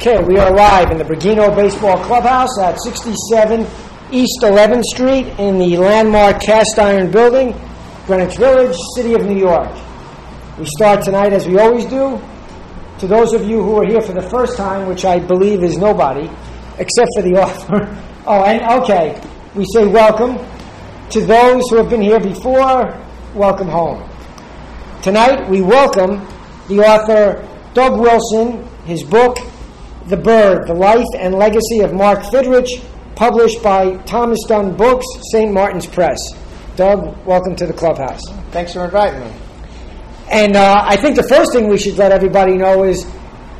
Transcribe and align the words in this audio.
Okay, 0.00 0.22
we 0.22 0.38
are 0.38 0.54
live 0.54 0.92
in 0.92 0.98
the 0.98 1.02
Bergino 1.02 1.52
Baseball 1.56 1.98
Clubhouse 2.04 2.56
at 2.60 2.80
67 2.80 3.66
East 4.12 4.38
11th 4.42 4.84
Street 4.84 5.26
in 5.40 5.58
the 5.58 5.76
landmark 5.76 6.40
cast 6.40 6.78
iron 6.78 7.10
building, 7.10 7.52
Greenwich 8.06 8.36
Village, 8.36 8.76
City 8.94 9.14
of 9.14 9.26
New 9.26 9.36
York. 9.36 9.68
We 10.56 10.66
start 10.66 11.02
tonight 11.02 11.32
as 11.32 11.48
we 11.48 11.58
always 11.58 11.84
do. 11.84 12.22
To 13.00 13.08
those 13.08 13.32
of 13.34 13.42
you 13.42 13.60
who 13.60 13.74
are 13.80 13.86
here 13.88 14.00
for 14.00 14.12
the 14.12 14.22
first 14.22 14.56
time, 14.56 14.86
which 14.86 15.04
I 15.04 15.18
believe 15.18 15.64
is 15.64 15.78
nobody, 15.78 16.30
except 16.78 17.08
for 17.16 17.22
the 17.22 17.34
author. 17.42 18.04
Oh, 18.24 18.44
and 18.44 18.82
okay, 18.84 19.20
we 19.56 19.64
say 19.74 19.84
welcome. 19.84 20.36
To 21.10 21.20
those 21.26 21.68
who 21.70 21.76
have 21.78 21.90
been 21.90 22.02
here 22.02 22.20
before, 22.20 22.84
welcome 23.34 23.66
home. 23.66 24.08
Tonight 25.02 25.48
we 25.50 25.60
welcome 25.60 26.24
the 26.68 26.78
author 26.86 27.44
Doug 27.74 27.98
Wilson, 27.98 28.64
his 28.84 29.02
book, 29.02 29.38
The 30.08 30.16
Bird, 30.16 30.66
The 30.66 30.72
Life 30.72 31.06
and 31.18 31.34
Legacy 31.34 31.80
of 31.80 31.92
Mark 31.92 32.20
Fidrych, 32.20 32.82
published 33.14 33.62
by 33.62 33.94
Thomas 34.04 34.38
Dunne 34.48 34.74
Books, 34.74 35.04
St. 35.32 35.52
Martin's 35.52 35.84
Press. 35.84 36.18
Doug, 36.76 37.14
welcome 37.26 37.54
to 37.56 37.66
the 37.66 37.74
clubhouse. 37.74 38.22
Thanks 38.50 38.72
for 38.72 38.86
inviting 38.86 39.20
me. 39.20 39.30
And 40.30 40.56
uh, 40.56 40.82
I 40.82 40.96
think 40.96 41.16
the 41.16 41.28
first 41.28 41.52
thing 41.52 41.68
we 41.68 41.76
should 41.76 41.98
let 41.98 42.10
everybody 42.10 42.56
know 42.56 42.84
is 42.84 43.06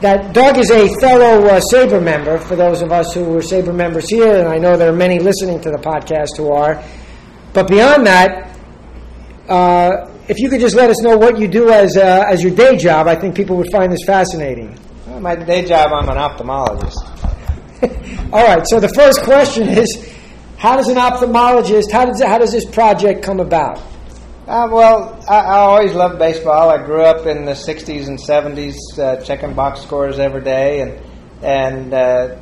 that 0.00 0.32
Doug 0.32 0.56
is 0.56 0.70
a 0.70 0.88
fellow 1.00 1.46
uh, 1.48 1.60
SABR 1.70 2.02
member, 2.02 2.38
for 2.38 2.56
those 2.56 2.80
of 2.80 2.92
us 2.92 3.12
who 3.12 3.36
are 3.36 3.42
SABR 3.42 3.74
members 3.74 4.08
here, 4.08 4.38
and 4.38 4.48
I 4.48 4.56
know 4.56 4.74
there 4.78 4.90
are 4.90 4.96
many 4.96 5.18
listening 5.18 5.60
to 5.60 5.70
the 5.70 5.76
podcast 5.76 6.38
who 6.38 6.50
are. 6.50 6.82
But 7.52 7.68
beyond 7.68 8.06
that, 8.06 8.56
uh, 9.50 10.10
if 10.28 10.38
you 10.38 10.48
could 10.48 10.60
just 10.60 10.76
let 10.76 10.88
us 10.88 11.02
know 11.02 11.18
what 11.18 11.38
you 11.38 11.46
do 11.46 11.68
as, 11.68 11.94
uh, 11.98 12.24
as 12.26 12.42
your 12.42 12.54
day 12.54 12.78
job, 12.78 13.06
I 13.06 13.16
think 13.16 13.34
people 13.34 13.56
would 13.58 13.70
find 13.70 13.92
this 13.92 14.04
fascinating. 14.06 14.78
My 15.20 15.34
day 15.34 15.64
job, 15.64 15.90
I'm 15.92 16.08
an 16.08 16.16
ophthalmologist. 16.16 16.94
All 18.32 18.46
right, 18.46 18.64
so 18.66 18.78
the 18.78 18.88
first 18.90 19.22
question 19.22 19.68
is 19.68 20.14
how 20.58 20.76
does 20.76 20.86
an 20.88 20.96
ophthalmologist, 20.96 21.90
how 21.90 22.04
does, 22.04 22.22
how 22.22 22.38
does 22.38 22.52
this 22.52 22.64
project 22.64 23.24
come 23.24 23.40
about? 23.40 23.78
Uh, 24.46 24.68
well, 24.70 25.20
I, 25.28 25.40
I, 25.40 25.58
always 25.58 25.92
loved 25.92 26.20
baseball. 26.20 26.70
I 26.70 26.78
grew 26.78 27.02
up 27.02 27.26
in 27.26 27.44
the 27.46 27.52
60s 27.52 28.06
and 28.06 28.18
70s, 28.18 28.76
uh, 28.98 29.20
checking 29.22 29.54
box 29.54 29.80
scores 29.80 30.20
every 30.20 30.42
day, 30.42 30.82
and, 30.82 31.44
and 31.44 31.92
uh, 31.92 32.38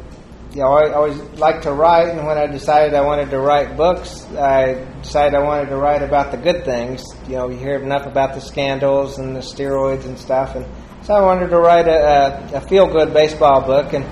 you 0.53 0.61
know, 0.61 0.73
I 0.73 0.93
always 0.93 1.19
liked 1.39 1.63
to 1.63 1.73
write, 1.73 2.09
and 2.09 2.27
when 2.27 2.37
I 2.37 2.47
decided 2.47 2.95
I 2.95 3.01
wanted 3.01 3.31
to 3.31 3.41
write 3.41 3.77
books, 3.77 4.25
I 4.35 4.85
decided 5.01 5.35
I 5.35 5.43
wanted 5.43 5.71
to 5.71 5.77
write 5.77 6.03
about 6.03 6.31
the 6.31 6.37
good 6.37 6.65
things. 6.67 7.03
You 7.27 7.37
know, 7.37 7.49
you 7.49 7.57
hear 7.57 7.77
enough 7.77 8.07
about 8.07 8.35
the 8.35 8.41
scandals 8.41 9.19
and 9.19 9.35
the 9.35 9.41
steroids 9.41 10.05
and 10.05 10.19
stuff, 10.19 10.55
and 10.57 10.67
so 11.07 11.15
I 11.15 11.23
wanted 11.23 11.51
to 11.51 11.59
write 11.59 11.87
a, 11.87 12.51
a, 12.53 12.57
a 12.57 12.61
feel-good 12.63 13.15
baseball 13.15 13.61
book. 13.61 13.93
And, 13.93 14.05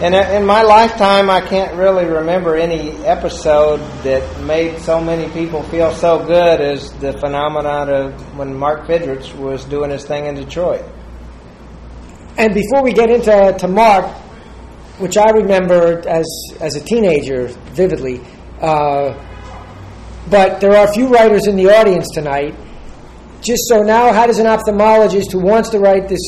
and 0.00 0.14
in 0.14 0.46
my 0.46 0.62
lifetime, 0.62 1.28
I 1.28 1.40
can't 1.40 1.76
really 1.76 2.04
remember 2.04 2.54
any 2.54 2.92
episode 3.04 3.78
that 4.04 4.42
made 4.42 4.78
so 4.78 5.00
many 5.00 5.28
people 5.32 5.64
feel 5.64 5.92
so 5.92 6.24
good 6.24 6.60
as 6.60 6.92
the 7.00 7.14
phenomenon 7.14 7.90
of 7.90 8.36
when 8.38 8.54
Mark 8.54 8.86
Fidrych 8.86 9.36
was 9.36 9.64
doing 9.64 9.90
his 9.90 10.04
thing 10.04 10.26
in 10.26 10.36
Detroit. 10.36 10.84
And 12.38 12.54
before 12.54 12.84
we 12.84 12.92
get 12.92 13.10
into 13.10 13.56
to 13.58 13.66
Mark, 13.66 14.06
which 14.98 15.16
I 15.16 15.30
remember 15.30 16.08
as 16.08 16.26
as 16.60 16.76
a 16.76 16.80
teenager 16.80 17.48
vividly. 17.74 18.20
Uh, 18.60 19.20
but 20.30 20.60
there 20.60 20.76
are 20.76 20.86
a 20.86 20.92
few 20.92 21.08
writers 21.08 21.48
in 21.48 21.56
the 21.56 21.76
audience 21.76 22.08
tonight. 22.14 22.54
Just 23.46 23.68
so 23.68 23.84
now, 23.84 24.12
how 24.12 24.26
does 24.26 24.40
an 24.40 24.46
ophthalmologist 24.46 25.30
who 25.30 25.38
wants 25.38 25.70
to 25.70 25.78
write 25.78 26.08
this 26.08 26.20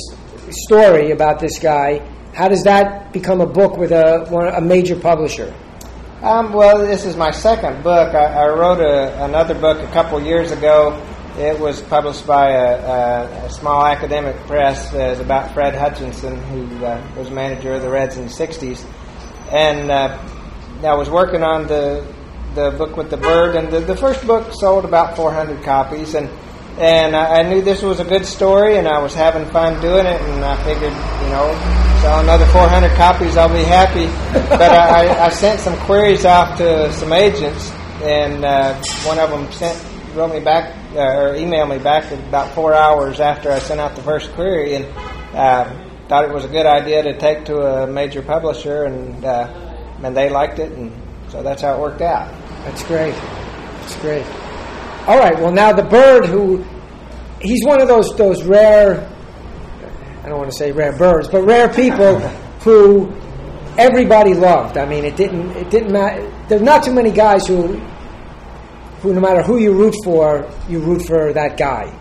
story 0.50 1.10
about 1.10 1.40
this 1.40 1.58
guy, 1.58 1.98
how 2.32 2.46
does 2.46 2.62
that 2.62 3.12
become 3.12 3.40
a 3.40 3.46
book 3.46 3.76
with 3.76 3.90
a, 3.90 4.22
a 4.56 4.60
major 4.60 4.94
publisher? 4.94 5.52
Um, 6.22 6.52
well, 6.52 6.78
this 6.78 7.04
is 7.04 7.16
my 7.16 7.32
second 7.32 7.82
book. 7.82 8.14
I, 8.14 8.44
I 8.44 8.48
wrote 8.50 8.80
a, 8.80 9.24
another 9.24 9.54
book 9.54 9.80
a 9.80 9.92
couple 9.92 10.22
years 10.22 10.52
ago 10.52 10.92
it 11.38 11.58
was 11.58 11.80
published 11.82 12.24
by 12.24 12.50
a, 12.50 12.78
a, 12.78 13.46
a 13.46 13.50
small 13.50 13.84
academic 13.84 14.36
press. 14.46 14.92
Uh, 14.94 14.98
it's 14.98 15.20
about 15.20 15.52
Fred 15.54 15.74
Hutchinson, 15.74 16.36
who 16.36 16.84
uh, 16.84 17.04
was 17.16 17.30
manager 17.30 17.74
of 17.74 17.82
the 17.82 17.88
Reds 17.88 18.16
in 18.16 18.26
the 18.26 18.32
'60s, 18.32 18.84
and 19.52 19.90
uh, 19.90 20.18
I 20.84 20.94
was 20.94 21.08
working 21.10 21.42
on 21.42 21.66
the 21.66 22.04
the 22.54 22.70
book 22.72 22.96
with 22.96 23.10
the 23.10 23.16
bird. 23.16 23.54
And 23.54 23.70
the, 23.70 23.80
the 23.80 23.96
first 23.96 24.26
book 24.26 24.52
sold 24.52 24.84
about 24.84 25.16
400 25.16 25.62
copies, 25.62 26.14
and 26.14 26.28
and 26.78 27.16
I, 27.16 27.40
I 27.40 27.42
knew 27.42 27.60
this 27.60 27.82
was 27.82 28.00
a 28.00 28.04
good 28.04 28.24
story, 28.24 28.78
and 28.78 28.86
I 28.86 28.98
was 29.02 29.14
having 29.14 29.44
fun 29.50 29.80
doing 29.80 30.06
it, 30.06 30.20
and 30.20 30.44
I 30.44 30.56
figured, 30.64 30.92
you 30.92 31.28
know, 31.30 31.52
sell 32.02 32.20
another 32.20 32.46
400 32.46 32.90
copies, 32.92 33.36
I'll 33.36 33.52
be 33.52 33.64
happy. 33.64 34.06
but 34.48 34.62
I, 34.62 35.26
I, 35.26 35.28
sent 35.30 35.60
some 35.60 35.76
queries 35.80 36.24
off 36.24 36.58
to 36.58 36.92
some 36.92 37.12
agents, 37.12 37.70
and 38.02 38.44
uh, 38.44 38.80
one 39.04 39.18
of 39.18 39.30
them 39.30 39.50
sent 39.52 39.84
wrote 40.14 40.32
me 40.32 40.40
back 40.40 40.74
uh, 40.94 40.98
or 40.98 41.34
emailed 41.34 41.70
me 41.70 41.78
back 41.78 42.10
about 42.10 42.54
four 42.54 42.74
hours 42.74 43.20
after 43.20 43.52
I 43.52 43.58
sent 43.58 43.80
out 43.80 43.94
the 43.94 44.02
first 44.02 44.32
query, 44.32 44.74
and 44.74 44.86
uh, 45.34 45.70
thought 46.08 46.24
it 46.24 46.32
was 46.32 46.44
a 46.44 46.48
good 46.48 46.66
idea 46.66 47.02
to 47.02 47.18
take 47.18 47.44
to 47.46 47.58
a 47.58 47.86
major 47.86 48.22
publisher, 48.22 48.84
and 48.84 49.24
uh, 49.24 49.46
and 50.02 50.16
they 50.16 50.30
liked 50.30 50.58
it, 50.58 50.72
and 50.72 50.92
so 51.28 51.42
that's 51.42 51.62
how 51.62 51.74
it 51.74 51.80
worked 51.80 52.02
out. 52.02 52.32
That's 52.64 52.82
great. 52.84 53.14
That's 53.14 53.96
great. 53.96 54.47
All 55.08 55.18
right. 55.18 55.38
Well, 55.38 55.52
now 55.52 55.72
the 55.72 55.84
bird 55.84 56.26
who 56.26 56.62
he's 57.40 57.64
one 57.64 57.80
of 57.80 57.88
those 57.88 58.14
those 58.18 58.44
rare. 58.44 59.10
I 60.22 60.28
don't 60.28 60.36
want 60.36 60.50
to 60.50 60.56
say 60.58 60.70
rare 60.70 60.92
birds, 60.98 61.28
but 61.28 61.44
rare 61.44 61.72
people 61.72 62.18
who 62.60 63.10
everybody 63.78 64.34
loved. 64.34 64.76
I 64.76 64.84
mean, 64.84 65.06
it 65.06 65.16
didn't 65.16 65.52
it 65.52 65.70
didn't 65.70 65.92
matter. 65.92 66.30
There's 66.50 66.60
not 66.60 66.84
too 66.84 66.92
many 66.92 67.10
guys 67.10 67.46
who 67.46 67.78
who 69.00 69.14
no 69.14 69.20
matter 69.20 69.42
who 69.42 69.56
you 69.56 69.72
root 69.72 69.94
for, 70.04 70.46
you 70.68 70.80
root 70.80 71.06
for 71.06 71.32
that 71.32 71.56
guy. 71.56 71.98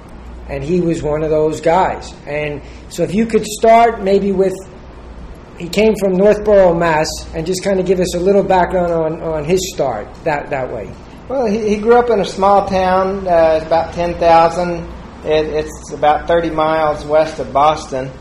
And 0.49 0.61
he 0.61 0.81
was 0.81 1.01
one 1.01 1.23
of 1.23 1.29
those 1.29 1.61
guys. 1.61 2.13
And 2.25 2.61
so 2.89 3.03
if 3.03 3.15
you 3.15 3.25
could 3.25 3.45
start 3.45 4.03
maybe 4.03 4.33
with 4.33 4.53
he 5.57 5.69
came 5.69 5.95
from 5.95 6.17
Northborough, 6.17 6.73
Mass, 6.73 7.07
and 7.33 7.47
just 7.47 7.63
kind 7.63 7.79
of 7.79 7.85
give 7.85 8.01
us 8.01 8.15
a 8.15 8.19
little 8.19 8.43
background 8.43 8.91
on, 8.91 9.21
on 9.21 9.45
his 9.45 9.73
start 9.73 10.13
that, 10.25 10.49
that 10.49 10.69
way. 10.73 10.93
Well, 11.29 11.45
he, 11.45 11.69
he 11.69 11.77
grew 11.77 11.95
up 11.95 12.09
in 12.09 12.19
a 12.19 12.25
small 12.25 12.67
town, 12.67 13.27
uh, 13.27 13.61
about 13.65 13.93
10,000. 13.93 14.83
It, 15.25 15.25
it's 15.25 15.91
about 15.91 16.27
30 16.27 16.51
miles 16.51 17.03
west 17.05 17.39
of 17.39 17.51
Boston 17.51 18.11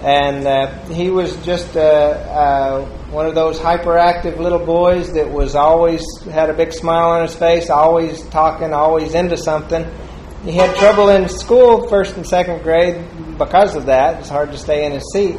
and 0.00 0.46
uh, 0.46 0.84
he 0.88 1.08
was 1.08 1.36
just 1.44 1.76
uh, 1.76 1.80
uh, 1.80 2.84
one 3.10 3.26
of 3.26 3.34
those 3.34 3.58
hyperactive 3.58 4.38
little 4.38 4.64
boys 4.64 5.12
that 5.14 5.30
was 5.30 5.54
always 5.54 6.04
had 6.24 6.50
a 6.50 6.54
big 6.54 6.72
smile 6.72 7.10
on 7.10 7.22
his 7.22 7.34
face, 7.34 7.70
always 7.70 8.22
talking, 8.28 8.72
always 8.74 9.14
into 9.14 9.36
something. 9.38 9.86
He 10.44 10.52
had 10.52 10.76
trouble 10.76 11.08
in 11.08 11.28
school, 11.28 11.88
first 11.88 12.16
and 12.16 12.26
second 12.26 12.62
grade, 12.62 13.04
because 13.38 13.74
of 13.74 13.86
that. 13.86 14.20
It's 14.20 14.28
hard 14.28 14.52
to 14.52 14.58
stay 14.58 14.84
in 14.84 14.92
his 14.92 15.04
seat. 15.12 15.36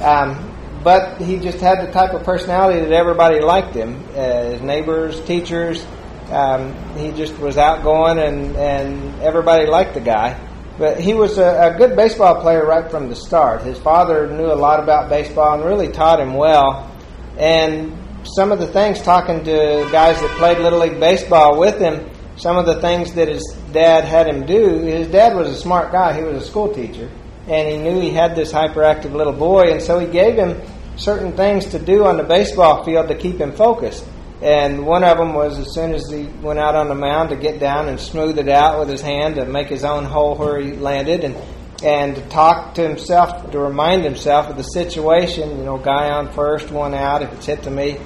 Um, 0.00 0.50
but 0.84 1.20
he 1.22 1.38
just 1.38 1.58
had 1.58 1.80
the 1.80 1.90
type 1.90 2.12
of 2.12 2.24
personality 2.24 2.80
that 2.80 2.92
everybody 2.92 3.40
liked 3.40 3.74
him. 3.74 4.04
Uh, 4.14 4.50
his 4.50 4.60
neighbors, 4.60 5.18
teachers. 5.22 5.84
Um, 6.30 6.74
he 6.96 7.12
just 7.12 7.38
was 7.38 7.58
outgoing, 7.58 8.18
and, 8.18 8.56
and 8.56 9.20
everybody 9.20 9.66
liked 9.66 9.94
the 9.94 10.00
guy. 10.00 10.40
But 10.78 10.98
he 10.98 11.14
was 11.14 11.38
a, 11.38 11.72
a, 11.72 11.78
good 11.78 11.94
baseball 11.94 12.40
player 12.40 12.66
right 12.66 12.90
from 12.90 13.08
the 13.08 13.14
start. 13.14 13.62
His 13.62 13.78
father 13.78 14.28
knew 14.28 14.46
a 14.46 14.54
lot 14.54 14.80
about 14.80 15.08
baseball 15.08 15.54
and 15.54 15.64
really 15.64 15.88
taught 15.88 16.18
him 16.18 16.34
well. 16.34 16.90
And 17.38 17.96
some 18.24 18.50
of 18.50 18.58
the 18.58 18.66
things, 18.66 19.00
talking 19.00 19.44
to 19.44 19.88
guys 19.92 20.20
that 20.20 20.36
played 20.38 20.58
Little 20.58 20.80
League 20.80 20.98
Baseball 20.98 21.58
with 21.58 21.78
him, 21.78 22.10
some 22.36 22.56
of 22.56 22.66
the 22.66 22.80
things 22.80 23.14
that 23.14 23.28
his 23.28 23.44
dad 23.72 24.04
had 24.04 24.26
him 24.26 24.46
do, 24.46 24.80
his 24.80 25.06
dad 25.08 25.36
was 25.36 25.48
a 25.48 25.56
smart 25.56 25.92
guy. 25.92 26.12
He 26.16 26.24
was 26.24 26.42
a 26.42 26.46
school 26.46 26.74
teacher. 26.74 27.08
And 27.46 27.68
he 27.68 27.76
knew 27.76 28.00
he 28.00 28.10
had 28.10 28.34
this 28.34 28.50
hyperactive 28.50 29.12
little 29.12 29.32
boy, 29.32 29.70
and 29.70 29.80
so 29.80 29.98
he 29.98 30.06
gave 30.06 30.34
him 30.34 30.60
certain 30.96 31.32
things 31.32 31.66
to 31.66 31.78
do 31.78 32.04
on 32.04 32.16
the 32.16 32.22
baseball 32.22 32.82
field 32.82 33.08
to 33.08 33.14
keep 33.14 33.36
him 33.36 33.52
focused. 33.52 34.04
And 34.44 34.84
one 34.84 35.04
of 35.04 35.16
them 35.16 35.32
was 35.32 35.58
as 35.58 35.72
soon 35.72 35.94
as 35.94 36.10
he 36.10 36.24
went 36.42 36.58
out 36.58 36.74
on 36.74 36.88
the 36.88 36.94
mound 36.94 37.30
to 37.30 37.36
get 37.36 37.58
down 37.58 37.88
and 37.88 37.98
smooth 37.98 38.38
it 38.38 38.50
out 38.50 38.78
with 38.78 38.90
his 38.90 39.00
hand 39.00 39.36
to 39.36 39.46
make 39.46 39.68
his 39.68 39.84
own 39.84 40.04
hole 40.04 40.36
where 40.36 40.60
he 40.60 40.72
landed 40.72 41.24
and 41.24 41.34
and 41.82 42.14
to 42.16 42.22
talk 42.28 42.74
to 42.74 42.82
himself 42.82 43.50
to 43.50 43.58
remind 43.58 44.04
himself 44.04 44.50
of 44.50 44.58
the 44.58 44.62
situation. 44.62 45.56
You 45.56 45.64
know, 45.64 45.78
guy 45.78 46.10
on 46.10 46.30
first, 46.32 46.70
one 46.70 46.92
out. 46.92 47.22
If 47.22 47.32
it's 47.32 47.46
hit 47.46 47.62
to 47.62 47.70
me, 47.70 47.96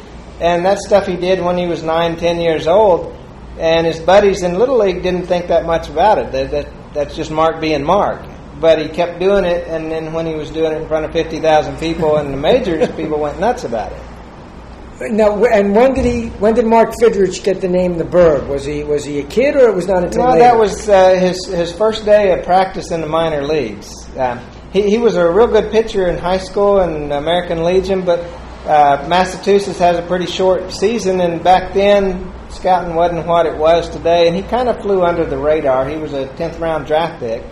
and 0.40 0.64
that 0.64 0.78
stuff 0.78 1.08
he 1.08 1.16
did 1.16 1.42
when 1.42 1.58
he 1.58 1.66
was 1.66 1.82
nine, 1.82 2.16
ten 2.16 2.40
years 2.40 2.68
old. 2.68 3.16
And 3.58 3.84
his 3.84 3.98
buddies 3.98 4.44
in 4.44 4.60
little 4.60 4.78
league 4.78 5.02
didn't 5.02 5.26
think 5.26 5.48
that 5.48 5.66
much 5.66 5.88
about 5.88 6.18
it. 6.18 6.30
That, 6.30 6.50
that 6.52 6.94
that's 6.94 7.16
just 7.16 7.32
Mark 7.32 7.60
being 7.60 7.82
Mark. 7.82 8.24
But 8.60 8.80
he 8.80 8.88
kept 8.88 9.18
doing 9.18 9.44
it, 9.44 9.66
and 9.66 9.90
then 9.90 10.12
when 10.12 10.24
he 10.24 10.34
was 10.34 10.52
doing 10.52 10.70
it 10.70 10.80
in 10.80 10.86
front 10.86 11.04
of 11.04 11.12
fifty 11.12 11.40
thousand 11.40 11.78
people 11.78 12.16
in 12.18 12.30
the 12.30 12.36
majors, 12.36 12.88
people 12.92 13.18
went 13.18 13.40
nuts 13.40 13.64
about 13.64 13.90
it. 13.90 14.02
Now, 15.00 15.44
and 15.44 15.76
when 15.76 15.94
did 15.94 16.04
he? 16.04 16.28
When 16.40 16.54
did 16.54 16.66
Mark 16.66 16.90
Fidrych 17.00 17.44
get 17.44 17.60
the 17.60 17.68
name 17.68 17.98
the 17.98 18.04
Bird? 18.04 18.48
Was 18.48 18.64
he 18.64 18.82
was 18.82 19.04
he 19.04 19.20
a 19.20 19.24
kid, 19.24 19.54
or 19.54 19.68
it 19.68 19.74
was 19.74 19.86
not 19.86 20.02
until 20.02 20.24
no, 20.24 20.30
later? 20.30 20.40
that 20.40 20.58
was 20.58 20.88
uh, 20.88 21.14
his 21.14 21.46
his 21.46 21.72
first 21.72 22.04
day 22.04 22.36
of 22.36 22.44
practice 22.44 22.90
in 22.90 23.00
the 23.00 23.06
minor 23.06 23.44
leagues. 23.44 24.08
Uh, 24.16 24.42
he, 24.72 24.82
he 24.82 24.98
was 24.98 25.14
a 25.14 25.30
real 25.30 25.46
good 25.46 25.70
pitcher 25.70 26.08
in 26.08 26.18
high 26.18 26.38
school 26.38 26.80
and 26.80 27.12
American 27.12 27.62
Legion, 27.62 28.04
but 28.04 28.18
uh, 28.66 29.06
Massachusetts 29.08 29.78
has 29.78 29.98
a 29.98 30.02
pretty 30.02 30.26
short 30.26 30.72
season, 30.72 31.20
and 31.20 31.44
back 31.44 31.74
then 31.74 32.34
scouting 32.50 32.96
wasn't 32.96 33.24
what 33.24 33.46
it 33.46 33.56
was 33.56 33.88
today, 33.88 34.26
and 34.26 34.34
he 34.34 34.42
kind 34.42 34.68
of 34.68 34.80
flew 34.82 35.04
under 35.04 35.24
the 35.24 35.38
radar. 35.38 35.88
He 35.88 35.96
was 35.96 36.12
a 36.12 36.26
10th 36.26 36.58
round 36.58 36.86
draft 36.86 37.20
pick, 37.20 37.44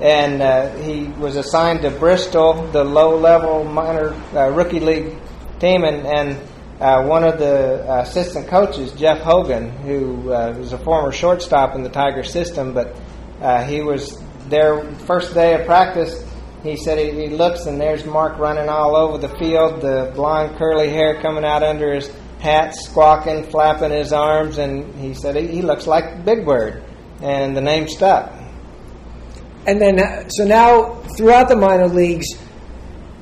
and 0.00 0.42
uh, 0.42 0.74
he 0.78 1.04
was 1.04 1.36
assigned 1.36 1.82
to 1.82 1.90
Bristol, 1.90 2.66
the 2.72 2.82
low 2.82 3.16
level 3.16 3.64
minor 3.64 4.12
uh, 4.34 4.48
rookie 4.50 4.80
league 4.80 5.16
team, 5.60 5.84
and, 5.84 6.04
and 6.04 6.49
uh, 6.80 7.04
one 7.04 7.24
of 7.24 7.38
the 7.38 7.84
assistant 8.00 8.48
coaches, 8.48 8.92
Jeff 8.92 9.18
Hogan, 9.18 9.70
who 9.70 10.32
uh, 10.32 10.54
was 10.56 10.72
a 10.72 10.78
former 10.78 11.12
shortstop 11.12 11.74
in 11.74 11.82
the 11.82 11.90
Tiger 11.90 12.22
system, 12.22 12.72
but 12.72 12.96
uh, 13.40 13.62
he 13.64 13.82
was 13.82 14.22
there 14.48 14.90
first 14.96 15.34
day 15.34 15.60
of 15.60 15.66
practice 15.66 16.24
he 16.62 16.76
said 16.76 16.98
he, 16.98 17.28
he 17.28 17.28
looks 17.28 17.66
and 17.66 17.80
there's 17.80 18.04
Mark 18.04 18.38
running 18.38 18.68
all 18.68 18.94
over 18.94 19.18
the 19.18 19.34
field, 19.36 19.80
the 19.80 20.12
blonde 20.14 20.56
curly 20.56 20.90
hair 20.90 21.20
coming 21.20 21.44
out 21.44 21.62
under 21.62 21.94
his 21.94 22.12
hat, 22.38 22.74
squawking, 22.74 23.44
flapping 23.44 23.90
his 23.90 24.12
arms, 24.12 24.58
and 24.58 24.94
he 24.96 25.14
said 25.14 25.36
he, 25.36 25.46
he 25.46 25.62
looks 25.62 25.86
like 25.86 26.24
Big 26.24 26.44
Bird, 26.44 26.84
and 27.22 27.56
the 27.56 27.60
name 27.60 27.88
stuck. 27.88 28.32
And 29.66 29.80
then, 29.80 30.00
uh, 30.00 30.28
so 30.28 30.44
now 30.44 30.94
throughout 31.16 31.48
the 31.48 31.56
minor 31.56 31.88
leagues, 31.88 32.26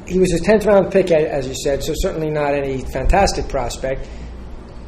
he 0.08 0.18
was 0.18 0.32
a 0.32 0.38
10th 0.38 0.66
round 0.66 0.90
pick, 0.90 1.10
as 1.10 1.46
you 1.46 1.54
said, 1.54 1.82
so 1.82 1.92
certainly 1.96 2.30
not 2.30 2.54
any 2.54 2.82
fantastic 2.82 3.48
prospect 3.48 4.08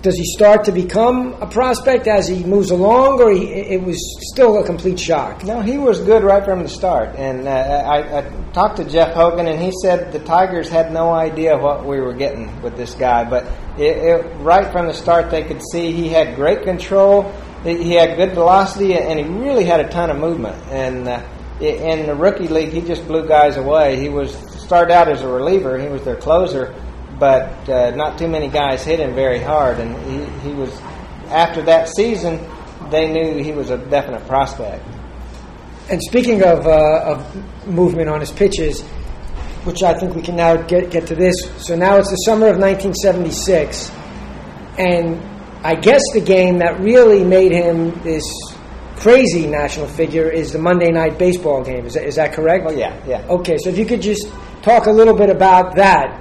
does 0.02 0.16
he 0.16 0.24
start 0.24 0.64
to 0.64 0.72
become 0.72 1.34
a 1.42 1.46
prospect 1.46 2.06
as 2.06 2.26
he 2.26 2.42
moves 2.44 2.70
along, 2.70 3.20
or 3.20 3.30
he, 3.30 3.44
it 3.44 3.82
was 3.82 3.98
still 4.32 4.58
a 4.58 4.64
complete 4.64 4.98
shock? 4.98 5.44
No, 5.44 5.60
he 5.60 5.76
was 5.76 6.00
good 6.00 6.22
right 6.22 6.42
from 6.42 6.62
the 6.62 6.68
start. 6.68 7.16
And 7.16 7.46
uh, 7.46 7.50
I, 7.50 8.18
I, 8.18 8.52
talked 8.52 8.78
to 8.78 8.84
Jeff 8.84 9.12
Hogan, 9.12 9.46
and 9.46 9.60
he 9.60 9.72
said 9.82 10.10
the 10.10 10.18
Tigers 10.20 10.70
had 10.70 10.90
no 10.90 11.10
idea 11.10 11.56
what 11.56 11.84
we 11.84 12.00
were 12.00 12.14
getting 12.14 12.62
with 12.62 12.76
this 12.76 12.94
guy. 12.94 13.28
But 13.28 13.44
it, 13.78 13.96
it, 13.98 14.36
right 14.38 14.72
from 14.72 14.86
the 14.86 14.94
start, 14.94 15.30
they 15.30 15.42
could 15.42 15.60
see 15.70 15.92
he 15.92 16.08
had 16.08 16.34
great 16.34 16.62
control, 16.62 17.30
he 17.62 17.92
had 17.92 18.16
good 18.16 18.32
velocity, 18.32 18.94
and 18.94 19.18
he 19.18 19.26
really 19.26 19.64
had 19.64 19.80
a 19.80 19.88
ton 19.90 20.10
of 20.10 20.16
movement. 20.16 20.56
And 20.70 21.08
uh, 21.08 21.22
in 21.60 22.06
the 22.06 22.14
rookie 22.14 22.48
league, 22.48 22.70
he 22.70 22.80
just 22.80 23.06
blew 23.06 23.28
guys 23.28 23.58
away. 23.58 24.00
He 24.00 24.08
was 24.08 24.34
started 24.70 24.92
out 24.92 25.08
as 25.08 25.22
a 25.22 25.28
reliever; 25.28 25.78
he 25.78 25.88
was 25.88 26.04
their 26.04 26.16
closer 26.16 26.74
but 27.20 27.68
uh, 27.68 27.90
not 27.94 28.18
too 28.18 28.26
many 28.26 28.48
guys 28.48 28.82
hit 28.82 28.98
him 28.98 29.14
very 29.14 29.38
hard. 29.38 29.78
And 29.78 29.94
he, 30.10 30.48
he 30.48 30.54
was, 30.54 30.74
after 31.28 31.62
that 31.62 31.88
season, 31.88 32.40
they 32.90 33.12
knew 33.12 33.44
he 33.44 33.52
was 33.52 33.70
a 33.70 33.76
definite 33.76 34.26
prospect. 34.26 34.82
And 35.90 36.02
speaking 36.02 36.42
of, 36.42 36.66
uh, 36.66 37.02
of 37.04 37.66
movement 37.66 38.08
on 38.08 38.20
his 38.20 38.32
pitches, 38.32 38.80
which 39.64 39.82
I 39.82 39.92
think 39.92 40.16
we 40.16 40.22
can 40.22 40.36
now 40.36 40.56
get, 40.56 40.90
get 40.90 41.06
to 41.08 41.14
this. 41.14 41.36
So 41.58 41.76
now 41.76 41.98
it's 41.98 42.08
the 42.08 42.16
summer 42.16 42.48
of 42.48 42.56
1976, 42.56 43.90
and 44.78 45.20
I 45.62 45.74
guess 45.74 46.00
the 46.14 46.22
game 46.22 46.58
that 46.58 46.80
really 46.80 47.22
made 47.22 47.52
him 47.52 47.90
this 48.02 48.24
crazy 48.96 49.46
national 49.46 49.88
figure 49.88 50.30
is 50.30 50.52
the 50.52 50.58
Monday 50.58 50.90
night 50.90 51.18
baseball 51.18 51.62
game. 51.62 51.84
Is 51.84 51.94
that, 51.94 52.04
is 52.04 52.16
that 52.16 52.32
correct? 52.32 52.64
Oh, 52.66 52.72
yeah, 52.72 52.98
yeah. 53.06 53.26
Okay, 53.28 53.58
so 53.58 53.68
if 53.68 53.76
you 53.76 53.84
could 53.84 54.00
just 54.00 54.26
talk 54.62 54.86
a 54.86 54.90
little 54.90 55.14
bit 55.14 55.30
about 55.30 55.76
that 55.76 56.20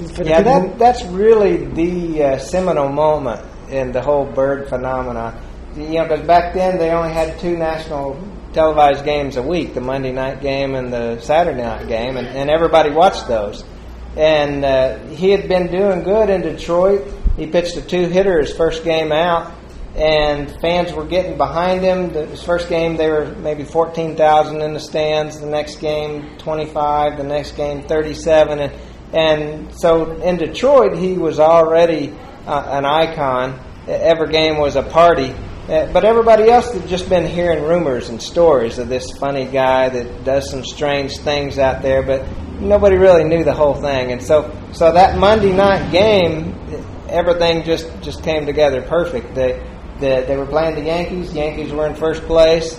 yeah, 0.00 0.42
that, 0.42 0.78
that's 0.78 1.04
really 1.04 1.66
the 1.66 2.22
uh, 2.22 2.38
seminal 2.38 2.88
moment 2.88 3.44
in 3.70 3.92
the 3.92 4.00
whole 4.00 4.24
bird 4.24 4.68
phenomena. 4.68 5.40
You 5.76 5.88
know, 5.88 6.02
because 6.04 6.26
back 6.26 6.54
then 6.54 6.78
they 6.78 6.90
only 6.90 7.12
had 7.12 7.38
two 7.38 7.56
national 7.56 8.20
televised 8.52 9.04
games 9.04 9.36
a 9.36 9.42
week 9.42 9.74
the 9.74 9.80
Monday 9.80 10.10
night 10.10 10.40
game 10.40 10.74
and 10.74 10.92
the 10.92 11.20
Saturday 11.20 11.62
night 11.62 11.86
game, 11.86 12.16
and, 12.16 12.26
and 12.26 12.50
everybody 12.50 12.90
watched 12.90 13.28
those. 13.28 13.62
And 14.16 14.64
uh, 14.64 14.98
he 15.08 15.30
had 15.30 15.48
been 15.48 15.70
doing 15.70 16.02
good 16.02 16.30
in 16.30 16.40
Detroit. 16.40 17.06
He 17.36 17.46
pitched 17.46 17.76
a 17.76 17.82
two 17.82 18.08
hitter 18.08 18.40
his 18.40 18.52
first 18.52 18.84
game 18.84 19.12
out, 19.12 19.52
and 19.94 20.50
fans 20.60 20.92
were 20.92 21.04
getting 21.04 21.36
behind 21.36 21.82
him. 21.82 22.12
The, 22.12 22.26
first 22.36 22.68
game, 22.68 22.96
they 22.96 23.10
were 23.10 23.26
maybe 23.36 23.64
14,000 23.64 24.62
in 24.62 24.72
the 24.72 24.80
stands. 24.80 25.40
The 25.40 25.46
next 25.46 25.76
game, 25.76 26.38
25. 26.38 27.18
The 27.18 27.24
next 27.24 27.52
game, 27.52 27.82
37. 27.86 28.60
And 28.60 28.72
and 29.12 29.74
so 29.74 30.12
in 30.20 30.36
Detroit, 30.36 30.96
he 30.96 31.18
was 31.18 31.40
already 31.40 32.12
uh, 32.46 32.64
an 32.68 32.84
icon. 32.84 33.58
Every 33.88 34.30
game 34.30 34.58
was 34.58 34.76
a 34.76 34.82
party. 34.82 35.34
Uh, 35.68 35.92
but 35.92 36.04
everybody 36.04 36.48
else 36.48 36.72
had 36.72 36.86
just 36.88 37.08
been 37.08 37.26
hearing 37.26 37.62
rumors 37.64 38.08
and 38.08 38.20
stories 38.20 38.78
of 38.78 38.88
this 38.88 39.10
funny 39.18 39.46
guy 39.46 39.88
that 39.88 40.24
does 40.24 40.50
some 40.50 40.64
strange 40.64 41.16
things 41.18 41.58
out 41.58 41.82
there, 41.82 42.02
but 42.02 42.26
nobody 42.60 42.96
really 42.96 43.24
knew 43.24 43.44
the 43.44 43.54
whole 43.54 43.74
thing. 43.74 44.12
And 44.12 44.22
so, 44.22 44.56
so 44.72 44.92
that 44.92 45.18
Monday 45.18 45.52
night 45.52 45.90
game, 45.92 46.54
everything 47.08 47.64
just, 47.64 47.88
just 48.00 48.22
came 48.22 48.46
together 48.46 48.82
perfect. 48.82 49.34
They, 49.34 49.64
they, 50.00 50.24
they 50.24 50.36
were 50.36 50.46
playing 50.46 50.74
the 50.74 50.82
Yankees. 50.82 51.32
The 51.32 51.38
Yankees 51.38 51.72
were 51.72 51.86
in 51.86 51.94
first 51.94 52.22
place 52.22 52.78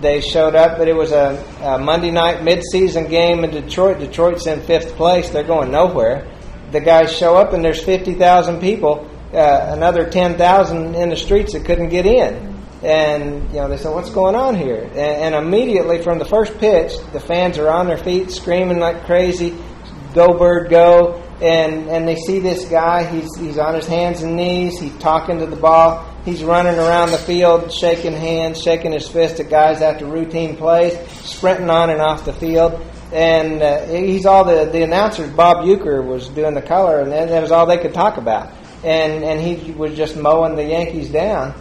they 0.00 0.20
showed 0.20 0.54
up, 0.54 0.78
but 0.78 0.88
it 0.88 0.94
was 0.94 1.12
a, 1.12 1.44
a 1.62 1.78
Monday 1.78 2.10
night 2.10 2.38
midseason 2.38 3.08
game 3.08 3.44
in 3.44 3.50
Detroit. 3.50 3.98
Detroit's 3.98 4.46
in 4.46 4.60
fifth 4.62 4.94
place; 4.94 5.30
they're 5.30 5.44
going 5.44 5.70
nowhere. 5.70 6.30
The 6.70 6.80
guys 6.80 7.16
show 7.16 7.36
up, 7.36 7.52
and 7.52 7.64
there's 7.64 7.82
fifty 7.82 8.14
thousand 8.14 8.60
people, 8.60 9.10
uh, 9.32 9.66
another 9.70 10.08
ten 10.08 10.36
thousand 10.36 10.94
in 10.94 11.10
the 11.10 11.16
streets 11.16 11.52
that 11.52 11.64
couldn't 11.64 11.88
get 11.88 12.06
in. 12.06 12.56
And 12.82 13.48
you 13.50 13.56
know, 13.56 13.68
they 13.68 13.76
said, 13.76 13.92
"What's 13.92 14.10
going 14.10 14.36
on 14.36 14.54
here?" 14.54 14.84
And, 14.90 15.34
and 15.34 15.34
immediately 15.34 16.02
from 16.02 16.18
the 16.18 16.24
first 16.24 16.58
pitch, 16.58 16.92
the 17.12 17.20
fans 17.20 17.58
are 17.58 17.68
on 17.68 17.86
their 17.86 17.98
feet, 17.98 18.30
screaming 18.30 18.78
like 18.78 19.04
crazy, 19.04 19.56
"Go 20.14 20.38
bird, 20.38 20.70
go!" 20.70 21.22
And 21.40 21.88
and 21.88 22.06
they 22.06 22.16
see 22.16 22.38
this 22.38 22.66
guy. 22.66 23.04
He's 23.04 23.36
he's 23.36 23.58
on 23.58 23.74
his 23.74 23.86
hands 23.86 24.22
and 24.22 24.36
knees. 24.36 24.78
He's 24.78 24.96
talking 24.98 25.38
to 25.38 25.46
the 25.46 25.56
ball 25.56 26.04
He's 26.28 26.44
running 26.44 26.78
around 26.78 27.10
the 27.10 27.18
field, 27.18 27.72
shaking 27.72 28.12
hands, 28.12 28.60
shaking 28.60 28.92
his 28.92 29.08
fist 29.08 29.40
at 29.40 29.48
guys 29.48 29.80
after 29.80 30.04
routine 30.04 30.56
plays, 30.56 30.94
sprinting 31.22 31.70
on 31.70 31.88
and 31.88 32.02
off 32.02 32.26
the 32.26 32.34
field. 32.34 32.84
And 33.14 33.62
uh, 33.62 33.86
he's 33.86 34.26
all 34.26 34.44
the, 34.44 34.66
the 34.66 34.82
announcers. 34.82 35.30
Bob 35.30 35.64
Uecker 35.64 36.06
was 36.06 36.28
doing 36.28 36.52
the 36.52 36.60
color, 36.60 37.00
and 37.00 37.10
that 37.10 37.40
was 37.40 37.50
all 37.50 37.64
they 37.64 37.78
could 37.78 37.94
talk 37.94 38.18
about. 38.18 38.52
And, 38.84 39.24
and 39.24 39.40
he 39.40 39.72
was 39.72 39.96
just 39.96 40.16
mowing 40.16 40.54
the 40.54 40.64
Yankees 40.64 41.08
down. 41.08 41.54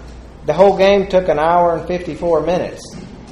The 0.45 0.53
whole 0.53 0.77
game 0.77 1.07
took 1.07 1.29
an 1.29 1.39
hour 1.39 1.77
and 1.77 1.87
54 1.87 2.41
minutes. 2.41 2.83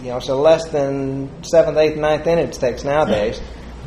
You 0.04 0.12
know, 0.12 0.20
so 0.20 0.40
less 0.40 0.70
than 0.70 1.44
seventh, 1.44 1.78
eighth, 1.78 1.98
ninth 1.98 2.28
innings 2.28 2.58
takes 2.58 2.86
nowadays. 2.86 3.42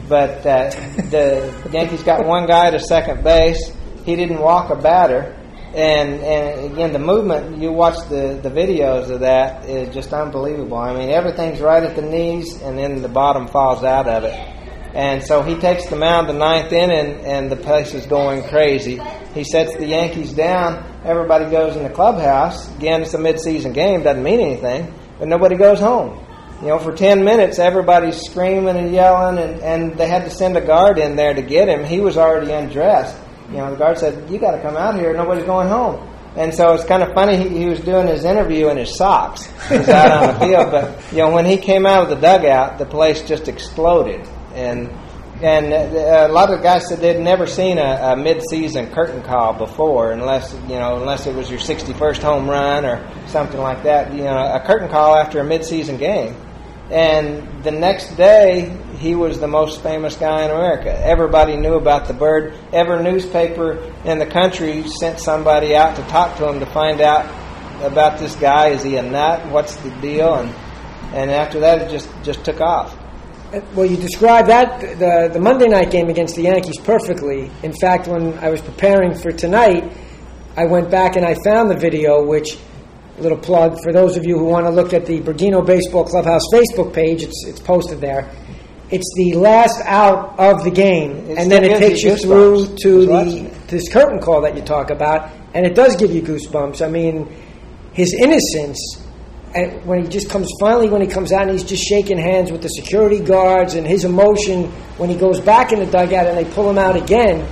But 0.06 0.44
uh, 0.44 0.68
the 1.08 1.70
Yankees 1.72 2.02
got 2.02 2.26
one 2.26 2.46
guy 2.46 2.72
to 2.72 2.78
second 2.78 3.24
base. 3.24 3.72
He 4.04 4.16
didn't 4.16 4.38
walk 4.38 4.68
a 4.68 4.76
batter 4.76 5.37
and 5.74 6.20
and 6.22 6.72
again 6.72 6.92
the 6.92 6.98
movement 6.98 7.58
you 7.58 7.70
watch 7.70 7.96
the 8.08 8.40
the 8.42 8.50
videos 8.50 9.10
of 9.10 9.20
that 9.20 9.68
is 9.68 9.92
just 9.94 10.12
unbelievable. 10.12 10.78
I 10.78 10.96
mean 10.96 11.10
everything's 11.10 11.60
right 11.60 11.82
at 11.82 11.94
the 11.94 12.02
knees 12.02 12.60
and 12.62 12.78
then 12.78 13.02
the 13.02 13.08
bottom 13.08 13.46
falls 13.48 13.84
out 13.84 14.08
of 14.08 14.24
it. 14.24 14.34
And 14.94 15.22
so 15.22 15.42
he 15.42 15.54
takes 15.56 15.86
the 15.86 15.96
mound 15.96 16.28
the 16.28 16.32
ninth 16.32 16.72
inning 16.72 17.24
and 17.24 17.52
the 17.52 17.56
place 17.56 17.92
is 17.92 18.06
going 18.06 18.44
crazy. 18.44 18.98
He 19.34 19.44
sets 19.44 19.76
the 19.76 19.86
yankees 19.86 20.32
down. 20.32 21.02
Everybody 21.04 21.50
goes 21.50 21.76
in 21.76 21.82
the 21.82 21.90
clubhouse. 21.90 22.74
Again 22.76 23.02
it's 23.02 23.12
a 23.12 23.18
midseason 23.18 23.74
game 23.74 24.02
doesn't 24.02 24.22
mean 24.22 24.40
anything 24.40 24.94
but 25.18 25.28
nobody 25.28 25.56
goes 25.56 25.80
home. 25.80 26.24
You 26.62 26.68
know 26.68 26.78
for 26.78 26.94
10 26.94 27.24
minutes 27.24 27.58
everybody's 27.58 28.22
screaming 28.22 28.76
and 28.76 28.90
yelling 28.90 29.38
and, 29.38 29.60
and 29.60 29.98
they 29.98 30.08
had 30.08 30.24
to 30.24 30.30
send 30.30 30.56
a 30.56 30.62
guard 30.62 30.98
in 30.98 31.14
there 31.14 31.34
to 31.34 31.42
get 31.42 31.68
him. 31.68 31.84
He 31.84 32.00
was 32.00 32.16
already 32.16 32.52
undressed 32.52 33.16
you 33.50 33.56
know, 33.56 33.70
the 33.70 33.76
guard 33.76 33.98
said, 33.98 34.30
"You 34.30 34.38
got 34.38 34.52
to 34.52 34.62
come 34.62 34.76
out 34.76 34.94
here. 34.94 35.12
Nobody's 35.14 35.44
going 35.44 35.68
home." 35.68 36.06
And 36.36 36.54
so 36.54 36.72
it's 36.74 36.84
kind 36.84 37.02
of 37.02 37.12
funny. 37.14 37.36
He, 37.36 37.48
he 37.60 37.66
was 37.66 37.80
doing 37.80 38.06
his 38.06 38.24
interview 38.24 38.68
in 38.68 38.76
his 38.76 38.96
socks. 38.96 39.46
He 39.68 39.78
was 39.78 39.88
out 39.88 40.12
on 40.12 40.34
the 40.34 40.40
field, 40.46 40.70
but 40.70 41.12
you 41.12 41.18
know, 41.18 41.30
when 41.30 41.46
he 41.46 41.56
came 41.56 41.86
out 41.86 42.04
of 42.04 42.08
the 42.10 42.16
dugout, 42.16 42.78
the 42.78 42.86
place 42.86 43.22
just 43.22 43.48
exploded. 43.48 44.26
And 44.54 44.88
and 45.42 45.72
uh, 45.72 46.26
a 46.28 46.32
lot 46.32 46.52
of 46.52 46.62
guys 46.62 46.88
said 46.88 46.98
they'd 46.98 47.20
never 47.20 47.46
seen 47.46 47.78
a, 47.78 48.12
a 48.12 48.16
mid-season 48.16 48.90
curtain 48.90 49.22
call 49.22 49.54
before, 49.54 50.10
unless 50.10 50.52
you 50.68 50.78
know, 50.78 50.96
unless 51.00 51.26
it 51.26 51.34
was 51.34 51.48
your 51.48 51.60
61st 51.60 52.18
home 52.18 52.50
run 52.50 52.84
or 52.84 53.08
something 53.28 53.60
like 53.60 53.84
that. 53.84 54.12
You 54.12 54.24
know, 54.24 54.36
a 54.36 54.60
curtain 54.64 54.88
call 54.88 55.16
after 55.16 55.40
a 55.40 55.44
mid-season 55.44 55.96
game. 55.96 56.36
And 56.90 57.62
the 57.62 57.70
next 57.70 58.16
day, 58.16 58.74
he 58.98 59.14
was 59.14 59.38
the 59.38 59.46
most 59.46 59.82
famous 59.82 60.16
guy 60.16 60.44
in 60.44 60.50
America. 60.50 60.90
Everybody 61.04 61.56
knew 61.56 61.74
about 61.74 62.08
the 62.08 62.14
bird. 62.14 62.54
Every 62.72 63.02
newspaper 63.02 63.92
in 64.04 64.18
the 64.18 64.26
country 64.26 64.88
sent 64.88 65.20
somebody 65.20 65.76
out 65.76 65.96
to 65.96 66.02
talk 66.04 66.38
to 66.38 66.48
him 66.48 66.60
to 66.60 66.66
find 66.66 67.00
out 67.00 67.26
about 67.82 68.18
this 68.18 68.34
guy. 68.36 68.68
Is 68.68 68.82
he 68.82 68.96
a 68.96 69.02
nut? 69.02 69.46
What's 69.50 69.76
the 69.76 69.90
deal? 70.00 70.34
And 70.34 70.54
and 71.12 71.30
after 71.30 71.60
that, 71.60 71.82
it 71.82 71.90
just 71.90 72.08
just 72.22 72.44
took 72.44 72.60
off. 72.60 72.96
Uh, 73.52 73.60
well, 73.74 73.86
you 73.86 73.96
described 73.96 74.48
that 74.48 74.80
the 74.98 75.30
the 75.32 75.40
Monday 75.40 75.68
night 75.68 75.90
game 75.90 76.08
against 76.08 76.36
the 76.36 76.42
Yankees 76.42 76.78
perfectly. 76.78 77.50
In 77.62 77.72
fact, 77.72 78.08
when 78.08 78.34
I 78.38 78.48
was 78.50 78.60
preparing 78.60 79.14
for 79.14 79.30
tonight, 79.30 79.92
I 80.56 80.64
went 80.64 80.90
back 80.90 81.16
and 81.16 81.24
I 81.24 81.34
found 81.44 81.70
the 81.70 81.76
video, 81.76 82.24
which 82.24 82.58
a 83.18 83.22
little 83.22 83.38
plug 83.38 83.82
for 83.82 83.92
those 83.92 84.16
of 84.16 84.24
you 84.24 84.38
who 84.38 84.44
want 84.44 84.66
to 84.66 84.70
look 84.70 84.92
at 84.92 85.06
the 85.06 85.20
Bergino 85.20 85.64
Baseball 85.64 86.04
Clubhouse 86.04 86.42
Facebook 86.52 86.92
page. 86.92 87.22
It's 87.22 87.44
it's 87.46 87.60
posted 87.60 88.00
there, 88.00 88.30
it's 88.90 89.12
the 89.16 89.34
last 89.34 89.80
out 89.84 90.38
of 90.38 90.64
the 90.64 90.70
game, 90.70 91.12
It 91.28 91.38
and 91.38 91.50
then 91.50 91.64
it 91.64 91.78
takes 91.78 92.02
you 92.02 92.16
through 92.16 92.76
to 92.82 93.06
the 93.06 93.50
this 93.66 93.92
curtain 93.92 94.20
call 94.20 94.40
that 94.42 94.56
you 94.56 94.62
talk 94.62 94.90
about, 94.90 95.30
and 95.54 95.66
it 95.66 95.74
does 95.74 95.96
give 95.96 96.10
you 96.10 96.22
goosebumps. 96.22 96.84
I 96.84 96.88
mean, 96.88 97.28
his 97.92 98.14
innocence, 98.14 99.02
and 99.54 99.84
when 99.84 100.02
he 100.02 100.08
just 100.08 100.30
comes 100.30 100.50
finally 100.60 100.88
when 100.88 101.00
he 101.00 101.08
comes 101.08 101.32
out 101.32 101.42
and 101.42 101.52
he's 101.52 101.64
just 101.64 101.84
shaking 101.84 102.18
hands 102.18 102.52
with 102.52 102.62
the 102.62 102.68
security 102.68 103.20
guards, 103.20 103.74
and 103.74 103.86
his 103.86 104.04
emotion 104.04 104.64
when 104.96 105.10
he 105.10 105.16
goes 105.16 105.40
back 105.40 105.72
in 105.72 105.80
the 105.80 105.86
dugout 105.86 106.26
and 106.26 106.38
they 106.38 106.50
pull 106.52 106.68
him 106.70 106.78
out 106.78 106.96
again. 106.96 107.46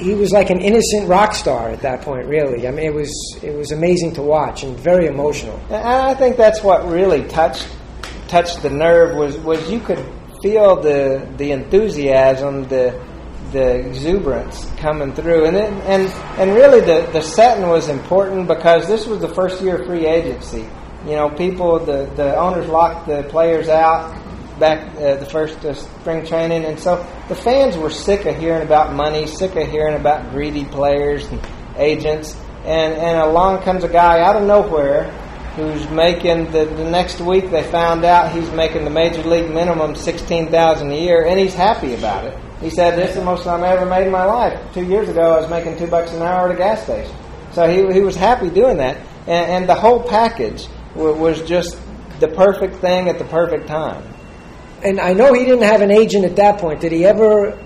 He 0.00 0.14
was 0.14 0.32
like 0.32 0.50
an 0.50 0.60
innocent 0.60 1.08
rock 1.08 1.34
star 1.34 1.68
at 1.70 1.82
that 1.82 2.02
point. 2.02 2.26
Really, 2.26 2.66
I 2.66 2.70
mean, 2.70 2.86
it 2.86 2.94
was 2.94 3.12
it 3.42 3.54
was 3.54 3.72
amazing 3.72 4.14
to 4.14 4.22
watch 4.22 4.62
and 4.62 4.76
very 4.78 5.06
emotional. 5.06 5.58
And 5.68 5.76
I 5.76 6.14
think 6.14 6.36
that's 6.36 6.62
what 6.62 6.88
really 6.88 7.24
touched 7.28 7.68
touched 8.28 8.62
the 8.62 8.70
nerve 8.70 9.16
was 9.16 9.36
was 9.38 9.70
you 9.70 9.80
could 9.80 10.04
feel 10.42 10.80
the 10.80 11.28
the 11.36 11.52
enthusiasm, 11.52 12.64
the 12.68 12.98
the 13.52 13.78
exuberance 13.78 14.70
coming 14.76 15.12
through, 15.12 15.46
and 15.46 15.56
it, 15.56 15.72
and 15.84 16.06
and 16.38 16.54
really 16.54 16.80
the 16.80 17.08
the 17.12 17.20
setting 17.20 17.68
was 17.68 17.88
important 17.88 18.46
because 18.46 18.86
this 18.86 19.06
was 19.06 19.20
the 19.20 19.28
first 19.28 19.60
year 19.62 19.76
of 19.76 19.86
free 19.86 20.06
agency. 20.06 20.66
You 21.04 21.16
know, 21.16 21.30
people 21.30 21.78
the 21.78 22.10
the 22.16 22.36
owners 22.36 22.68
locked 22.68 23.06
the 23.06 23.24
players 23.24 23.68
out 23.68 24.19
back 24.60 24.94
uh, 24.96 25.16
the 25.16 25.26
first 25.26 25.64
uh, 25.64 25.74
spring 25.74 26.24
training, 26.24 26.64
and 26.64 26.78
so 26.78 27.04
the 27.28 27.34
fans 27.34 27.76
were 27.76 27.90
sick 27.90 28.26
of 28.26 28.36
hearing 28.36 28.62
about 28.62 28.92
money, 28.92 29.26
sick 29.26 29.56
of 29.56 29.66
hearing 29.68 29.96
about 29.96 30.30
greedy 30.30 30.64
players 30.66 31.26
and 31.26 31.40
agents, 31.76 32.36
and 32.64 32.94
and 32.94 33.18
along 33.18 33.62
comes 33.62 33.82
a 33.82 33.88
guy 33.88 34.20
out 34.20 34.36
of 34.36 34.44
nowhere 34.44 35.10
who's 35.56 35.88
making 35.90 36.44
the, 36.52 36.64
the 36.64 36.88
next 36.88 37.20
week 37.20 37.50
they 37.50 37.64
found 37.72 38.04
out 38.04 38.30
he's 38.30 38.48
making 38.52 38.84
the 38.84 38.90
major 38.90 39.22
league 39.22 39.50
minimum 39.50 39.96
sixteen 39.96 40.48
thousand 40.48 40.92
a 40.92 40.96
year 40.96 41.26
and 41.26 41.40
he's 41.40 41.54
happy 41.54 41.94
about 41.94 42.24
it. 42.24 42.38
He 42.60 42.70
said 42.70 42.96
this 42.96 43.10
is 43.10 43.16
the 43.16 43.24
most 43.24 43.46
I've 43.46 43.62
ever 43.62 43.84
made 43.84 44.06
in 44.06 44.12
my 44.12 44.24
life. 44.24 44.60
Two 44.72 44.84
years 44.84 45.08
ago 45.08 45.32
I 45.32 45.40
was 45.40 45.50
making 45.50 45.76
two 45.78 45.88
bucks 45.88 46.12
an 46.12 46.22
hour 46.22 46.48
at 46.48 46.54
a 46.54 46.58
gas 46.58 46.84
station. 46.84 47.12
So 47.52 47.68
he, 47.68 47.92
he 47.92 48.00
was 48.00 48.14
happy 48.14 48.48
doing 48.48 48.76
that. 48.76 48.98
And, 49.26 49.50
and 49.50 49.68
the 49.68 49.74
whole 49.74 50.02
package 50.04 50.68
wa- 50.94 51.12
was 51.12 51.42
just 51.42 51.76
the 52.20 52.28
perfect 52.28 52.76
thing 52.76 53.08
at 53.08 53.18
the 53.18 53.24
perfect 53.24 53.66
time. 53.66 54.04
And 54.82 54.98
I 55.00 55.12
know 55.12 55.32
he 55.34 55.44
didn't 55.44 55.62
have 55.64 55.80
an 55.82 55.90
agent 55.90 56.24
at 56.24 56.36
that 56.36 56.58
point. 56.58 56.80
Did 56.80 56.92
he 56.92 57.04
ever 57.04 57.58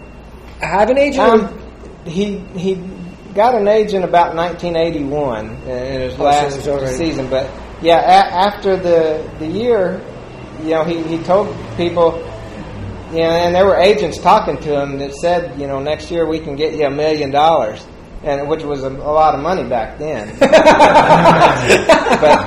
have 0.61 0.91
an 0.91 0.99
agent? 0.99 1.21
Um, 1.29 1.59
he 2.05 2.39
he 2.57 2.75
got 3.35 3.55
an 3.55 3.67
agent 3.69 4.05
about 4.05 4.35
1981 4.37 5.47
in 5.67 6.01
his 6.01 6.19
Oh, 6.19 6.25
last 6.25 6.57
was 6.57 6.69
already- 6.69 6.97
season, 6.97 7.29
but 7.31 7.49
yeah, 7.83 7.99
a- 7.99 8.33
after 8.49 8.77
the 8.77 9.29
the 9.39 9.47
year, 9.47 10.01
you 10.63 10.71
know, 10.71 10.85
he, 10.85 11.03
he 11.03 11.19
told 11.25 11.55
people, 11.77 12.19
you 13.13 13.19
know, 13.21 13.31
and 13.31 13.55
there 13.55 13.65
were 13.67 13.77
agents 13.79 14.19
talking 14.19 14.57
to 14.59 14.81
him 14.81 14.99
that 14.99 15.13
said, 15.15 15.59
you 15.61 15.67
know, 15.67 15.79
next 15.81 16.11
year 16.11 16.27
we 16.29 16.39
can 16.41 16.57
get 16.57 16.75
you 16.75 16.87
a 16.87 16.91
million 16.91 17.31
dollars, 17.31 17.85
and 18.23 18.49
which 18.49 18.63
was 18.63 18.83
a, 18.85 18.89
a 18.89 19.13
lot 19.13 19.35
of 19.35 19.41
money 19.41 19.65
back 19.69 19.99
then. 19.99 20.29
but 20.39 20.53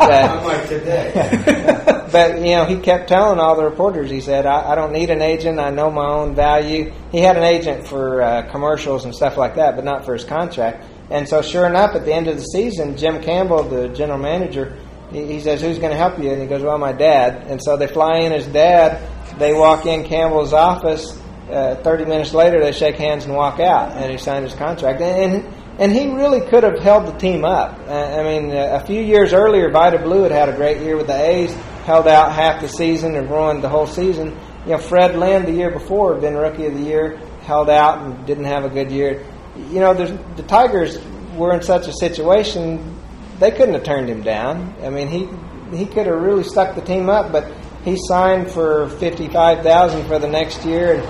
uh, 0.02 0.38
Unlike 0.40 0.68
today. 0.70 1.94
but 2.18 2.40
you 2.40 2.56
know, 2.56 2.66
he 2.66 2.78
kept 2.78 3.08
telling 3.08 3.40
all 3.40 3.56
the 3.56 3.64
reporters. 3.64 4.10
He 4.10 4.22
said, 4.22 4.48
"I, 4.48 4.72
I 4.72 4.76
don't 4.76 4.92
need 4.92 5.12
an 5.12 5.22
agent. 5.22 5.60
I 5.60 5.70
know 5.70 5.92
my 5.92 6.08
own 6.08 6.34
value." 6.34 6.92
He 7.12 7.20
had 7.20 7.38
an 7.38 7.44
agent 7.44 7.88
for 7.88 8.24
uh, 8.24 8.50
commercials 8.52 9.06
and 9.06 9.14
stuff 9.14 9.38
like 9.38 9.56
that, 9.56 9.76
but 9.76 9.86
not 9.86 10.04
for 10.04 10.14
his 10.14 10.24
contract. 10.24 10.84
And 11.12 11.30
so, 11.30 11.44
sure 11.44 11.68
enough, 11.68 11.94
at 11.94 12.06
the 12.06 12.14
end 12.14 12.28
of 12.28 12.38
the 12.38 12.44
season, 12.44 12.98
Jim 12.98 13.22
Campbell, 13.22 13.62
the 13.64 13.90
general 13.90 14.18
manager, 14.18 14.76
he, 15.12 15.28
he 15.28 15.40
says, 15.40 15.62
"Who's 15.62 15.78
going 15.78 15.92
to 15.92 15.98
help 15.98 16.18
you?" 16.18 16.32
And 16.32 16.42
he 16.42 16.48
goes, 16.48 16.64
"Well, 16.64 16.80
my 16.80 16.92
dad." 16.92 17.46
And 17.52 17.62
so 17.64 17.78
they 17.78 17.86
fly 17.86 18.18
in 18.22 18.32
his 18.32 18.48
dad. 18.48 19.00
They 19.38 19.54
walk 19.54 19.86
in 19.86 20.04
Campbell's 20.04 20.54
office. 20.54 21.22
Uh, 21.52 21.76
Thirty 21.76 22.06
minutes 22.06 22.34
later, 22.34 22.60
they 22.60 22.72
shake 22.72 22.96
hands 22.96 23.26
and 23.26 23.36
walk 23.36 23.60
out, 23.60 23.92
and 23.92 24.12
he 24.12 24.18
signed 24.18 24.44
his 24.44 24.56
contract. 24.56 25.02
And 25.02 25.46
and 25.78 25.92
he 25.92 26.08
really 26.12 26.42
could 26.42 26.64
have 26.64 26.80
held 26.80 27.06
the 27.06 27.18
team 27.20 27.46
up. 27.46 27.78
I 27.88 28.24
mean, 28.24 28.52
a 28.52 28.84
few 28.88 29.04
years 29.04 29.34
earlier, 29.34 29.70
Vida 29.70 30.00
Blue 30.00 30.24
had 30.24 30.32
had 30.32 30.50
a 30.50 30.56
great 30.56 30.82
year 30.82 30.98
with 30.98 31.06
the 31.06 31.14
A's, 31.14 31.56
held 31.88 32.06
out 32.06 32.34
half 32.34 32.60
the 32.60 32.67
season 32.67 33.15
and 33.15 33.32
ruined 33.32 33.63
the 33.63 33.70
whole 33.70 33.88
season. 33.88 34.38
You 34.65 34.74
know, 34.74 34.77
Fred 34.77 35.15
Lynn 35.15 35.46
the 35.46 35.53
year 35.53 35.72
before 35.72 36.12
had 36.12 36.22
been 36.22 36.36
Rookie 36.36 36.65
of 36.65 36.74
the 36.74 36.84
Year, 36.84 37.15
held 37.44 37.70
out 37.70 38.00
and 38.00 38.25
didn't 38.27 38.44
have 38.44 38.65
a 38.65 38.70
good 38.70 38.91
year. 38.91 39.25
You 39.56 39.79
know, 39.79 39.94
the 39.94 40.44
Tigers 40.44 41.00
were 41.38 41.56
in 41.56 41.62
such 41.62 41.88
a 41.88 41.94
situation 41.94 42.98
they 43.39 43.51
couldn't 43.51 43.75
have 43.75 43.84
turned 43.84 44.10
him 44.10 44.22
down. 44.22 44.75
I 44.84 44.89
mean, 44.89 45.08
he 45.08 45.29
he 45.75 45.86
could 45.86 46.08
have 46.08 46.22
really 46.22 46.44
stuck 46.44 46.75
the 46.75 46.82
team 46.82 47.10
up, 47.10 47.32
but 47.32 47.50
he 47.86 47.96
signed 48.08 48.51
for 48.51 48.89
fifty 49.00 49.29
five 49.29 49.63
thousand 49.63 50.08
for 50.08 50.20
the 50.20 50.27
next 50.27 50.65
year, 50.65 50.96
and, 50.96 51.03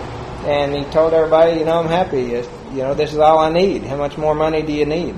and 0.46 0.76
he 0.76 0.92
told 0.92 1.14
everybody, 1.14 1.60
you 1.60 1.66
know, 1.66 1.80
I'm 1.80 1.88
happy. 1.88 2.22
You 2.22 2.84
know, 2.84 2.94
this 2.94 3.14
is 3.14 3.20
all 3.20 3.40
I 3.40 3.52
need. 3.52 3.84
How 3.84 3.98
much 3.98 4.18
more 4.18 4.36
money 4.36 4.62
do 4.62 4.74
you 4.74 4.86
need? 4.86 5.16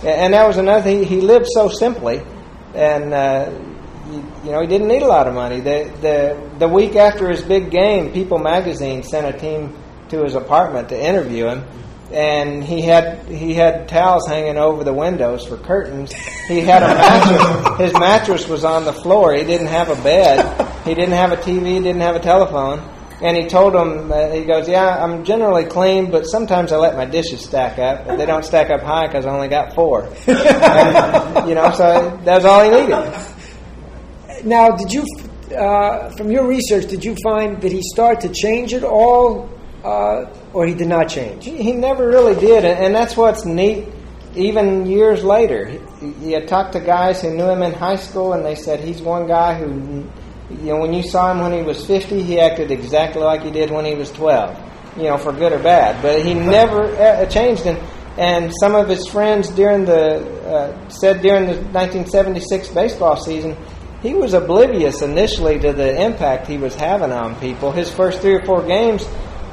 And, 0.00 0.08
and 0.08 0.34
that 0.34 0.46
was 0.46 0.58
another 0.58 0.82
thing. 0.82 1.04
He 1.04 1.22
lived 1.22 1.46
so 1.48 1.68
simply, 1.68 2.20
and 2.74 3.14
uh, 3.14 3.50
you, 4.44 4.50
know, 4.50 4.60
he 4.60 4.66
didn't 4.66 4.88
need 4.88 5.02
a 5.02 5.06
lot 5.08 5.26
of 5.26 5.34
money. 5.34 5.60
The 5.60 5.92
the 6.00 6.50
the 6.58 6.68
week 6.68 6.96
after 6.96 7.28
his 7.28 7.42
big 7.42 7.70
game, 7.70 8.12
People 8.12 8.38
Magazine 8.38 9.02
sent 9.02 9.34
a 9.34 9.38
team 9.38 9.76
to 10.08 10.22
his 10.24 10.34
apartment 10.34 10.88
to 10.88 11.00
interview 11.00 11.46
him 11.46 11.64
and 12.12 12.64
he 12.64 12.82
had 12.82 13.24
he 13.26 13.54
had 13.54 13.88
towels 13.88 14.26
hanging 14.26 14.56
over 14.56 14.82
the 14.84 14.92
windows 14.92 15.46
for 15.46 15.56
curtains. 15.56 16.12
He 16.12 16.60
had 16.60 16.82
a 16.82 16.88
mattress. 16.88 17.78
His 17.78 17.92
mattress 17.92 18.48
was 18.48 18.64
on 18.64 18.84
the 18.84 18.92
floor. 18.92 19.32
He 19.32 19.44
didn't 19.44 19.68
have 19.68 19.88
a 19.88 20.02
bed. 20.02 20.84
He 20.84 20.94
didn't 20.94 21.14
have 21.14 21.32
a 21.32 21.36
TV. 21.36 21.66
He 21.66 21.80
Didn't 21.80 22.00
have 22.00 22.16
a 22.16 22.20
telephone. 22.20 22.80
And 23.22 23.36
he 23.36 23.48
told 23.48 23.74
them, 23.74 24.10
uh, 24.10 24.30
he 24.30 24.44
goes, 24.44 24.66
"Yeah, 24.66 25.04
I'm 25.04 25.24
generally 25.24 25.66
clean, 25.66 26.10
but 26.10 26.24
sometimes 26.24 26.72
I 26.72 26.78
let 26.78 26.96
my 26.96 27.04
dishes 27.04 27.44
stack 27.44 27.78
up. 27.78 28.06
But 28.06 28.16
they 28.16 28.24
don't 28.24 28.44
stack 28.44 28.70
up 28.70 28.80
high 28.80 29.06
because 29.06 29.26
I 29.26 29.30
only 29.30 29.48
got 29.48 29.74
four. 29.74 30.08
And, 30.26 31.48
you 31.48 31.54
know, 31.54 31.70
so 31.72 32.18
that's 32.24 32.44
all 32.44 32.64
he 32.64 32.70
needed. 32.70 33.12
Now, 34.44 34.70
did 34.70 34.92
you, 34.92 35.04
uh, 35.54 36.10
from 36.10 36.30
your 36.30 36.46
research, 36.46 36.86
did 36.88 37.04
you 37.04 37.14
find 37.22 37.60
that 37.60 37.72
he 37.72 37.82
started 37.82 38.20
to 38.28 38.34
change 38.34 38.72
at 38.74 38.84
all, 38.84 39.48
uh, 39.84 40.26
or 40.52 40.66
he 40.66 40.74
did 40.74 40.88
not 40.88 41.08
change? 41.08 41.44
He 41.44 41.72
never 41.72 42.06
really 42.08 42.38
did, 42.38 42.64
and 42.64 42.94
that's 42.94 43.16
what's 43.16 43.44
neat. 43.44 43.88
Even 44.36 44.86
years 44.86 45.24
later, 45.24 45.80
you 46.20 46.40
talked 46.46 46.72
to 46.74 46.80
guys 46.80 47.20
who 47.20 47.34
knew 47.34 47.48
him 47.48 47.62
in 47.62 47.72
high 47.72 47.96
school, 47.96 48.32
and 48.32 48.44
they 48.44 48.54
said 48.54 48.80
he's 48.80 49.02
one 49.02 49.26
guy 49.26 49.58
who, 49.58 50.08
you 50.50 50.72
know, 50.72 50.78
when 50.78 50.94
you 50.94 51.02
saw 51.02 51.32
him 51.32 51.40
when 51.40 51.52
he 51.52 51.62
was 51.62 51.84
50, 51.84 52.22
he 52.22 52.38
acted 52.38 52.70
exactly 52.70 53.22
like 53.22 53.42
he 53.42 53.50
did 53.50 53.70
when 53.70 53.84
he 53.84 53.94
was 53.94 54.10
12, 54.12 54.56
you 54.96 55.04
know, 55.04 55.18
for 55.18 55.32
good 55.32 55.52
or 55.52 55.58
bad. 55.58 56.00
But 56.00 56.24
he 56.24 56.34
never 56.34 56.84
uh, 56.84 57.26
changed, 57.26 57.66
and 57.66 57.78
and 58.16 58.52
some 58.60 58.74
of 58.74 58.88
his 58.88 59.06
friends 59.08 59.48
during 59.50 59.84
the 59.84 60.20
uh, 60.46 60.88
said 60.88 61.22
during 61.22 61.46
the 61.46 61.54
1976 61.72 62.68
baseball 62.68 63.16
season, 63.16 63.56
he 64.02 64.14
was 64.14 64.32
oblivious 64.32 65.02
initially 65.02 65.58
to 65.58 65.72
the 65.72 66.02
impact 66.02 66.46
he 66.46 66.58
was 66.58 66.74
having 66.74 67.12
on 67.12 67.38
people. 67.40 67.72
His 67.72 67.90
first 67.90 68.20
three 68.20 68.34
or 68.34 68.44
four 68.44 68.66
games 68.66 69.06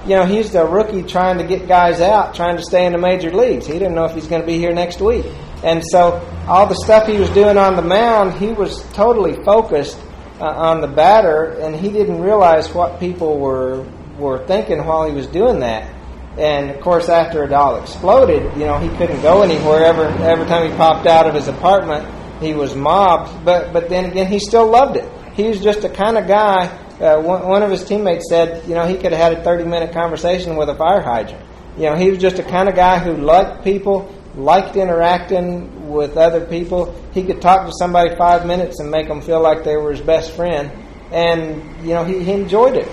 you 0.08 0.16
know, 0.16 0.26
he's 0.26 0.52
the 0.54 0.66
rookie 0.66 1.04
trying 1.04 1.38
to 1.38 1.44
get 1.44 1.68
guys 1.68 2.00
out, 2.00 2.34
trying 2.34 2.56
to 2.56 2.64
stay 2.64 2.86
in 2.86 2.94
the 2.94 2.98
major 2.98 3.30
leagues. 3.30 3.68
He 3.68 3.74
didn't 3.74 3.94
know 3.94 4.06
if 4.06 4.14
he's 4.14 4.28
going 4.28 4.42
to 4.42 4.48
be 4.48 4.58
here 4.58 4.74
next 4.74 5.02
week. 5.02 5.26
And 5.64 5.84
so 5.86 6.26
all 6.48 6.66
the 6.66 6.76
stuff 6.76 7.08
he 7.08 7.18
was 7.18 7.30
doing 7.32 7.58
on 7.58 7.76
the 7.76 7.82
mound, 7.82 8.40
he 8.40 8.48
was 8.48 8.82
totally 8.94 9.44
focused 9.44 10.00
uh, 10.40 10.46
on 10.46 10.80
the 10.80 10.88
batter, 10.88 11.60
and 11.60 11.76
he 11.76 11.92
didn't 11.92 12.22
realize 12.22 12.74
what 12.74 13.00
people 13.00 13.38
were 13.38 13.86
were 14.18 14.46
thinking 14.48 14.84
while 14.84 15.06
he 15.08 15.14
was 15.14 15.28
doing 15.28 15.60
that. 15.60 15.94
And 16.38 16.70
of 16.70 16.80
course, 16.82 17.10
after 17.10 17.44
it 17.44 17.52
all 17.52 17.82
exploded, 17.82 18.44
you 18.54 18.66
know, 18.66 18.80
he 18.80 18.88
couldn't 18.98 19.22
go 19.22 19.42
anywhere. 19.42 19.86
Ever 19.86 20.06
every 20.24 20.46
time 20.46 20.72
he 20.72 20.78
popped 20.78 21.06
out 21.06 21.28
of 21.28 21.34
his 21.34 21.48
apartment, 21.48 22.08
he 22.40 22.54
was 22.54 22.76
mobbed. 22.76 23.46
But 23.46 23.74
but 23.74 23.90
then 23.90 24.06
again, 24.06 24.28
he 24.28 24.40
still 24.40 24.68
loved 24.68 24.98
it. 24.98 25.10
He 25.34 25.48
was 25.48 25.62
just 25.62 25.82
the 25.82 25.90
kind 25.90 26.18
of 26.18 26.28
guy. 26.28 26.66
Uh, 27.00 27.22
one, 27.22 27.48
one 27.48 27.62
of 27.62 27.70
his 27.70 27.84
teammates 27.84 28.28
said, 28.28 28.68
you 28.68 28.74
know, 28.74 28.88
he 28.88 28.96
could 28.96 29.12
have 29.12 29.34
had 29.34 29.34
a 29.34 29.44
30 29.44 29.66
minute 29.66 29.94
conversation 29.94 30.56
with 30.56 30.68
a 30.70 30.76
fire 30.76 31.02
hydrant. 31.02 31.46
You 31.78 31.84
know, 31.84 31.96
he 31.96 32.10
was 32.10 32.18
just 32.18 32.38
the 32.38 32.44
kind 32.44 32.68
of 32.68 32.76
guy 32.76 32.98
who 32.98 33.16
liked 33.18 33.64
people, 33.64 34.12
liked 34.36 34.76
interacting 34.76 35.90
with 35.90 36.18
other 36.18 36.44
people. 36.44 36.96
He 37.14 37.24
could 37.24 37.40
talk 37.40 37.68
to 37.68 37.72
somebody 37.78 38.16
five 38.16 38.48
minutes 38.48 38.80
and 38.80 38.90
make 38.90 39.08
them 39.08 39.22
feel 39.22 39.42
like 39.42 39.64
they 39.64 39.78
were 39.78 39.92
his 39.92 40.02
best 40.02 40.32
friend. 40.32 40.72
And, 41.12 41.62
you 41.86 41.94
know, 41.94 42.04
he, 42.04 42.24
he 42.24 42.32
enjoyed 42.32 42.76
it. 42.76 42.88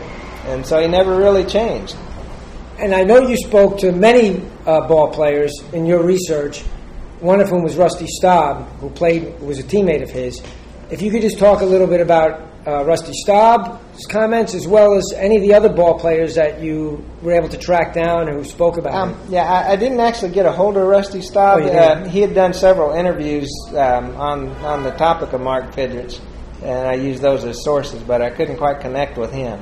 And 0.44 0.66
so 0.66 0.78
he 0.80 0.86
never 0.86 1.16
really 1.16 1.44
changed. 1.44 1.96
And 2.78 2.94
I 2.94 3.04
know 3.04 3.26
you 3.26 3.38
spoke 3.38 3.78
to 3.78 3.92
many 3.92 4.42
uh, 4.66 4.86
ball 4.86 5.08
players 5.10 5.52
in 5.72 5.86
your 5.86 6.02
research. 6.02 6.62
One 7.25 7.40
of 7.40 7.49
whom 7.49 7.62
was 7.62 7.75
Rusty 7.75 8.07
Staub, 8.07 8.69
who 8.81 8.90
played, 8.90 9.40
was 9.40 9.59
a 9.59 9.62
teammate 9.62 10.02
of 10.02 10.11
his. 10.11 10.43
If 10.90 11.00
you 11.00 11.11
could 11.11 11.23
just 11.23 11.38
talk 11.38 11.62
a 11.62 11.64
little 11.64 11.87
bit 11.87 12.02
about 12.02 12.33
uh, 12.66 12.85
Rusty 12.85 13.12
Staub's 13.14 14.04
comments, 14.07 14.52
as 14.54 14.66
well 14.69 14.93
as 14.93 15.11
any 15.16 15.37
of 15.37 15.43
the 15.43 15.54
other 15.54 15.71
ball 15.71 15.99
players 15.99 16.35
that 16.35 16.61
you 16.62 17.02
were 17.23 17.33
able 17.33 17.49
to 17.49 17.57
track 17.57 17.95
down 17.95 18.28
who 18.28 18.45
spoke 18.45 18.76
about 18.76 18.93
Um, 18.95 19.14
him. 19.14 19.33
yeah, 19.33 19.45
I, 19.50 19.73
I 19.73 19.76
didn't 19.76 20.00
actually 20.00 20.33
get 20.33 20.45
a 20.45 20.52
hold 20.52 20.76
of 20.76 20.87
Rusty 20.87 21.23
Staub. 21.23 21.62
Oh, 21.62 21.66
uh, 21.66 22.07
he 22.09 22.21
had 22.21 22.35
done 22.35 22.52
several 22.52 22.93
interviews 22.93 23.50
um, 23.71 24.14
on 24.16 24.49
on 24.73 24.83
the 24.83 24.90
topic 24.93 25.33
of 25.33 25.40
Mark 25.40 25.73
Fidrych, 25.75 26.21
and 26.62 26.87
I 26.87 26.93
used 26.95 27.23
those 27.23 27.43
as 27.47 27.64
sources, 27.64 28.02
but 28.02 28.21
I 28.21 28.28
couldn't 28.37 28.59
quite 28.59 28.81
connect 28.81 29.16
with 29.16 29.33
him. 29.33 29.59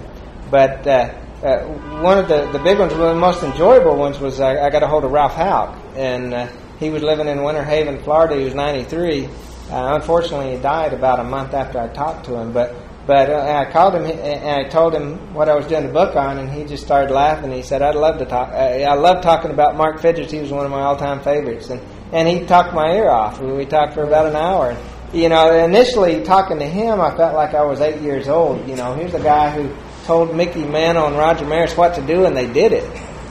But 0.50 0.84
uh, 0.84 1.14
uh, 1.44 1.58
one 2.02 2.18
of 2.18 2.26
the, 2.26 2.50
the 2.50 2.58
big 2.58 2.80
ones, 2.80 2.92
one 2.92 3.02
of 3.02 3.14
the 3.14 3.20
most 3.20 3.44
enjoyable 3.44 3.96
ones, 3.96 4.18
was 4.18 4.40
I, 4.40 4.66
I 4.66 4.70
got 4.70 4.82
a 4.82 4.88
hold 4.88 5.04
of 5.04 5.12
Ralph 5.12 5.34
Houk, 5.34 5.76
and 5.96 6.34
uh, 6.34 6.48
he 6.82 6.90
was 6.90 7.02
living 7.02 7.28
in 7.28 7.42
Winter 7.44 7.62
Haven, 7.62 8.02
Florida. 8.02 8.36
He 8.36 8.44
was 8.44 8.54
93. 8.54 9.26
Uh, 9.26 9.28
unfortunately, 9.70 10.56
he 10.56 10.60
died 10.60 10.92
about 10.92 11.20
a 11.20 11.24
month 11.24 11.54
after 11.54 11.78
I 11.78 11.88
talked 11.88 12.26
to 12.26 12.36
him. 12.36 12.52
But 12.52 12.74
but 13.06 13.30
uh, 13.30 13.64
I 13.66 13.70
called 13.70 13.94
him 13.94 14.04
and 14.04 14.66
I 14.66 14.68
told 14.68 14.94
him 14.94 15.34
what 15.34 15.48
I 15.48 15.54
was 15.54 15.66
doing 15.66 15.86
the 15.86 15.92
book 15.92 16.14
on, 16.14 16.38
and 16.38 16.50
he 16.50 16.64
just 16.64 16.84
started 16.84 17.12
laughing. 17.12 17.50
He 17.50 17.62
said, 17.62 17.82
"I'd 17.82 17.94
love 17.94 18.18
to 18.18 18.26
talk. 18.26 18.50
Uh, 18.50 18.54
I 18.54 18.94
love 18.94 19.22
talking 19.22 19.50
about 19.50 19.76
Mark 19.76 20.00
Fidrych. 20.00 20.30
He 20.30 20.40
was 20.40 20.50
one 20.50 20.64
of 20.64 20.70
my 20.70 20.82
all-time 20.82 21.20
favorites." 21.22 21.70
And 21.70 21.80
and 22.12 22.28
he 22.28 22.44
talked 22.46 22.74
my 22.74 22.92
ear 22.92 23.08
off. 23.08 23.40
We 23.40 23.64
talked 23.64 23.94
for 23.94 24.02
about 24.02 24.26
an 24.26 24.36
hour. 24.36 24.70
And, 24.70 24.78
you 25.14 25.28
know, 25.28 25.52
initially 25.64 26.22
talking 26.22 26.58
to 26.58 26.66
him, 26.66 27.00
I 27.00 27.16
felt 27.16 27.34
like 27.34 27.54
I 27.54 27.62
was 27.62 27.80
eight 27.80 28.00
years 28.02 28.28
old. 28.28 28.68
You 28.68 28.76
know, 28.76 28.94
here's 28.94 29.14
a 29.14 29.22
guy 29.22 29.50
who 29.50 29.74
told 30.04 30.34
Mickey 30.34 30.64
Mantle 30.64 31.06
and 31.06 31.16
Roger 31.16 31.46
Maris 31.46 31.76
what 31.76 31.94
to 31.94 32.02
do, 32.02 32.24
and 32.24 32.36
they 32.36 32.50
did 32.52 32.72
it. 32.72 32.84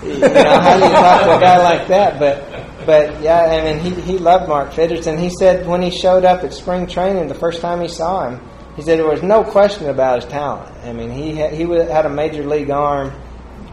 You 0.04 0.18
know, 0.18 0.60
how 0.60 0.78
do 0.80 0.84
you 0.84 0.92
talk 0.92 1.24
to 1.24 1.38
a 1.38 1.40
guy 1.40 1.58
like 1.62 1.88
that? 1.90 2.20
But, 2.20 2.51
but 2.86 3.22
yeah, 3.22 3.42
I 3.42 3.64
mean, 3.64 3.80
he 3.80 4.02
he 4.02 4.18
loved 4.18 4.48
Mark 4.48 4.78
and 4.78 5.20
he 5.20 5.30
said 5.30 5.68
when 5.68 5.82
he 5.82 5.92
showed 5.92 6.26
up 6.26 6.44
at 6.44 6.54
spring 6.54 6.88
training 6.88 7.28
the 7.28 7.36
first 7.36 7.62
time 7.62 7.82
he 7.82 7.88
saw 7.88 8.30
him, 8.30 8.42
he 8.76 8.82
said 8.82 9.00
there 9.00 9.08
was 9.08 9.24
no 9.24 9.44
question 9.44 9.90
about 9.90 10.22
his 10.22 10.32
talent. 10.32 10.72
I 10.84 10.94
mean, 10.94 11.12
he 11.12 11.36
had, 11.36 11.54
he 11.54 11.64
had 11.64 12.06
a 12.06 12.10
major 12.10 12.44
league 12.44 12.70
arm, 12.70 13.12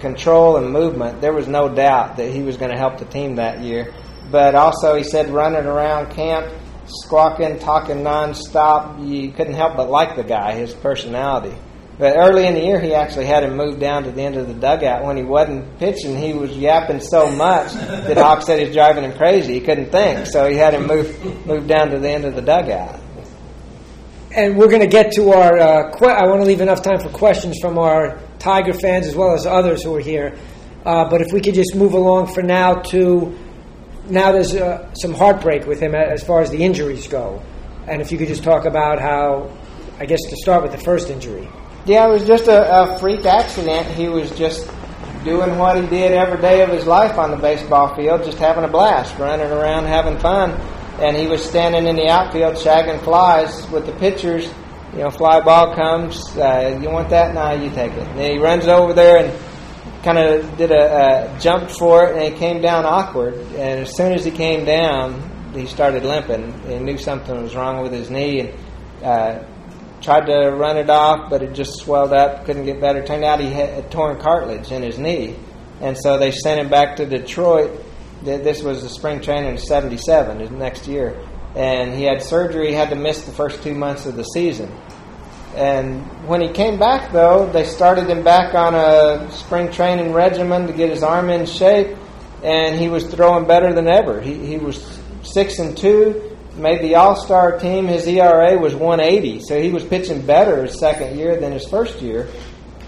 control 0.00 0.56
and 0.56 0.70
movement. 0.70 1.20
There 1.20 1.32
was 1.32 1.48
no 1.48 1.68
doubt 1.68 2.16
that 2.16 2.30
he 2.30 2.42
was 2.42 2.56
going 2.56 2.70
to 2.70 2.76
help 2.76 2.98
the 2.98 3.04
team 3.04 3.36
that 3.36 3.60
year. 3.60 3.94
But 4.30 4.54
also, 4.54 4.96
he 4.96 5.04
said 5.04 5.30
running 5.30 5.64
around 5.64 6.10
camp, 6.10 6.52
squawking, 6.86 7.58
talking 7.58 7.98
nonstop, 7.98 9.06
you 9.06 9.32
couldn't 9.32 9.54
help 9.54 9.76
but 9.76 9.88
like 9.88 10.16
the 10.16 10.24
guy, 10.24 10.54
his 10.54 10.74
personality. 10.74 11.56
But 11.98 12.16
early 12.16 12.46
in 12.46 12.54
the 12.54 12.60
year, 12.60 12.80
he 12.80 12.94
actually 12.94 13.26
had 13.26 13.42
him 13.42 13.56
move 13.56 13.80
down 13.80 14.04
to 14.04 14.12
the 14.12 14.22
end 14.22 14.36
of 14.36 14.46
the 14.46 14.54
dugout. 14.54 15.04
When 15.04 15.16
he 15.16 15.24
wasn't 15.24 15.78
pitching, 15.80 16.16
he 16.16 16.32
was 16.32 16.56
yapping 16.56 17.00
so 17.00 17.28
much 17.30 17.72
that 17.72 18.16
Houk 18.16 18.42
said 18.42 18.60
he 18.60 18.66
was 18.66 18.74
driving 18.74 19.02
him 19.02 19.16
crazy. 19.16 19.54
He 19.54 19.60
couldn't 19.60 19.90
think, 19.90 20.26
so 20.26 20.48
he 20.48 20.56
had 20.56 20.74
him 20.74 20.86
move 20.86 21.46
move 21.46 21.66
down 21.66 21.90
to 21.90 21.98
the 21.98 22.08
end 22.08 22.24
of 22.24 22.36
the 22.36 22.42
dugout. 22.42 23.00
And 24.30 24.56
we're 24.56 24.68
going 24.68 24.82
to 24.82 24.86
get 24.86 25.12
to 25.12 25.32
our. 25.32 25.58
Uh, 25.58 25.90
que- 25.96 26.06
I 26.06 26.26
want 26.26 26.40
to 26.40 26.46
leave 26.46 26.60
enough 26.60 26.82
time 26.82 27.00
for 27.00 27.08
questions 27.08 27.58
from 27.60 27.78
our 27.78 28.20
Tiger 28.38 28.74
fans 28.74 29.06
as 29.06 29.16
well 29.16 29.34
as 29.34 29.46
others 29.46 29.82
who 29.82 29.94
are 29.96 30.00
here. 30.00 30.38
Uh, 30.86 31.08
but 31.10 31.20
if 31.20 31.32
we 31.32 31.40
could 31.40 31.54
just 31.54 31.74
move 31.74 31.94
along 31.94 32.32
for 32.32 32.42
now 32.42 32.74
to 32.74 33.36
now 34.08 34.32
there's 34.32 34.54
uh, 34.54 34.92
some 34.94 35.12
heartbreak 35.14 35.66
with 35.66 35.80
him 35.80 35.94
as 35.94 36.22
far 36.22 36.40
as 36.40 36.50
the 36.50 36.62
injuries 36.62 37.06
go. 37.08 37.42
And 37.86 38.00
if 38.00 38.12
you 38.12 38.18
could 38.18 38.28
just 38.28 38.44
talk 38.44 38.64
about 38.64 39.00
how, 39.00 39.50
I 39.98 40.06
guess 40.06 40.20
to 40.28 40.36
start 40.36 40.62
with 40.62 40.72
the 40.72 40.78
first 40.78 41.10
injury. 41.10 41.48
Yeah, 41.88 42.06
it 42.06 42.10
was 42.10 42.26
just 42.26 42.48
a, 42.48 42.82
a 42.82 42.98
freak 42.98 43.24
accident. 43.24 43.86
He 43.86 44.08
was 44.08 44.30
just 44.32 44.70
doing 45.24 45.56
what 45.56 45.82
he 45.82 45.88
did 45.88 46.12
every 46.12 46.38
day 46.38 46.60
of 46.60 46.68
his 46.68 46.86
life 46.86 47.16
on 47.16 47.30
the 47.30 47.38
baseball 47.38 47.96
field, 47.96 48.24
just 48.24 48.36
having 48.36 48.64
a 48.64 48.68
blast, 48.68 49.18
running 49.18 49.50
around, 49.50 49.86
having 49.86 50.18
fun. 50.18 50.50
And 51.00 51.16
he 51.16 51.26
was 51.26 51.42
standing 51.42 51.86
in 51.86 51.96
the 51.96 52.10
outfield 52.10 52.56
shagging 52.56 53.02
flies 53.04 53.66
with 53.70 53.86
the 53.86 53.92
pitchers. 53.92 54.52
You 54.92 55.04
know, 55.04 55.08
fly 55.08 55.40
ball 55.40 55.74
comes. 55.74 56.36
Uh, 56.36 56.78
you 56.78 56.90
want 56.90 57.08
that? 57.08 57.32
Nah, 57.32 57.52
you 57.52 57.70
take 57.70 57.92
it. 57.92 58.06
And 58.06 58.20
he 58.20 58.36
runs 58.36 58.66
over 58.66 58.92
there 58.92 59.24
and 59.24 60.04
kind 60.04 60.18
of 60.18 60.58
did 60.58 60.70
a, 60.70 61.32
a 61.34 61.40
jump 61.40 61.70
for 61.70 62.04
it, 62.04 62.16
and 62.16 62.34
he 62.34 62.38
came 62.38 62.60
down 62.60 62.84
awkward. 62.84 63.32
And 63.32 63.80
as 63.80 63.96
soon 63.96 64.12
as 64.12 64.26
he 64.26 64.30
came 64.30 64.66
down, 64.66 65.54
he 65.54 65.64
started 65.64 66.04
limping. 66.04 66.52
He 66.68 66.80
knew 66.80 66.98
something 66.98 67.42
was 67.42 67.56
wrong 67.56 67.82
with 67.82 67.92
his 67.92 68.10
knee, 68.10 68.40
and 68.40 68.54
uh, 69.02 69.44
tried 70.00 70.26
to 70.26 70.50
run 70.50 70.76
it 70.76 70.90
off, 70.90 71.30
but 71.30 71.42
it 71.42 71.52
just 71.52 71.78
swelled 71.78 72.12
up, 72.12 72.44
couldn't 72.44 72.64
get 72.64 72.80
better. 72.80 73.04
Turned 73.04 73.24
out 73.24 73.40
he 73.40 73.50
had 73.50 73.70
a 73.70 73.88
torn 73.88 74.20
cartilage 74.20 74.70
in 74.72 74.82
his 74.82 74.98
knee, 74.98 75.36
and 75.80 75.96
so 75.96 76.18
they 76.18 76.30
sent 76.30 76.60
him 76.60 76.68
back 76.68 76.96
to 76.96 77.06
Detroit. 77.06 77.84
This 78.22 78.62
was 78.62 78.82
the 78.82 78.88
spring 78.88 79.20
training 79.20 79.54
of 79.54 79.60
'77, 79.60 80.38
the 80.38 80.50
next 80.50 80.86
year, 80.86 81.18
and 81.54 81.94
he 81.94 82.04
had 82.04 82.22
surgery. 82.22 82.72
Had 82.72 82.90
to 82.90 82.96
miss 82.96 83.24
the 83.24 83.32
first 83.32 83.62
two 83.62 83.74
months 83.74 84.06
of 84.06 84.16
the 84.16 84.24
season. 84.24 84.72
And 85.54 86.02
when 86.28 86.40
he 86.40 86.50
came 86.50 86.78
back, 86.78 87.10
though, 87.12 87.50
they 87.50 87.64
started 87.64 88.08
him 88.08 88.22
back 88.22 88.54
on 88.54 88.74
a 88.74 89.30
spring 89.32 89.72
training 89.72 90.12
regimen 90.12 90.66
to 90.66 90.72
get 90.72 90.90
his 90.90 91.02
arm 91.02 91.30
in 91.30 91.46
shape, 91.46 91.96
and 92.44 92.78
he 92.78 92.88
was 92.88 93.06
throwing 93.06 93.46
better 93.46 93.72
than 93.72 93.88
ever. 93.88 94.20
He, 94.20 94.34
he 94.34 94.58
was 94.58 95.00
six 95.22 95.58
and 95.58 95.76
two, 95.76 96.27
made 96.58 96.82
the 96.82 96.96
All 96.96 97.16
Star 97.16 97.58
team. 97.58 97.86
His 97.86 98.06
ERA 98.06 98.58
was 98.58 98.74
180, 98.74 99.40
so 99.40 99.60
he 99.60 99.70
was 99.70 99.84
pitching 99.84 100.24
better 100.24 100.64
his 100.64 100.78
second 100.78 101.18
year 101.18 101.38
than 101.40 101.52
his 101.52 101.66
first 101.68 102.00
year. 102.00 102.28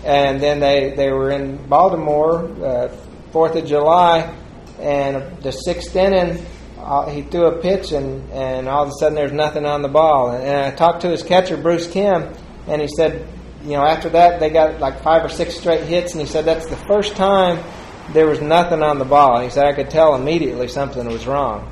And 0.05 0.41
then 0.41 0.61
they, 0.61 0.95
they 0.97 1.11
were 1.11 1.31
in 1.31 1.67
Baltimore, 1.69 2.51
uh, 2.65 2.89
Fourth 3.33 3.55
of 3.57 3.67
July, 3.67 4.35
and 4.79 5.43
the 5.43 5.53
sixth 5.53 5.95
inning, 5.95 6.45
uh, 6.79 7.11
he 7.11 7.23
threw 7.23 7.47
a 7.47 7.61
pitch, 7.61 7.93
and, 7.93 8.31
and 8.33 8.69
all 8.69 8.83
of 8.83 8.89
a 8.89 8.93
sudden 8.99 9.15
there's 9.15 9.33
nothing 9.33 9.67
on 9.67 9.83
the 9.83 9.89
ball. 9.89 10.31
And, 10.31 10.43
and 10.43 10.57
I 10.67 10.71
talked 10.71 11.03
to 11.03 11.09
his 11.09 11.23
catcher, 11.23 11.57
Bruce 11.57 11.87
Kimm, 11.87 12.33
and 12.67 12.81
he 12.81 12.89
said, 12.89 13.29
you 13.63 13.73
know, 13.73 13.85
after 13.85 14.09
that 14.11 14.41
they 14.41 14.51
got 14.51 14.81
like 14.81 15.03
five 15.03 15.25
or 15.25 15.29
six 15.29 15.57
straight 15.57 15.85
hits, 15.85 16.13
and 16.13 16.21
he 16.21 16.27
said 16.27 16.45
that's 16.45 16.67
the 16.67 16.77
first 16.77 17.15
time 17.15 17.63
there 18.13 18.27
was 18.27 18.41
nothing 18.41 18.83
on 18.83 18.99
the 18.99 19.05
ball. 19.05 19.37
And 19.37 19.45
he 19.45 19.51
said 19.51 19.67
I 19.67 19.75
could 19.75 19.91
tell 19.91 20.15
immediately 20.15 20.69
something 20.69 21.07
was 21.07 21.27
wrong. 21.27 21.71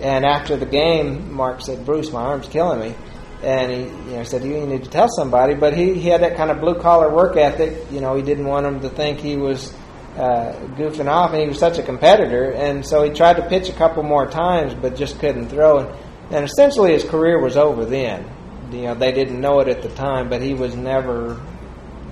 And 0.00 0.24
after 0.24 0.56
the 0.56 0.66
game, 0.66 1.32
Mark 1.32 1.60
said, 1.60 1.84
Bruce, 1.84 2.10
my 2.10 2.22
arm's 2.22 2.48
killing 2.48 2.80
me. 2.80 2.94
And 3.42 3.70
he 3.70 3.78
you 4.10 4.16
know, 4.16 4.24
said, 4.24 4.44
You 4.44 4.66
need 4.66 4.84
to 4.84 4.90
tell 4.90 5.08
somebody. 5.08 5.54
But 5.54 5.76
he, 5.76 5.94
he 5.94 6.08
had 6.08 6.22
that 6.22 6.36
kind 6.36 6.50
of 6.50 6.60
blue 6.60 6.74
collar 6.80 7.14
work 7.14 7.36
ethic. 7.36 7.90
You 7.90 8.00
know, 8.00 8.14
he 8.14 8.22
didn't 8.22 8.46
want 8.46 8.64
them 8.64 8.80
to 8.80 8.88
think 8.88 9.18
he 9.18 9.36
was 9.36 9.72
uh, 10.16 10.52
goofing 10.76 11.08
off, 11.08 11.32
and 11.32 11.42
he 11.42 11.48
was 11.48 11.58
such 11.58 11.78
a 11.78 11.82
competitor. 11.82 12.52
And 12.52 12.84
so 12.84 13.02
he 13.02 13.10
tried 13.10 13.36
to 13.36 13.48
pitch 13.48 13.68
a 13.68 13.72
couple 13.72 14.02
more 14.02 14.26
times, 14.26 14.74
but 14.74 14.96
just 14.96 15.18
couldn't 15.18 15.48
throw. 15.48 15.78
And, 15.78 15.98
and 16.30 16.44
essentially, 16.44 16.92
his 16.92 17.04
career 17.04 17.40
was 17.40 17.56
over 17.56 17.84
then. 17.84 18.28
You 18.70 18.82
know, 18.82 18.94
they 18.94 19.12
didn't 19.12 19.40
know 19.40 19.60
it 19.60 19.68
at 19.68 19.82
the 19.82 19.88
time, 19.90 20.28
but 20.28 20.42
he 20.42 20.54
was 20.54 20.76
never 20.76 21.40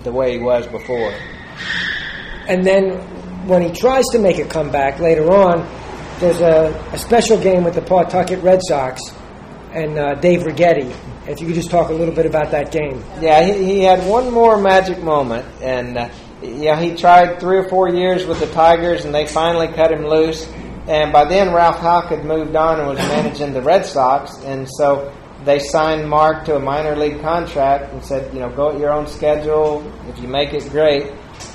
the 0.02 0.12
way 0.12 0.32
he 0.32 0.38
was 0.38 0.66
before. 0.66 1.14
And 2.48 2.64
then 2.64 2.98
when 3.46 3.62
he 3.62 3.70
tries 3.70 4.04
to 4.12 4.18
make 4.18 4.38
a 4.38 4.44
comeback 4.44 4.98
later 4.98 5.30
on, 5.30 5.60
there's 6.20 6.40
a, 6.40 6.74
a 6.92 6.98
special 6.98 7.38
game 7.40 7.64
with 7.64 7.74
the 7.74 7.82
Pawtucket 7.82 8.42
Red 8.42 8.60
Sox 8.62 9.00
and 9.72 9.98
uh, 9.98 10.14
Dave 10.16 10.40
Righetti. 10.40 10.94
If 11.28 11.40
you 11.40 11.46
could 11.46 11.54
just 11.54 11.70
talk 11.70 11.90
a 11.90 11.92
little 11.92 12.14
bit 12.14 12.26
about 12.26 12.50
that 12.50 12.72
game. 12.72 13.04
Yeah, 13.20 13.44
he, 13.44 13.64
he 13.64 13.80
had 13.82 14.06
one 14.08 14.32
more 14.32 14.56
magic 14.60 15.02
moment, 15.02 15.46
and 15.62 15.98
uh, 15.98 16.08
yeah, 16.42 16.80
he 16.80 16.94
tried 16.94 17.38
three 17.38 17.58
or 17.58 17.68
four 17.68 17.88
years 17.88 18.26
with 18.26 18.40
the 18.40 18.46
Tigers, 18.46 19.04
and 19.04 19.14
they 19.14 19.26
finally 19.26 19.68
cut 19.68 19.92
him 19.92 20.06
loose. 20.06 20.46
And 20.88 21.12
by 21.12 21.24
then, 21.26 21.52
Ralph 21.52 21.78
Houk 21.78 22.06
had 22.06 22.24
moved 22.24 22.56
on 22.56 22.80
and 22.80 22.88
was 22.88 22.98
managing 22.98 23.52
the 23.52 23.60
Red 23.60 23.84
Sox, 23.84 24.36
and 24.44 24.66
so 24.68 25.12
they 25.44 25.58
signed 25.58 26.08
Mark 26.08 26.46
to 26.46 26.56
a 26.56 26.60
minor 26.60 26.96
league 26.96 27.20
contract 27.20 27.92
and 27.92 28.02
said, 28.04 28.32
you 28.32 28.40
know, 28.40 28.48
go 28.50 28.72
at 28.72 28.78
your 28.78 28.92
own 28.92 29.06
schedule. 29.06 29.86
If 30.08 30.18
you 30.18 30.28
make 30.28 30.52
it, 30.54 30.68
great. 30.70 31.12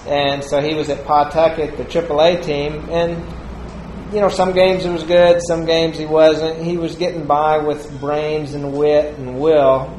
And 0.08 0.44
so 0.44 0.62
he 0.62 0.76
was 0.76 0.90
at 0.90 1.04
Pawtucket, 1.06 1.78
the 1.78 1.84
AAA 1.84 2.46
team, 2.46 2.88
and 2.90 3.22
you 4.14 4.20
know, 4.20 4.30
some 4.30 4.54
games 4.54 4.84
he 4.84 4.90
was 4.92 5.04
good, 5.04 5.42
some 5.42 5.66
games 5.66 5.98
he 5.98 6.06
wasn't. 6.06 6.64
He 6.64 6.78
was 6.78 6.96
getting 6.96 7.26
by 7.26 7.58
with 7.58 8.00
brains 8.00 8.54
and 8.54 8.74
wit 8.74 9.18
and 9.18 9.40
will. 9.40 9.90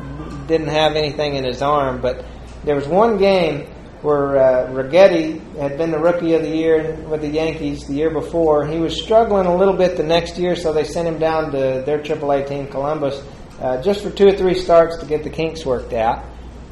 Didn't 0.47 0.69
have 0.69 0.95
anything 0.95 1.35
in 1.35 1.45
his 1.45 1.63
arm, 1.63 2.01
but 2.01 2.25
there 2.63 2.77
was 2.77 2.87
one 2.87 3.19
game 3.19 3.67
where 4.03 4.37
uh, 4.37 4.71
Righetti 4.71 5.41
had 5.57 5.77
been 5.79 5.91
the 5.91 5.99
rookie 5.99 6.35
of 6.35 6.43
the 6.43 6.49
year 6.49 6.95
with 7.09 7.23
the 7.23 7.29
Yankees 7.29 7.87
the 7.89 7.95
year 7.95 8.11
before. 8.11 8.67
He 8.67 8.79
was 8.79 9.03
struggling 9.03 9.47
a 9.47 9.57
little 9.57 9.75
bit 9.75 9.97
the 9.97 10.05
next 10.05 10.39
year, 10.39 10.55
so 10.55 10.73
they 10.73 10.85
sent 10.85 11.09
him 11.09 11.19
down 11.19 11.51
to 11.51 11.83
their 11.85 11.99
AAA 11.99 12.47
team, 12.47 12.69
Columbus, 12.69 13.21
uh, 13.61 13.83
just 13.83 14.03
for 14.03 14.11
two 14.11 14.29
or 14.29 14.33
three 14.33 14.55
starts 14.55 14.99
to 14.99 15.07
get 15.07 15.25
the 15.25 15.31
kinks 15.31 15.67
worked 15.67 15.93
out. 15.93 16.25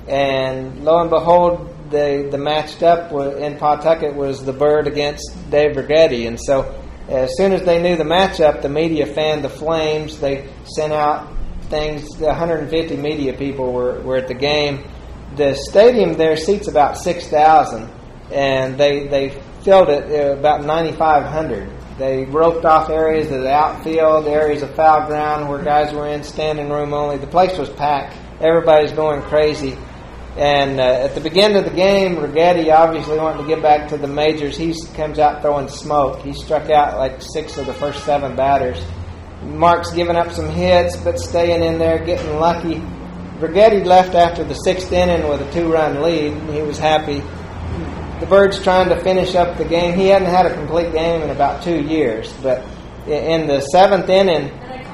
And 0.06 0.84
lo 0.84 1.00
and 1.00 1.10
behold, 1.10 1.74
the 1.90 2.28
the 2.30 2.38
matched 2.38 2.84
up 2.84 3.10
in 3.12 3.56
Pawtucket 3.56 4.14
was 4.14 4.44
the 4.44 4.52
Bird 4.52 4.86
against 4.86 5.34
Dave 5.50 5.74
Righetti, 5.76 6.28
and 6.28 6.40
so 6.40 6.81
as 7.08 7.36
soon 7.36 7.52
as 7.52 7.62
they 7.62 7.82
knew 7.82 7.96
the 7.96 8.04
matchup, 8.04 8.62
the 8.62 8.68
media 8.68 9.06
fanned 9.06 9.44
the 9.44 9.48
flames. 9.48 10.18
They 10.18 10.48
sent 10.64 10.92
out 10.92 11.32
things. 11.64 12.08
The 12.16 12.26
150 12.26 12.96
media 12.96 13.32
people 13.32 13.72
were, 13.72 14.00
were 14.02 14.16
at 14.16 14.28
the 14.28 14.34
game. 14.34 14.88
The 15.36 15.54
stadium 15.54 16.14
there 16.14 16.36
seats 16.36 16.68
about 16.68 16.98
6,000, 16.98 17.90
and 18.30 18.78
they 18.78 19.08
they 19.08 19.30
filled 19.62 19.88
it 19.88 20.10
uh, 20.10 20.38
about 20.38 20.64
9,500. 20.64 21.98
They 21.98 22.24
roped 22.24 22.64
off 22.64 22.90
areas 22.90 23.30
of 23.30 23.42
the 23.42 23.52
outfield, 23.52 24.26
areas 24.26 24.62
of 24.62 24.74
foul 24.74 25.06
ground 25.06 25.48
where 25.48 25.62
guys 25.62 25.92
were 25.92 26.08
in 26.08 26.22
standing 26.24 26.68
room 26.68 26.92
only. 26.92 27.18
The 27.18 27.26
place 27.26 27.56
was 27.58 27.70
packed. 27.70 28.16
Everybody's 28.40 28.92
going 28.92 29.22
crazy. 29.22 29.76
And 30.36 30.80
uh, 30.80 30.84
at 30.84 31.14
the 31.14 31.20
beginning 31.20 31.58
of 31.58 31.64
the 31.64 31.76
game, 31.76 32.16
Righetti 32.16 32.72
obviously 32.72 33.18
wanting 33.18 33.46
to 33.46 33.54
get 33.54 33.62
back 33.62 33.88
to 33.90 33.98
the 33.98 34.08
majors. 34.08 34.56
He 34.56 34.74
comes 34.94 35.18
out 35.18 35.42
throwing 35.42 35.68
smoke. 35.68 36.20
He 36.22 36.32
struck 36.32 36.70
out 36.70 36.96
like 36.96 37.20
six 37.20 37.58
of 37.58 37.66
the 37.66 37.74
first 37.74 38.02
seven 38.04 38.34
batters. 38.34 38.82
Mark's 39.42 39.92
giving 39.92 40.16
up 40.16 40.30
some 40.32 40.48
hits, 40.48 40.96
but 40.96 41.18
staying 41.18 41.62
in 41.62 41.78
there, 41.78 42.02
getting 42.02 42.38
lucky. 42.38 42.76
Righetti 43.40 43.84
left 43.84 44.14
after 44.14 44.44
the 44.44 44.54
sixth 44.54 44.90
inning 44.92 45.28
with 45.28 45.42
a 45.42 45.52
two-run 45.52 46.00
lead. 46.00 46.32
He 46.54 46.62
was 46.62 46.78
happy. 46.78 47.20
the 48.20 48.26
Birds 48.26 48.62
trying 48.62 48.88
to 48.88 49.02
finish 49.02 49.34
up 49.34 49.58
the 49.58 49.64
game. 49.64 49.98
He 49.98 50.06
hadn't 50.06 50.28
had 50.30 50.46
a 50.46 50.54
complete 50.54 50.92
game 50.92 51.22
in 51.22 51.30
about 51.30 51.62
two 51.62 51.82
years, 51.82 52.32
but 52.42 52.64
in 53.06 53.48
the 53.48 53.60
seventh 53.60 54.08
inning, 54.08 54.48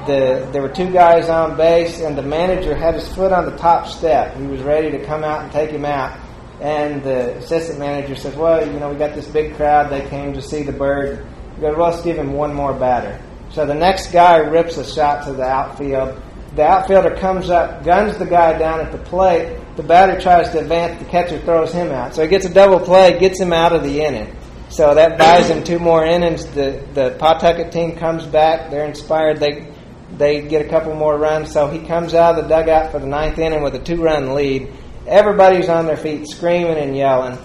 the, 0.09 0.49
there 0.51 0.61
were 0.61 0.69
two 0.69 0.91
guys 0.91 1.29
on 1.29 1.55
base, 1.55 2.01
and 2.01 2.17
the 2.17 2.23
manager 2.23 2.75
had 2.75 2.95
his 2.95 3.07
foot 3.13 3.31
on 3.31 3.45
the 3.45 3.55
top 3.57 3.87
step. 3.87 4.35
He 4.35 4.43
was 4.47 4.61
ready 4.61 4.91
to 4.91 5.05
come 5.05 5.23
out 5.23 5.43
and 5.43 5.51
take 5.51 5.69
him 5.69 5.85
out. 5.85 6.19
And 6.59 7.01
the 7.03 7.37
assistant 7.37 7.79
manager 7.79 8.15
says, 8.15 8.35
Well, 8.35 8.67
you 8.67 8.79
know, 8.79 8.89
we 8.89 8.97
got 8.97 9.15
this 9.15 9.27
big 9.27 9.55
crowd. 9.55 9.89
They 9.89 10.07
came 10.09 10.33
to 10.33 10.41
see 10.41 10.63
the 10.63 10.73
bird. 10.73 11.25
He 11.55 11.61
goes, 11.61 11.77
Well, 11.77 11.91
let's 11.91 12.03
give 12.03 12.17
him 12.17 12.33
one 12.33 12.53
more 12.53 12.73
batter. 12.73 13.23
So 13.51 13.65
the 13.65 13.73
next 13.73 14.11
guy 14.11 14.37
rips 14.37 14.77
a 14.77 14.83
shot 14.83 15.25
to 15.25 15.33
the 15.33 15.43
outfield. 15.43 16.21
The 16.55 16.63
outfielder 16.63 17.15
comes 17.15 17.49
up, 17.49 17.85
guns 17.85 18.17
the 18.17 18.25
guy 18.25 18.57
down 18.57 18.81
at 18.81 18.91
the 18.91 18.97
plate. 18.97 19.57
The 19.77 19.83
batter 19.83 20.19
tries 20.19 20.49
to 20.49 20.59
advance. 20.59 21.01
The 21.01 21.09
catcher 21.09 21.39
throws 21.39 21.71
him 21.71 21.91
out. 21.91 22.13
So 22.15 22.23
he 22.23 22.27
gets 22.27 22.45
a 22.45 22.53
double 22.53 22.79
play, 22.79 23.17
gets 23.17 23.39
him 23.39 23.53
out 23.53 23.71
of 23.71 23.83
the 23.83 24.01
inning. 24.01 24.35
So 24.69 24.93
that 24.95 25.17
buys 25.17 25.49
him 25.49 25.63
two 25.63 25.79
more 25.79 26.05
innings. 26.05 26.45
The 26.47 26.85
the 26.93 27.15
Pawtucket 27.19 27.71
team 27.71 27.95
comes 27.95 28.25
back. 28.25 28.69
They're 28.69 28.85
inspired. 28.85 29.39
They 29.39 29.71
they 30.17 30.41
get 30.41 30.65
a 30.65 30.69
couple 30.69 30.93
more 30.95 31.17
runs. 31.17 31.51
So 31.51 31.67
he 31.67 31.79
comes 31.79 32.13
out 32.13 32.37
of 32.37 32.43
the 32.43 32.49
dugout 32.49 32.91
for 32.91 32.99
the 32.99 33.07
ninth 33.07 33.37
inning 33.37 33.63
with 33.63 33.75
a 33.75 33.79
two 33.79 34.01
run 34.01 34.33
lead. 34.33 34.71
Everybody's 35.07 35.69
on 35.69 35.85
their 35.85 35.97
feet 35.97 36.27
screaming 36.27 36.77
and 36.77 36.95
yelling. 36.95 37.37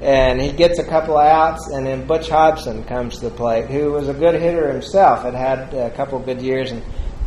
And 0.00 0.40
he 0.40 0.52
gets 0.52 0.78
a 0.78 0.84
couple 0.84 1.18
of 1.18 1.26
outs, 1.26 1.68
and 1.72 1.84
then 1.84 2.06
Butch 2.06 2.28
Hobson 2.28 2.84
comes 2.84 3.16
to 3.16 3.22
the 3.22 3.30
plate, 3.30 3.66
who 3.66 3.90
was 3.90 4.08
a 4.08 4.14
good 4.14 4.40
hitter 4.40 4.70
himself, 4.70 5.22
had 5.22 5.34
had 5.34 5.74
a 5.74 5.90
couple 5.90 6.20
good 6.20 6.40
years. 6.40 6.70
And, 6.70 6.84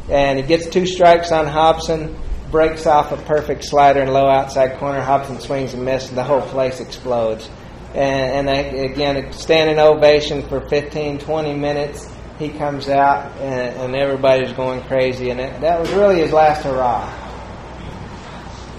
and 0.09 0.39
he 0.39 0.45
gets 0.45 0.67
two 0.67 0.85
strikes 0.85 1.33
on 1.33 1.47
Hobson, 1.47 2.17
breaks 2.49 2.85
off 2.85 3.11
a 3.11 3.17
perfect 3.17 3.65
slider 3.65 4.01
in 4.01 4.13
low 4.13 4.29
outside 4.29 4.77
corner. 4.77 5.01
Hobson 5.01 5.41
swings 5.41 5.73
and 5.73 5.83
misses, 5.83 6.09
and 6.09 6.17
the 6.17 6.23
whole 6.23 6.41
place 6.41 6.79
explodes. 6.79 7.49
And, 7.93 8.47
and 8.47 8.47
they, 8.47 8.85
again, 8.85 9.33
standing 9.33 9.77
ovation 9.77 10.47
for 10.47 10.61
15, 10.69 11.19
20 11.19 11.53
minutes 11.55 12.07
he 12.41 12.49
comes 12.49 12.89
out 12.89 13.31
and, 13.37 13.77
and 13.77 13.95
everybody's 13.95 14.51
going 14.53 14.81
crazy, 14.83 15.29
and 15.29 15.39
it, 15.39 15.61
that 15.61 15.79
was 15.79 15.89
really 15.91 16.19
his 16.19 16.33
last 16.33 16.63
hurrah. 16.63 17.05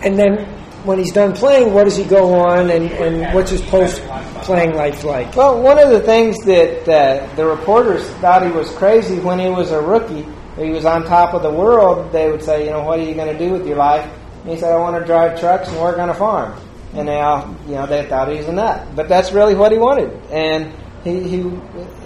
And 0.03 0.19
then 0.19 0.47
when 0.85 0.99
he's 0.99 1.13
done 1.13 1.33
playing, 1.33 1.73
what 1.73 1.85
does 1.85 1.97
he 1.97 2.05
go 2.05 2.35
on, 2.35 2.71
and, 2.71 2.91
and 2.91 3.35
what's 3.35 3.51
his 3.51 3.63
post 3.63 4.03
playing 4.43 4.75
life 4.75 5.05
like? 5.05 5.35
Well, 5.37 5.63
one 5.63 5.79
of 5.79 5.91
the 5.91 6.01
things 6.01 6.45
that 6.45 6.89
uh, 6.89 7.35
the 7.37 7.47
reporters 7.47 8.05
thought 8.15 8.45
he 8.45 8.51
was 8.51 8.69
crazy 8.71 9.21
when 9.21 9.39
he 9.39 9.49
was 9.49 9.71
a 9.71 9.81
rookie, 9.81 10.27
he 10.57 10.71
was 10.71 10.85
on 10.85 11.05
top 11.05 11.35
of 11.35 11.43
the 11.43 11.51
world. 11.51 12.13
They 12.13 12.31
would 12.31 12.43
say, 12.43 12.65
you 12.65 12.71
know, 12.73 12.83
what 12.83 12.99
are 12.99 13.05
you 13.05 13.15
going 13.15 13.33
to 13.33 13.39
do 13.39 13.53
with 13.53 13.67
your 13.67 13.77
life? 13.77 14.11
And 14.43 14.51
he 14.51 14.59
said, 14.59 14.73
I 14.73 14.79
want 14.79 14.99
to 15.01 15.07
drive 15.07 15.39
trucks 15.39 15.69
and 15.69 15.79
work 15.79 15.99
on 15.99 16.11
a 16.11 16.15
farm. 16.15 16.59
And 16.95 17.09
they 17.09 17.21
all, 17.21 17.57
you 17.67 17.75
know, 17.75 17.87
they 17.87 18.05
thought 18.07 18.29
he 18.29 18.37
was 18.39 18.49
a 18.49 18.53
nut, 18.53 18.95
but 18.95 19.09
that's 19.09 19.33
really 19.33 19.55
what 19.55 19.73
he 19.73 19.79
wanted. 19.79 20.11
And 20.31 20.75
he, 21.05 21.29
he 21.29 21.43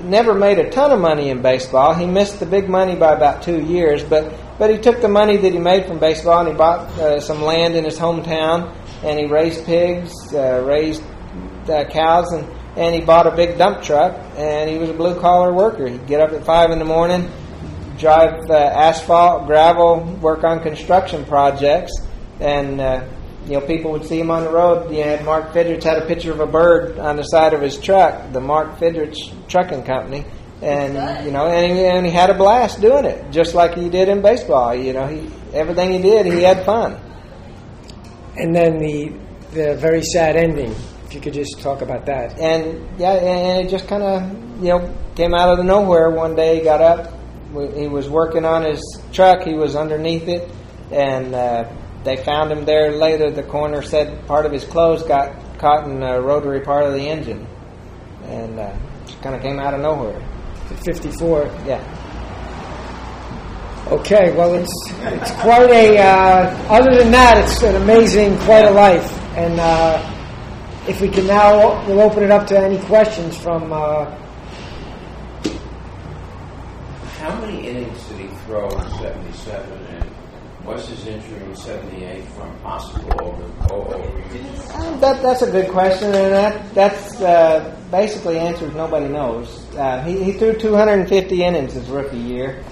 never 0.02 0.34
made 0.34 0.58
a 0.58 0.70
ton 0.70 0.90
of 0.90 1.00
money 1.00 1.28
in 1.28 1.42
baseball. 1.42 1.94
He 1.94 2.06
missed 2.06 2.40
the 2.40 2.46
big 2.46 2.68
money 2.68 2.94
by 2.96 3.12
about 3.12 3.42
two 3.42 3.62
years, 3.62 4.02
but 4.02 4.32
but 4.58 4.70
he 4.70 4.78
took 4.78 5.02
the 5.02 5.08
money 5.08 5.36
that 5.36 5.52
he 5.52 5.58
made 5.58 5.86
from 5.86 5.98
baseball 5.98 6.40
and 6.40 6.48
he 6.48 6.54
bought 6.54 6.88
uh, 6.98 7.20
some 7.20 7.42
land 7.42 7.74
in 7.74 7.84
his 7.84 7.98
hometown 7.98 8.74
and 9.04 9.18
he 9.18 9.26
raised 9.26 9.66
pigs, 9.66 10.12
uh, 10.32 10.62
raised 10.66 11.02
uh, 11.68 11.84
cows, 11.84 12.32
and 12.32 12.46
and 12.76 12.94
he 12.94 13.00
bought 13.00 13.26
a 13.26 13.30
big 13.30 13.58
dump 13.58 13.82
truck 13.82 14.14
and 14.36 14.68
he 14.68 14.78
was 14.78 14.88
a 14.90 14.94
blue 14.94 15.18
collar 15.20 15.52
worker. 15.52 15.86
He'd 15.86 16.06
get 16.06 16.20
up 16.20 16.32
at 16.32 16.44
five 16.44 16.70
in 16.70 16.78
the 16.78 16.84
morning, 16.84 17.30
drive 17.98 18.50
uh, 18.50 18.54
asphalt, 18.54 19.46
gravel, 19.46 20.04
work 20.20 20.44
on 20.44 20.60
construction 20.62 21.24
projects, 21.24 21.92
and 22.40 22.80
uh, 22.80 23.06
you 23.46 23.52
know, 23.52 23.60
people 23.60 23.92
would 23.92 24.04
see 24.04 24.18
him 24.18 24.30
on 24.30 24.42
the 24.42 24.50
road. 24.50 24.90
You 24.90 25.04
had 25.04 25.24
Mark 25.24 25.52
Fidrych 25.52 25.82
had 25.84 26.02
a 26.02 26.06
picture 26.06 26.32
of 26.32 26.40
a 26.40 26.46
bird 26.46 26.98
on 26.98 27.16
the 27.16 27.22
side 27.22 27.54
of 27.54 27.60
his 27.60 27.78
truck, 27.78 28.32
the 28.32 28.40
Mark 28.40 28.78
Fidrych 28.78 29.16
Trucking 29.46 29.84
Company, 29.84 30.24
and 30.62 31.24
you 31.24 31.30
know, 31.30 31.46
and 31.46 31.72
he, 31.72 31.84
and 31.84 32.04
he 32.04 32.10
had 32.10 32.28
a 32.28 32.34
blast 32.34 32.80
doing 32.80 33.04
it, 33.04 33.30
just 33.30 33.54
like 33.54 33.74
he 33.74 33.88
did 33.88 34.08
in 34.08 34.20
baseball. 34.20 34.74
You 34.74 34.92
know, 34.92 35.06
he 35.06 35.30
everything 35.54 35.92
he 35.92 36.02
did, 36.02 36.26
he 36.26 36.42
had 36.42 36.64
fun. 36.64 37.00
And 38.36 38.54
then 38.54 38.78
the 38.78 39.12
the 39.52 39.76
very 39.76 40.02
sad 40.02 40.34
ending. 40.34 40.74
If 41.04 41.14
you 41.14 41.20
could 41.20 41.34
just 41.34 41.60
talk 41.60 41.82
about 41.82 42.04
that. 42.06 42.36
And 42.40 42.98
yeah, 42.98 43.12
and 43.12 43.64
it 43.64 43.70
just 43.70 43.86
kind 43.86 44.02
of 44.02 44.62
you 44.62 44.70
know 44.70 44.92
came 45.14 45.34
out 45.34 45.50
of 45.50 45.58
the 45.58 45.64
nowhere. 45.64 46.10
One 46.10 46.34
day 46.34 46.58
he 46.58 46.64
got 46.64 46.80
up, 46.80 47.12
he 47.76 47.86
was 47.86 48.08
working 48.08 48.44
on 48.44 48.64
his 48.64 48.82
truck. 49.12 49.42
He 49.42 49.54
was 49.54 49.76
underneath 49.76 50.26
it, 50.26 50.50
and. 50.90 51.32
Uh, 51.32 51.72
they 52.06 52.16
found 52.16 52.50
him 52.52 52.64
there 52.64 52.92
later. 52.92 53.30
The 53.30 53.42
coroner 53.42 53.82
said 53.82 54.26
part 54.26 54.46
of 54.46 54.52
his 54.52 54.64
clothes 54.64 55.02
got 55.02 55.58
caught 55.58 55.84
in 55.88 56.00
the 56.00 56.20
rotary 56.22 56.60
part 56.60 56.84
of 56.84 56.92
the 56.94 57.06
engine, 57.08 57.46
and 58.24 58.58
uh, 58.58 58.74
just 59.04 59.20
kind 59.22 59.34
of 59.34 59.42
came 59.42 59.58
out 59.58 59.74
of 59.74 59.80
nowhere. 59.80 60.18
54. 60.84 61.44
Yeah. 61.66 61.82
Okay, 63.88 64.34
well, 64.36 64.54
it's 64.54 64.72
it's 65.00 65.30
quite 65.40 65.68
a. 65.70 65.98
Uh, 65.98 66.66
other 66.68 66.96
than 66.96 67.10
that, 67.12 67.38
it's 67.44 67.62
an 67.62 67.76
amazing, 67.76 68.38
quite 68.38 68.64
a 68.64 68.70
life. 68.70 69.12
And 69.36 69.60
uh, 69.60 70.00
if 70.88 71.00
we 71.00 71.08
can 71.08 71.26
now, 71.26 71.84
we'll 71.86 72.00
open 72.00 72.22
it 72.22 72.30
up 72.30 72.46
to 72.48 72.58
any 72.58 72.78
questions 72.86 73.36
from. 73.36 73.72
Uh, 73.72 74.06
How 77.18 77.40
many 77.40 77.66
innings 77.66 78.08
did 78.08 78.18
he 78.18 78.28
throw 78.46 78.68
in 78.68 78.70
'77, 78.70 78.94
and 78.94 78.95
was 80.66 80.88
his 80.88 81.06
injury 81.06 81.42
in 81.44 81.56
'78 81.56 82.24
from 82.28 82.58
possible 82.60 83.12
over, 83.22 83.42
overuse? 83.68 84.74
Um, 84.74 85.00
that, 85.00 85.22
that's 85.22 85.42
a 85.42 85.50
good 85.50 85.70
question, 85.70 86.08
and 86.08 86.32
that 86.32 86.74
that's 86.74 87.20
uh, 87.20 87.80
basically 87.90 88.38
answers 88.38 88.74
nobody 88.74 89.08
knows. 89.08 89.64
Uh, 89.74 90.02
he, 90.04 90.22
he 90.24 90.32
threw 90.32 90.54
250 90.58 91.42
innings 91.42 91.74
his 91.74 91.88
rookie 91.88 92.18
year, 92.18 92.64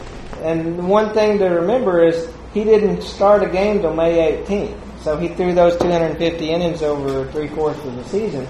and 0.43 0.89
one 0.89 1.15
thing 1.15 1.39
to 1.39 1.47
remember 1.47 2.05
is 2.05 2.29
he 2.53 2.65
didn't 2.65 3.03
start 3.03 3.43
a 3.43 3.49
game 3.49 3.81
till 3.81 3.95
May 3.95 4.43
18th. 4.45 4.81
So 5.05 5.19
he 5.19 5.29
threw 5.29 5.53
those 5.53 5.77
250 5.77 6.49
innings 6.49 6.83
over 6.83 7.31
three 7.31 7.49
fourths 7.49 7.85
of 7.85 7.95
the 7.95 8.05
season. 8.05 8.49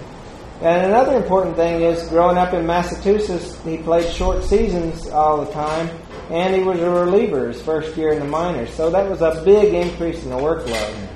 And 0.60 0.86
another 0.86 1.16
important 1.16 1.56
thing 1.56 1.82
is 1.82 2.08
growing 2.08 2.38
up 2.38 2.54
in 2.54 2.64
Massachusetts, 2.64 3.60
he 3.64 3.78
played 3.78 4.08
short 4.12 4.44
seasons 4.44 5.08
all 5.08 5.44
the 5.44 5.50
time, 5.50 5.90
and 6.30 6.54
he 6.54 6.62
was 6.62 6.80
a 6.80 6.90
reliever 6.90 7.48
his 7.48 7.60
first 7.60 7.96
year 7.96 8.12
in 8.12 8.18
the 8.18 8.24
minors. 8.24 8.72
So 8.74 8.90
that 8.90 9.08
was 9.08 9.20
a 9.20 9.42
big 9.44 9.74
increase 9.74 10.22
in 10.24 10.30
the 10.30 10.36
workload. 10.36 11.08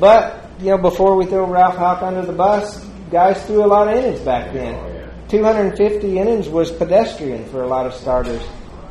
But, 0.00 0.50
you 0.58 0.66
know, 0.66 0.78
before 0.78 1.16
we 1.16 1.26
throw 1.26 1.46
Ralph 1.46 1.76
Houk 1.76 2.02
under 2.02 2.22
the 2.22 2.32
bus, 2.32 2.84
guys 3.10 3.44
threw 3.46 3.64
a 3.64 3.66
lot 3.66 3.88
of 3.88 3.96
innings 3.96 4.20
back 4.20 4.52
then. 4.52 5.10
250 5.28 6.18
innings 6.18 6.48
was 6.48 6.70
pedestrian 6.70 7.44
for 7.46 7.62
a 7.62 7.66
lot 7.66 7.86
of 7.86 7.94
starters. 7.94 8.42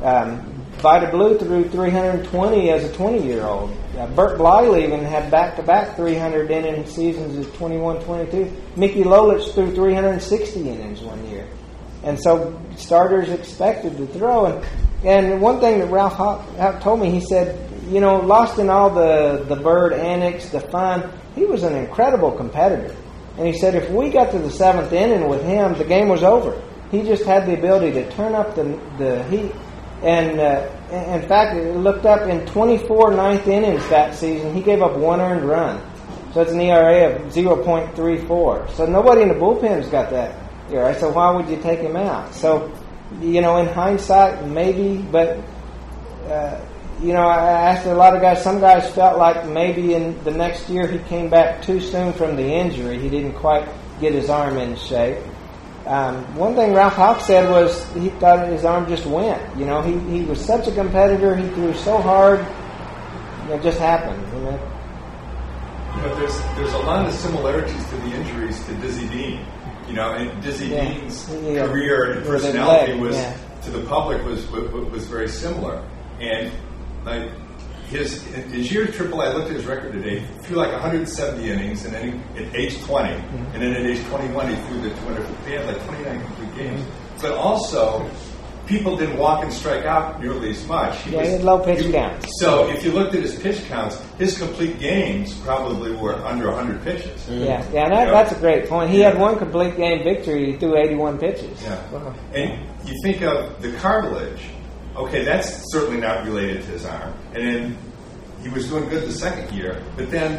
Um, 0.01 0.41
Vida 0.77 1.11
Blue 1.11 1.37
threw 1.37 1.69
320 1.69 2.69
as 2.71 2.83
a 2.83 2.93
20 2.93 3.25
year 3.25 3.43
old. 3.45 3.71
Uh, 3.97 4.07
Bert 4.07 4.37
Blyleven 4.37 5.07
had 5.07 5.29
back 5.29 5.55
to 5.55 5.63
back 5.63 5.95
300 5.95 6.51
inning 6.51 6.85
seasons 6.85 7.45
at 7.45 7.53
21 7.53 8.03
22. 8.03 8.51
Mickey 8.75 9.03
Lolich 9.03 9.53
threw 9.53 9.73
360 9.73 10.69
innings 10.69 10.99
one 11.01 11.25
year. 11.29 11.47
And 12.03 12.19
so 12.19 12.59
starters 12.75 13.29
expected 13.29 13.95
to 13.97 14.07
throw. 14.07 14.47
And, 14.47 14.65
and 15.03 15.41
one 15.41 15.59
thing 15.59 15.79
that 15.79 15.87
Ralph 15.87 16.81
told 16.81 16.99
me, 16.99 17.11
he 17.11 17.19
said, 17.19 17.69
you 17.89 17.99
know, 17.99 18.19
lost 18.19 18.59
in 18.59 18.69
all 18.69 18.89
the, 18.89 19.43
the 19.47 19.55
bird 19.55 19.93
annex, 19.93 20.49
the 20.49 20.61
fun, 20.61 21.11
he 21.35 21.45
was 21.45 21.63
an 21.63 21.75
incredible 21.75 22.31
competitor. 22.31 22.95
And 23.37 23.47
he 23.47 23.53
said 23.53 23.75
if 23.75 23.89
we 23.89 24.09
got 24.09 24.31
to 24.31 24.39
the 24.39 24.51
seventh 24.51 24.93
inning 24.93 25.27
with 25.27 25.43
him, 25.43 25.73
the 25.75 25.83
game 25.83 26.07
was 26.07 26.23
over. 26.23 26.61
He 26.91 27.01
just 27.01 27.25
had 27.25 27.47
the 27.47 27.55
ability 27.55 27.91
to 27.93 28.11
turn 28.11 28.35
up 28.35 28.55
the, 28.55 28.63
the 28.97 29.23
heat. 29.25 29.51
And 30.03 30.39
uh, 30.39 30.69
in 30.91 31.27
fact, 31.27 31.57
it 31.57 31.75
looked 31.75 32.05
up 32.05 32.27
in 32.29 32.45
24 32.45 33.11
ninth 33.15 33.47
innings 33.47 33.87
that 33.89 34.15
season, 34.15 34.53
he 34.53 34.61
gave 34.61 34.81
up 34.81 34.95
one 34.97 35.19
earned 35.19 35.45
run. 35.45 35.81
So 36.33 36.41
it's 36.41 36.51
an 36.51 36.61
ERA 36.61 37.15
of 37.15 37.33
0.34. 37.33 38.71
So 38.71 38.85
nobody 38.85 39.21
in 39.21 39.29
the 39.29 39.35
bullpen's 39.35 39.87
got 39.89 40.09
that 40.11 40.35
ERA. 40.71 40.97
So 40.99 41.11
why 41.11 41.31
would 41.31 41.47
you 41.47 41.57
take 41.61 41.79
him 41.79 41.95
out? 41.95 42.33
So, 42.33 42.71
you 43.21 43.41
know, 43.41 43.57
in 43.57 43.67
hindsight, 43.67 44.45
maybe, 44.47 44.97
but, 44.97 45.39
uh, 46.27 46.59
you 47.01 47.13
know, 47.13 47.27
I 47.27 47.71
asked 47.73 47.85
a 47.85 47.93
lot 47.93 48.15
of 48.15 48.21
guys, 48.21 48.43
some 48.43 48.59
guys 48.59 48.89
felt 48.93 49.17
like 49.17 49.47
maybe 49.47 49.93
in 49.93 50.23
the 50.23 50.31
next 50.31 50.69
year 50.69 50.87
he 50.87 50.99
came 51.09 51.29
back 51.29 51.61
too 51.61 51.81
soon 51.81 52.13
from 52.13 52.35
the 52.35 52.45
injury. 52.45 52.99
He 52.99 53.09
didn't 53.09 53.33
quite 53.33 53.67
get 53.99 54.13
his 54.13 54.29
arm 54.29 54.57
in 54.57 54.75
shape. 54.75 55.17
Um, 55.85 56.23
one 56.37 56.55
thing 56.55 56.73
Ralph 56.73 56.93
Houk 56.93 57.19
said 57.19 57.49
was 57.49 57.83
he 57.93 58.09
thought 58.09 58.47
his 58.47 58.63
arm 58.63 58.87
just 58.87 59.05
went. 59.05 59.41
You 59.57 59.65
know, 59.65 59.81
he, 59.81 59.99
he 60.17 60.23
was 60.23 60.39
such 60.39 60.67
a 60.67 60.71
competitor. 60.71 61.35
He 61.35 61.47
threw 61.49 61.73
so 61.73 61.97
hard. 61.97 62.39
It 63.49 63.61
just 63.61 63.79
happened. 63.79 64.25
You 64.33 64.43
know? 64.45 64.73
But 66.01 66.15
there's 66.15 66.39
there's 66.55 66.73
a 66.73 66.79
lot 66.79 67.05
of 67.05 67.13
similarities 67.13 67.83
to 67.89 67.95
the 67.97 68.15
injuries 68.15 68.65
to 68.65 68.73
Dizzy 68.75 69.07
Dean. 69.09 69.45
You 69.87 69.93
know, 69.93 70.11
and 70.11 70.41
Dizzy 70.41 70.67
Yeah. 70.67 70.85
Dean's 70.93 71.29
Yeah. 71.29 71.67
career 71.67 72.11
and 72.13 72.25
personality 72.25 72.93
was 72.93 73.15
yeah. 73.15 73.35
to 73.63 73.71
the 73.71 73.83
public 73.85 74.23
was, 74.25 74.49
was 74.51 74.69
was 74.91 75.05
very 75.07 75.27
similar, 75.27 75.83
and 76.19 76.51
like 77.05 77.29
his 77.89 78.23
his 78.23 78.71
year 78.71 78.85
at 78.85 78.93
AAA, 78.93 79.27
I 79.27 79.33
looked 79.33 79.49
at 79.49 79.55
his 79.57 79.65
record 79.65 79.93
today. 79.93 80.19
He 80.19 80.25
threw 80.43 80.57
like 80.57 80.71
170 80.71 81.49
innings, 81.51 81.85
and 81.85 81.93
then 81.93 82.23
he, 82.35 82.43
at 82.43 82.55
age 82.55 82.79
20, 82.81 83.09
and 83.53 83.61
then 83.61 83.73
at 83.73 83.85
age 83.85 84.03
21, 84.07 84.47
he 84.49 84.55
threw 84.67 84.81
the 84.81 84.89
200. 84.89 85.27
He 85.45 85.53
had 85.53 85.65
like 85.67 85.85
29 85.85 86.21
complete 86.25 86.55
games. 86.55 86.81
But 87.21 87.31
also, 87.33 88.09
people 88.65 88.95
didn't 88.95 89.17
walk 89.17 89.43
and 89.43 89.51
strike 89.51 89.85
out 89.85 90.21
nearly 90.21 90.51
as 90.51 90.65
much. 90.67 91.01
He 91.03 91.11
Yeah, 91.11 91.23
he 91.23 91.31
had 91.33 91.43
low 91.43 91.59
pitch 91.59 91.85
he- 91.85 91.91
counts. 91.91 92.27
So 92.39 92.69
if 92.69 92.83
you 92.83 92.91
looked 92.91 93.13
at 93.15 93.21
his 93.21 93.35
pitch 93.35 93.63
counts, 93.67 94.01
his 94.17 94.37
complete 94.37 94.79
games 94.79 95.33
probably 95.39 95.91
were 95.95 96.15
under 96.25 96.47
100 96.49 96.83
pitches. 96.83 97.27
Yeah, 97.29 97.65
yeah, 97.73 97.89
that, 97.89 98.11
that's 98.11 98.31
a 98.31 98.39
great 98.39 98.69
point. 98.69 98.89
He 98.89 98.99
had 98.99 99.17
one 99.17 99.37
complete 99.37 99.75
game 99.75 100.03
victory. 100.03 100.51
He 100.51 100.57
threw 100.57 100.77
81 100.77 101.17
pitches. 101.17 101.61
Yeah. 101.61 102.13
And 102.33 102.59
you 102.87 102.93
think 103.03 103.21
of 103.21 103.61
the 103.61 103.73
cartilage, 103.73 104.41
okay, 104.95 105.23
that's 105.23 105.63
certainly 105.71 105.99
not 105.99 106.23
related 106.25 106.63
to 106.63 106.71
his 106.71 106.85
arm. 106.85 107.13
And 107.33 107.47
then 107.47 107.77
he 108.41 108.49
was 108.49 108.67
doing 108.69 108.87
good 108.89 109.07
the 109.07 109.13
second 109.13 109.51
year, 109.55 109.81
but 109.95 110.09
then 110.11 110.37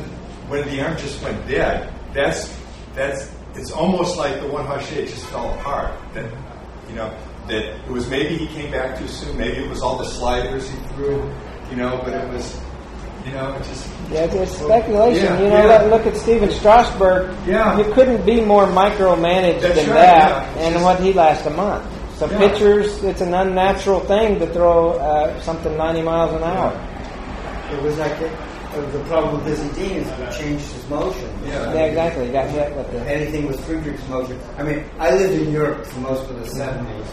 when 0.49 0.67
the 0.69 0.83
arm 0.83 0.97
just 0.99 1.23
went 1.23 1.47
dead, 1.49 1.93
that's 2.13 2.55
that's 2.95 3.31
it's 3.55 3.71
almost 3.71 4.17
like 4.17 4.41
the 4.41 4.49
one 4.49 4.67
Hache 4.67 5.07
just 5.09 5.27
fell 5.27 5.53
apart. 5.55 5.95
That 6.13 6.31
you 6.89 6.95
know, 6.97 7.17
that 7.49 7.63
it 7.85 7.89
was 7.91 8.09
maybe 8.09 8.37
he 8.37 8.47
came 8.49 8.71
back 8.71 8.99
too 8.99 9.09
soon, 9.09 9.37
maybe 9.37 9.59
it 9.59 9.69
was 9.69 9.83
all 9.83 9.99
the 9.99 10.05
sliders 10.07 10.69
he 10.69 10.77
threw, 10.95 11.23
you 11.71 11.77
know, 11.77 12.01
but 12.05 12.15
it 12.15 12.29
was 12.31 12.59
you 13.25 13.33
know, 13.33 13.53
it 13.55 13.59
just 13.65 13.89
Yeah, 14.11 14.21
it's, 14.25 14.35
it's 14.35 14.53
speculation. 14.59 15.25
Yeah, 15.25 15.41
you 15.41 15.49
know, 15.49 15.67
yeah. 15.67 15.83
look, 15.83 16.05
look 16.05 16.15
at 16.15 16.21
Stephen 16.21 16.51
Strasburg. 16.51 17.35
Yeah. 17.47 17.79
You 17.79 17.91
couldn't 17.95 18.25
be 18.27 18.43
more 18.45 18.67
micromanaged 18.67 19.63
That's 19.63 19.77
than 19.77 19.89
right, 19.89 19.95
that, 19.95 20.57
yeah. 20.57 20.63
and 20.63 20.75
Just- 20.75 20.85
what 20.85 21.01
he 21.01 21.13
lasts 21.15 21.47
a 21.47 21.51
month. 21.51 21.85
So 22.19 22.31
Yeah. 22.31 22.39
pitchers, 22.39 23.03
it's 23.03 23.23
an 23.23 23.33
unnatural 23.35 24.01
thing 24.01 24.39
to 24.41 24.47
throw 24.53 24.93
uh, 24.93 25.41
something 25.41 25.75
90 25.77 26.03
miles 26.03 26.33
an 26.35 26.45
hour. 26.45 26.73
It 27.73 27.83
was 27.83 27.97
like 27.99 28.19
the, 28.21 28.29
uh, 28.29 28.91
the 28.93 29.01
problem 29.09 29.37
with 29.43 29.47
Dizzy 29.47 29.69
Dean 29.89 29.97
is 30.03 30.09
it 30.09 30.39
changed 30.39 30.71
his 30.73 30.89
motion. 30.89 31.29
Yeah. 31.47 31.73
Yeah, 31.75 31.81
exactly. 31.87 32.27
He 32.27 32.33
got 32.33 32.49
hit 32.51 32.77
with 32.77 32.93
the. 32.93 33.01
Anything 33.11 33.47
with 33.49 33.59
Friedrich's 33.65 34.07
motion. 34.09 34.39
I 34.59 34.63
mean, 34.63 34.85
I 34.99 35.11
lived 35.17 35.33
in 35.41 35.51
Europe 35.51 35.87
for 35.87 36.01
most 36.01 36.29
of 36.31 36.39
the 36.39 36.47
70s 36.47 37.07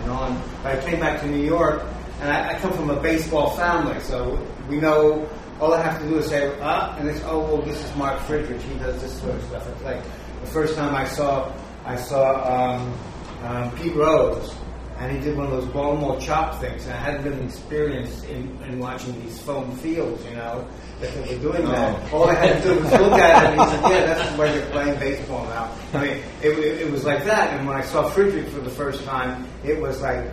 and 0.00 0.10
on, 0.10 0.42
but 0.62 0.78
I 0.78 0.84
came 0.84 1.00
back 1.00 1.20
to 1.20 1.26
New 1.26 1.44
York, 1.44 1.82
and 2.20 2.30
I, 2.30 2.50
I 2.52 2.58
come 2.58 2.72
from 2.72 2.90
a 2.90 3.00
baseball 3.00 3.50
family, 3.50 4.00
so 4.00 4.38
we 4.68 4.76
know 4.78 5.28
all 5.60 5.74
I 5.74 5.82
have 5.82 6.00
to 6.00 6.08
do 6.08 6.18
is 6.18 6.28
say, 6.28 6.56
ah, 6.60 6.96
and 6.98 7.08
it's, 7.08 7.20
oh, 7.24 7.40
well, 7.40 7.62
this 7.62 7.82
is 7.84 7.96
Mark 7.96 8.18
Friedrich, 8.20 8.60
he 8.62 8.78
does 8.78 9.00
this 9.00 9.20
sort 9.20 9.34
of 9.34 9.44
stuff. 9.44 9.68
It's 9.68 9.82
like 9.82 10.02
the 10.40 10.46
first 10.46 10.74
time 10.74 10.94
I 10.94 11.06
saw, 11.06 11.52
I 11.84 11.96
saw 11.96 12.76
um, 12.76 12.94
um, 13.44 13.76
Pete 13.76 13.94
Rose, 13.94 14.54
and 15.00 15.10
he 15.10 15.18
did 15.18 15.36
one 15.36 15.46
of 15.46 15.52
those 15.52 15.66
Baltimore 15.66 16.18
chop 16.20 16.60
things, 16.60 16.84
and 16.84 16.92
I 16.92 16.98
hadn't 16.98 17.22
been 17.22 17.42
experienced 17.42 18.24
in, 18.26 18.56
in 18.64 18.78
watching 18.78 19.18
these 19.22 19.40
foam 19.40 19.74
fields, 19.78 20.22
you 20.26 20.34
know, 20.34 20.68
that 21.00 21.14
they 21.14 21.36
were 21.36 21.42
doing 21.42 21.64
that. 21.64 22.12
Oh. 22.12 22.18
All 22.18 22.28
I 22.28 22.34
had 22.34 22.62
to 22.62 22.68
do 22.68 22.80
was 22.80 22.92
look 22.92 23.12
at 23.12 23.44
it, 23.44 23.58
and 23.58 23.60
he 23.60 23.66
said, 23.66 23.90
yeah, 23.90 24.14
that's 24.14 24.32
the 24.32 24.40
way 24.40 24.52
they're 24.52 24.70
playing 24.70 24.98
baseball 25.00 25.44
now. 25.46 25.74
I 25.94 26.02
mean, 26.02 26.22
it, 26.42 26.58
it, 26.58 26.82
it 26.82 26.90
was 26.92 27.04
like 27.04 27.24
that, 27.24 27.58
and 27.58 27.66
when 27.66 27.76
I 27.76 27.82
saw 27.82 28.10
Friedrich 28.10 28.48
for 28.48 28.60
the 28.60 28.70
first 28.70 29.02
time, 29.04 29.46
it 29.64 29.80
was 29.80 30.02
like, 30.02 30.30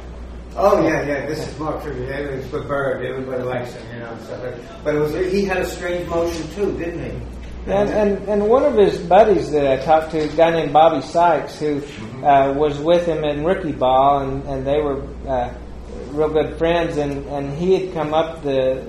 Oh 0.59 0.81
yeah, 0.81 1.05
yeah. 1.05 1.27
This 1.27 1.47
is 1.47 1.59
Mark 1.59 1.83
Friedrich. 1.83 2.09
It's 2.09 2.51
with 2.51 2.67
Bird. 2.67 3.05
Everybody 3.05 3.43
likes 3.43 3.73
him, 3.73 3.93
you 3.93 3.99
know. 3.99 4.09
and 4.09 4.21
stuff. 4.23 4.55
But 4.83 4.95
it 4.95 4.97
was 4.97 5.13
he 5.31 5.45
had 5.45 5.57
a 5.57 5.65
strange 5.69 6.09
motion 6.09 6.49
too, 6.55 6.75
didn't 6.79 7.03
he? 7.03 7.36
And, 7.67 7.89
and 7.89 8.29
and 8.29 8.49
one 8.49 8.63
of 8.63 8.75
his 8.75 8.97
buddies 8.97 9.51
that 9.51 9.67
I 9.67 9.83
talked 9.83 10.11
to, 10.11 10.19
a 10.19 10.27
guy 10.29 10.51
named 10.51 10.71
Bobby 10.71 11.01
Sykes, 11.01 11.59
who 11.59 11.81
uh, 12.23 12.53
was 12.53 12.79
with 12.79 13.05
him 13.05 13.25
in 13.25 13.43
rookie 13.43 13.73
ball, 13.73 14.19
and, 14.19 14.43
and 14.43 14.65
they 14.65 14.81
were 14.81 15.03
uh, 15.27 15.53
real 16.11 16.29
good 16.29 16.57
friends. 16.57 16.95
And, 16.97 17.25
and 17.27 17.57
he 17.57 17.73
had 17.79 17.93
come 17.93 18.13
up 18.13 18.41
the 18.41 18.83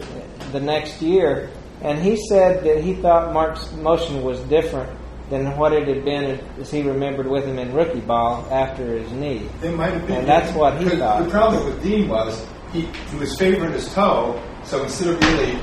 the 0.53 0.61
next 0.61 1.03
year, 1.03 1.51
and 1.83 1.99
he 1.99 2.17
said 2.29 2.65
that 2.65 2.83
he 2.83 2.95
thought 2.95 3.33
Mark's 3.33 3.73
motion 3.73 4.23
was 4.23 4.39
different 4.43 4.97
than 5.29 5.57
what 5.57 5.73
it 5.73 5.87
had 5.87 6.05
been 6.05 6.41
as 6.59 6.71
he 6.71 6.83
remembered 6.83 7.27
with 7.27 7.45
him 7.45 7.59
in 7.59 7.73
rookie 7.75 8.01
ball 8.01 8.47
after 8.51 8.97
his 8.97 9.11
knee. 9.13 9.49
It 9.63 9.75
might 9.75 9.93
have 9.93 10.07
been. 10.07 10.19
And 10.19 10.29
that's 10.29 10.55
what 10.57 10.81
he 10.81 10.89
thought. 10.89 11.25
The 11.25 11.31
problem 11.31 11.67
with 11.67 11.83
Dean 11.83 12.09
was 12.09 12.47
he, 12.73 12.83
he 12.83 13.17
was 13.19 13.37
favoring 13.37 13.73
his 13.73 13.93
toe, 13.93 14.41
so 14.65 14.83
instead 14.85 15.09
of 15.09 15.21
really, 15.21 15.59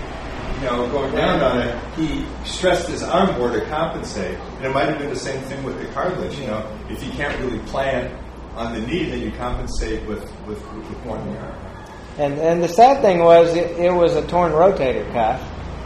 know, 0.66 0.90
going 0.90 1.16
down 1.16 1.42
on 1.42 1.62
it, 1.62 1.96
he 1.96 2.26
stressed 2.46 2.90
his 2.90 3.04
arm 3.04 3.38
more 3.38 3.52
to 3.52 3.66
compensate. 3.66 4.38
And 4.58 4.66
it 4.66 4.74
might 4.74 4.90
have 4.90 5.00
been 5.00 5.10
the 5.10 5.16
same 5.16 5.42
thing 5.44 5.64
with 5.64 5.80
the 5.80 5.86
cartilage. 5.94 6.38
You 6.38 6.48
know, 6.48 6.80
if 6.90 7.04
you 7.04 7.12
can't 7.12 7.40
really 7.40 7.60
plant 7.68 8.14
on 8.56 8.74
the 8.74 8.86
knee, 8.86 9.10
then 9.10 9.22
you 9.22 9.32
compensate 9.32 10.06
with 10.08 10.24
with, 10.46 10.62
with 10.74 11.04
the 11.04 11.10
arm. 11.10 11.56
And 12.18 12.40
and 12.40 12.64
the 12.64 12.68
sad 12.68 13.02
thing 13.02 13.20
was 13.20 13.56
it, 13.56 13.78
it 13.78 13.92
was 13.92 14.16
a 14.16 14.26
torn 14.28 14.52
rotator 14.52 15.12
cuff. 15.12 15.42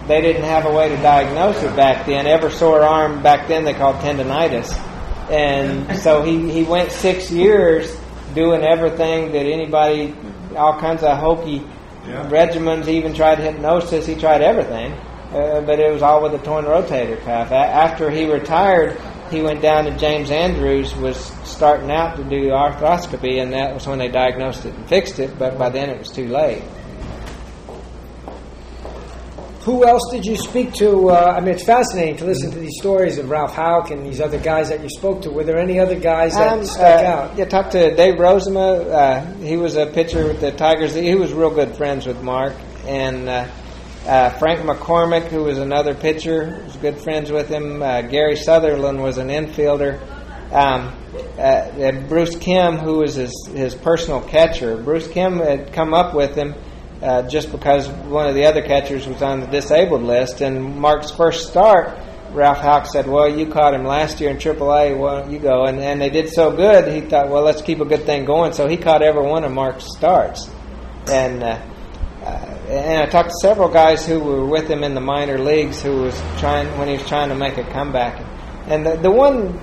They 0.08 0.22
didn't 0.22 0.44
have 0.44 0.66
a 0.66 0.74
way 0.74 0.90
to 0.90 0.96
diagnose 0.98 1.62
it 1.62 1.76
back 1.76 2.08
then. 2.08 2.26
Ever 2.26 2.50
sore 2.50 2.82
arm 2.82 3.22
back 3.22 3.48
then 3.48 3.64
they 3.64 3.74
called 3.74 3.98
tendonitis. 3.98 4.74
And 5.30 6.00
so 6.00 6.24
he, 6.24 6.50
he 6.50 6.64
went 6.64 6.92
six 6.92 7.30
years 7.30 7.96
doing 8.34 8.64
everything 8.64 9.32
that 9.32 9.46
anybody, 9.46 10.16
all 10.56 10.80
kinds 10.80 11.04
of 11.04 11.18
hokey 11.20 11.64
Yeah. 12.10 12.28
regimens, 12.30 12.86
he 12.86 12.98
even 12.98 13.14
tried 13.14 13.40
hypnosis, 13.40 14.06
he 14.08 14.16
tried 14.16 14.42
everything. 14.42 14.94
Uh, 15.32 15.62
but 15.62 15.80
it 15.80 15.94
was 15.94 16.02
all 16.02 16.24
with 16.24 16.34
a 16.34 16.44
torn 16.44 16.66
rotator 16.66 17.24
cuff. 17.24 17.52
A- 17.52 17.56
after 17.56 18.10
he 18.10 18.26
retired, 18.26 19.00
he 19.30 19.44
went 19.44 19.62
down 19.62 19.86
to 19.86 19.96
James 19.96 20.32
Andrews, 20.32 20.96
was 20.96 21.18
starting 21.44 21.92
out 21.92 22.18
to 22.18 22.24
do 22.24 22.50
arthroscopy, 22.50 23.40
and 23.40 23.54
that 23.54 23.76
was 23.76 23.86
when 23.86 24.00
they 24.00 24.08
diagnosed 24.08 24.66
it 24.66 24.74
and 24.74 24.90
fixed 24.90 25.20
it, 25.20 25.38
but 25.38 25.60
by 25.60 25.70
then 25.70 25.92
it 25.92 26.00
was 26.00 26.10
too 26.10 26.28
late. 26.28 26.64
Who 29.70 29.86
else 29.86 30.02
did 30.12 30.26
you 30.26 30.36
speak 30.36 30.74
to? 30.80 31.12
Uh, 31.12 31.36
I 31.38 31.42
mean, 31.42 31.54
it's 31.54 31.64
fascinating 31.64 32.18
to 32.18 32.26
listen 32.26 32.50
to 32.50 32.58
these 32.58 32.74
stories 32.80 33.20
of 33.20 33.30
Ralph 33.30 33.54
Houk 33.54 33.92
and 33.92 34.04
these 34.04 34.20
other 34.20 34.40
guys 34.40 34.70
that 34.70 34.82
you 34.82 34.90
spoke 34.90 35.22
to. 35.22 35.30
Were 35.30 35.44
there 35.44 35.60
any 35.60 35.80
other 35.80 36.00
guys 36.00 36.34
that 36.34 36.54
Um, 36.54 36.66
stuck 36.66 37.04
uh, 37.06 37.08
out? 37.08 37.38
Yeah, 37.38 37.46
talked 37.46 37.74
to 37.74 37.96
Dave 37.96 38.16
Rozema. 38.16 38.90
Uh, 38.92 39.34
he 39.44 39.58
was 39.58 39.76
a 39.76 39.86
pitcher 39.86 40.26
with 40.26 40.42
the 40.42 40.52
Tigers. 40.54 40.96
He 40.96 41.14
was 41.14 41.34
real 41.34 41.52
good 41.52 41.78
friends 41.78 42.08
with 42.08 42.20
Mark. 42.24 42.56
And 42.88 43.30
uh, 43.30 43.48
uh, 44.08 44.32
Frank 44.40 44.62
MacCormack, 44.62 45.28
who 45.28 45.44
was 45.44 45.60
another 45.60 45.94
pitcher, 45.94 46.64
was 46.66 46.76
good 46.78 46.98
friends 46.98 47.32
with 47.32 47.48
him. 47.48 47.84
Uh, 47.84 48.02
Gary 48.02 48.38
Sutherland 48.38 49.00
was 49.04 49.20
an 49.20 49.28
infielder. 49.28 50.02
Um, 50.52 50.92
uh, 51.38 51.92
Bruce 52.08 52.36
Kimm, 52.38 52.78
who 52.78 52.98
was 52.98 53.14
his, 53.14 53.52
his 53.54 53.76
personal 53.76 54.22
catcher. 54.22 54.78
Bruce 54.78 55.08
Kimm 55.08 55.38
had 55.38 55.74
come 55.74 55.94
up 55.94 56.16
with 56.16 56.34
him 56.34 56.56
uh, 57.02 57.24
just 57.24 57.52
because 57.52 57.88
one 57.88 58.28
of 58.28 58.36
the 58.36 58.46
other 58.46 58.62
catchers 58.62 59.08
was 59.08 59.22
on 59.22 59.40
the 59.40 59.48
disabled 59.48 60.04
list. 60.04 60.42
And 60.42 60.76
Mark's 60.78 61.12
first 61.12 61.50
start, 61.50 61.98
Ralph 62.32 62.60
Houk 62.60 62.88
said, 62.88 63.08
"Well, 63.08 63.30
you 63.30 63.48
caught 63.48 63.74
him 63.74 63.86
last 63.86 64.20
year 64.20 64.30
in 64.30 64.38
AAA. 64.38 64.98
Why 64.98 65.22
don't 65.22 65.32
you 65.32 65.40
go?" 65.40 65.66
And 65.66 65.80
and 65.80 66.02
they 66.02 66.10
did 66.10 66.30
so 66.30 66.56
good. 66.56 66.94
He 66.94 67.02
thought, 67.02 67.30
"Well, 67.30 67.44
let's 67.44 67.62
keep 67.62 67.80
a 67.80 67.86
good 67.86 68.06
thing 68.06 68.26
going." 68.26 68.54
So 68.54 68.68
he 68.68 68.78
caught 68.78 69.02
every 69.02 69.24
one 69.24 69.44
of 69.44 69.52
Mark's 69.52 69.86
starts. 69.96 70.50
And 71.08 71.42
uh, 71.44 71.60
uh, 72.24 72.56
and 72.70 73.02
I 73.02 73.06
talked 73.08 73.30
to 73.30 73.36
several 73.42 73.70
guys 73.70 74.06
who 74.06 74.20
were 74.20 74.46
with 74.46 74.70
him 74.70 74.84
in 74.84 74.94
the 74.94 75.02
minor 75.02 75.40
leagues 75.40 75.82
who 75.82 76.02
was 76.02 76.22
trying 76.38 76.68
when 76.78 76.88
he 76.88 76.96
was 76.96 77.08
trying 77.08 77.30
to 77.30 77.36
make 77.36 77.58
a 77.58 77.64
comeback. 77.72 78.24
And 78.68 78.86
the, 78.86 78.98
the 78.98 79.10
one 79.10 79.58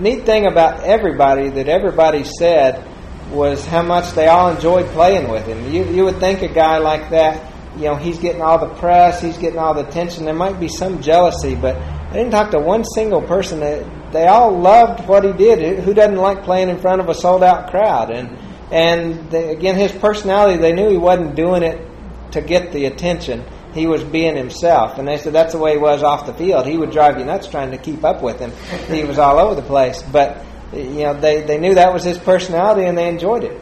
neat 0.00 0.24
thing 0.24 0.46
about 0.46 0.84
everybody 0.84 1.50
that 1.50 1.68
everybody 1.68 2.24
said 2.24 2.86
was 3.30 3.64
how 3.66 3.82
much 3.82 4.12
they 4.12 4.26
all 4.26 4.50
enjoyed 4.50 4.86
playing 4.88 5.28
with 5.28 5.46
him. 5.46 5.72
You 5.72 5.84
you 5.84 6.04
would 6.04 6.18
think 6.18 6.42
a 6.42 6.48
guy 6.48 6.78
like 6.78 7.10
that, 7.10 7.52
you 7.76 7.84
know, 7.84 7.96
he's 7.96 8.18
getting 8.18 8.42
all 8.42 8.58
the 8.58 8.74
press, 8.74 9.22
he's 9.22 9.38
getting 9.38 9.58
all 9.58 9.74
the 9.74 9.86
attention. 9.86 10.24
There 10.24 10.34
might 10.34 10.58
be 10.58 10.68
some 10.68 11.00
jealousy, 11.00 11.54
but 11.54 11.76
I 11.76 12.12
didn't 12.12 12.32
talk 12.32 12.50
to 12.50 12.58
one 12.58 12.84
single 12.84 13.22
person 13.22 13.60
that 13.60 14.12
they 14.12 14.26
all 14.26 14.58
loved 14.58 15.06
what 15.06 15.24
he 15.24 15.32
did. 15.32 15.84
Who 15.84 15.94
doesn't 15.94 16.16
like 16.16 16.42
playing 16.42 16.68
in 16.68 16.78
front 16.78 17.00
of 17.00 17.08
a 17.08 17.14
sold 17.14 17.44
out 17.44 17.70
crowd? 17.70 18.10
And 18.10 18.36
and 18.72 19.30
they, 19.30 19.50
again, 19.50 19.76
his 19.76 19.92
personality, 19.92 20.58
they 20.58 20.72
knew 20.72 20.88
he 20.88 20.96
wasn't 20.96 21.34
doing 21.34 21.62
it 21.62 21.86
to 22.32 22.40
get 22.40 22.72
the 22.72 22.86
attention. 22.86 23.44
He 23.74 23.86
was 23.86 24.02
being 24.02 24.36
himself, 24.36 24.98
and 24.98 25.06
they 25.06 25.16
said 25.16 25.32
that's 25.32 25.52
the 25.52 25.58
way 25.58 25.72
he 25.72 25.78
was 25.78 26.02
off 26.02 26.26
the 26.26 26.34
field. 26.34 26.66
He 26.66 26.76
would 26.76 26.90
drive 26.90 27.18
you 27.18 27.24
nuts 27.24 27.46
trying 27.46 27.70
to 27.70 27.78
keep 27.78 28.04
up 28.04 28.22
with 28.22 28.40
him. 28.40 28.52
He 28.88 29.04
was 29.04 29.18
all 29.18 29.38
over 29.38 29.54
the 29.54 29.66
place, 29.66 30.02
but 30.02 30.44
you 30.72 31.02
know 31.04 31.14
they, 31.20 31.42
they 31.42 31.58
knew 31.58 31.74
that 31.74 31.92
was 31.92 32.04
his 32.04 32.18
personality, 32.18 32.86
and 32.86 32.96
they 32.96 33.08
enjoyed 33.08 33.44
it. 33.44 33.60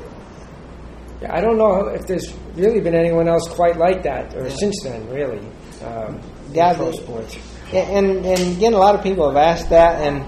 Yeah, 1.23 1.35
I 1.35 1.41
don't 1.41 1.59
know 1.59 1.89
if 1.89 2.07
there's 2.07 2.33
really 2.55 2.81
been 2.81 2.95
anyone 2.95 3.29
else 3.29 3.49
quite 3.49 3.77
like 3.77 4.03
that, 4.05 4.35
or 4.37 4.49
since 4.51 4.83
then, 4.83 5.09
really. 5.09 5.41
Um, 5.85 6.21
Yeah, 6.53 6.75
pro 6.75 6.93
sports. 6.93 7.37
And 7.73 8.25
and 8.25 8.57
again, 8.57 8.73
a 8.73 8.79
lot 8.79 8.95
of 8.95 9.03
people 9.03 9.27
have 9.29 9.37
asked 9.37 9.71
that, 9.71 10.01
and 10.01 10.25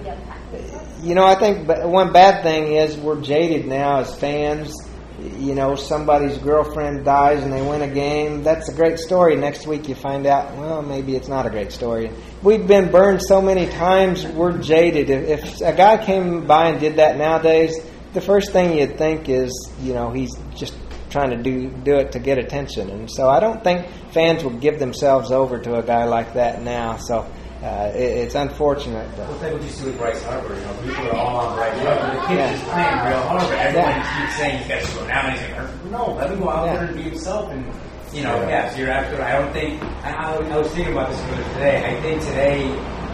you 1.03 1.15
know, 1.15 1.25
I 1.25 1.35
think 1.35 1.67
one 1.87 2.13
bad 2.13 2.43
thing 2.43 2.75
is 2.77 2.97
we're 2.97 3.21
jaded 3.21 3.67
now 3.67 4.01
as 4.01 4.15
fans. 4.15 4.75
You 5.21 5.55
know, 5.55 5.75
somebody's 5.75 6.39
girlfriend 6.39 7.05
dies 7.05 7.43
and 7.43 7.53
they 7.53 7.63
win 7.63 7.83
a 7.83 7.89
game. 7.89 8.43
That's 8.43 8.69
a 8.69 8.75
great 8.75 8.99
story. 8.99 9.37
Next 9.37 9.67
week 9.67 9.89
you 9.89 9.95
find 9.95 10.27
out, 10.27 10.57
well, 10.57 10.83
maybe 10.83 11.17
it's 11.17 11.29
not 11.29 11.47
a 11.47 11.51
great 11.51 11.73
story. 11.73 12.11
We've 12.43 12.67
been 12.67 12.91
burned 12.91 13.23
so 13.23 13.43
many 13.43 13.67
times, 13.67 14.27
we're 14.27 14.59
jaded. 14.59 15.11
If, 15.11 15.45
if 15.45 15.61
a 15.61 15.77
guy 15.77 16.05
came 16.05 16.47
by 16.47 16.71
and 16.71 16.81
did 16.81 16.97
that 16.97 17.19
nowadays, 17.19 17.77
the 18.13 18.21
first 18.21 18.53
thing 18.53 18.79
you'd 18.79 18.99
think 18.99 19.29
is, 19.29 19.53
you 19.81 19.95
know, 19.95 20.11
he's 20.11 20.35
just 20.57 20.75
trying 21.11 21.31
to 21.31 21.43
do 21.43 21.69
do 21.69 21.97
it 21.97 22.13
to 22.13 22.19
get 22.19 22.39
attention. 22.39 22.89
And 22.89 23.11
so 23.11 23.29
I 23.29 23.41
don't 23.41 23.63
think 23.63 23.89
fans 24.13 24.43
will 24.43 24.59
give 24.59 24.79
themselves 24.79 25.31
over 25.33 25.59
to 25.59 25.77
a 25.77 25.83
guy 25.83 26.05
like 26.05 26.35
that 26.35 26.63
now. 26.63 26.97
So 26.97 27.31
uh, 27.63 27.91
it, 27.95 28.01
it's 28.25 28.35
unfortunate. 28.35 29.09
That, 29.17 29.29
Well, 29.29 29.39
think 29.39 29.53
what 29.55 29.63
you 29.63 29.69
see 29.71 29.85
with 29.87 29.99
Bryce 29.99 30.23
Harper. 30.25 30.55
You 30.55 30.61
know, 30.61 30.75
people 30.83 31.07
are 31.11 31.17
all 31.17 31.37
on 31.47 31.57
Bryce 31.57 31.79
Harper. 31.81 32.15
The 32.21 32.27
kid 32.29 32.39
Yeah. 32.39 32.53
is 32.53 32.63
playing 32.63 32.99
real 33.07 33.23
hard, 33.29 33.43
but 33.43 33.59
everyone 33.59 33.91
Yeah. 33.91 34.21
keeps 34.21 34.37
saying 34.37 34.59
he's 34.59 34.69
got 34.69 34.81
to 34.81 34.87
slow 34.87 35.07
down. 35.07 35.33
He's 35.33 35.41
like, 35.43 35.85
no, 35.91 36.13
let 36.15 36.31
him 36.31 36.41
go 36.41 36.51
out 36.51 36.67
Yeah. 36.67 36.73
there 36.77 36.85
and 36.87 36.97
be 36.97 37.03
himself. 37.03 37.51
And 37.51 37.65
you 38.13 38.23
know, 38.23 38.35
yes, 38.49 38.77
you're 38.77 38.89
absolutely. 38.91 39.25
I 39.27 39.39
don't 39.39 39.53
think. 39.53 39.83
I, 40.03 40.35
I, 40.35 40.57
was 40.57 40.69
thinking 40.73 40.93
about 40.95 41.11
this 41.11 41.21
earlier 41.31 41.45
today. 41.55 41.97
I 41.97 42.01
think 42.03 42.21
today 42.23 42.59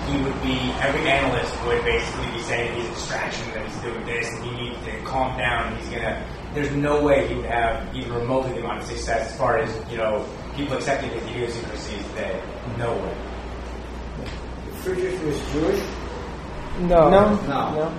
he 0.08 0.22
would 0.22 0.42
be. 0.42 0.56
Every 0.80 1.06
analyst 1.10 1.52
would 1.66 1.84
basically 1.84 2.30
be 2.30 2.40
saying 2.44 2.74
he's 2.80 2.88
a 2.88 2.94
distraction, 2.94 3.44
that 3.52 3.66
he's 3.66 3.76
doing 3.82 4.06
this, 4.06 4.26
and 4.32 4.44
he 4.44 4.50
needs 4.70 4.76
to 4.86 5.02
calm 5.02 5.36
down. 5.36 5.76
He's 5.76 5.88
gonna. 5.90 6.24
There's 6.54 6.70
no 6.70 7.02
way 7.02 7.28
he 7.28 7.34
would 7.34 7.44
have 7.44 7.94
even 7.94 8.14
remotely 8.14 8.52
the 8.52 8.60
amount 8.60 8.80
of 8.80 8.86
success 8.86 9.30
as 9.32 9.36
far 9.36 9.58
as 9.58 9.70
you 9.90 9.98
know 9.98 10.24
people 10.56 10.76
accepting 10.78 11.10
his 11.10 11.22
idiosyncrasies 11.24 12.02
today. 12.14 12.40
No 12.78 12.94
way. 12.94 13.14
Friedrich 14.86 15.20
was 15.24 15.36
Jewish. 15.50 15.82
no, 16.78 17.10
no, 17.10 17.34
No. 17.48 17.90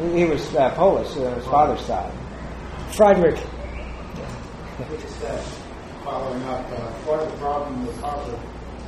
He 0.00 0.18
he 0.18 0.24
was 0.24 0.42
uh, 0.56 0.74
Polish, 0.74 1.16
uh, 1.16 1.32
his 1.36 1.44
father's 1.44 1.80
side. 1.82 2.10
Frederick. 2.90 3.36
Just 4.98 5.22
uh, 5.22 5.38
following 6.02 6.42
up, 6.42 6.66
uh, 6.72 6.90
part 7.06 7.22
of 7.22 7.30
the 7.30 7.38
problem 7.38 7.86
with 7.86 8.00
Harper, 8.00 8.36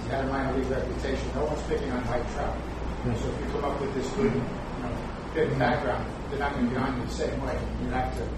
he 0.02 0.08
had 0.08 0.24
a 0.24 0.26
minor 0.26 0.58
league 0.58 0.66
reputation. 0.66 1.22
No 1.36 1.44
one's 1.44 1.62
picking 1.68 1.88
on 1.92 2.04
Mike 2.06 2.28
Trout. 2.34 2.56
So 3.04 3.30
if 3.30 3.40
you 3.40 3.46
come 3.52 3.64
up 3.64 3.80
with 3.80 3.94
this 3.94 4.10
good, 4.14 4.34
you 4.34 4.82
know, 4.82 4.96
big 5.32 5.56
background, 5.56 6.04
they're 6.30 6.40
not 6.40 6.52
going 6.54 6.66
to 6.66 6.70
be 6.72 6.76
on 6.76 6.98
you 6.98 7.06
the 7.06 7.12
same 7.12 7.40
way. 7.46 7.56
You 7.80 7.90
have 7.90 8.12
to 8.18 8.28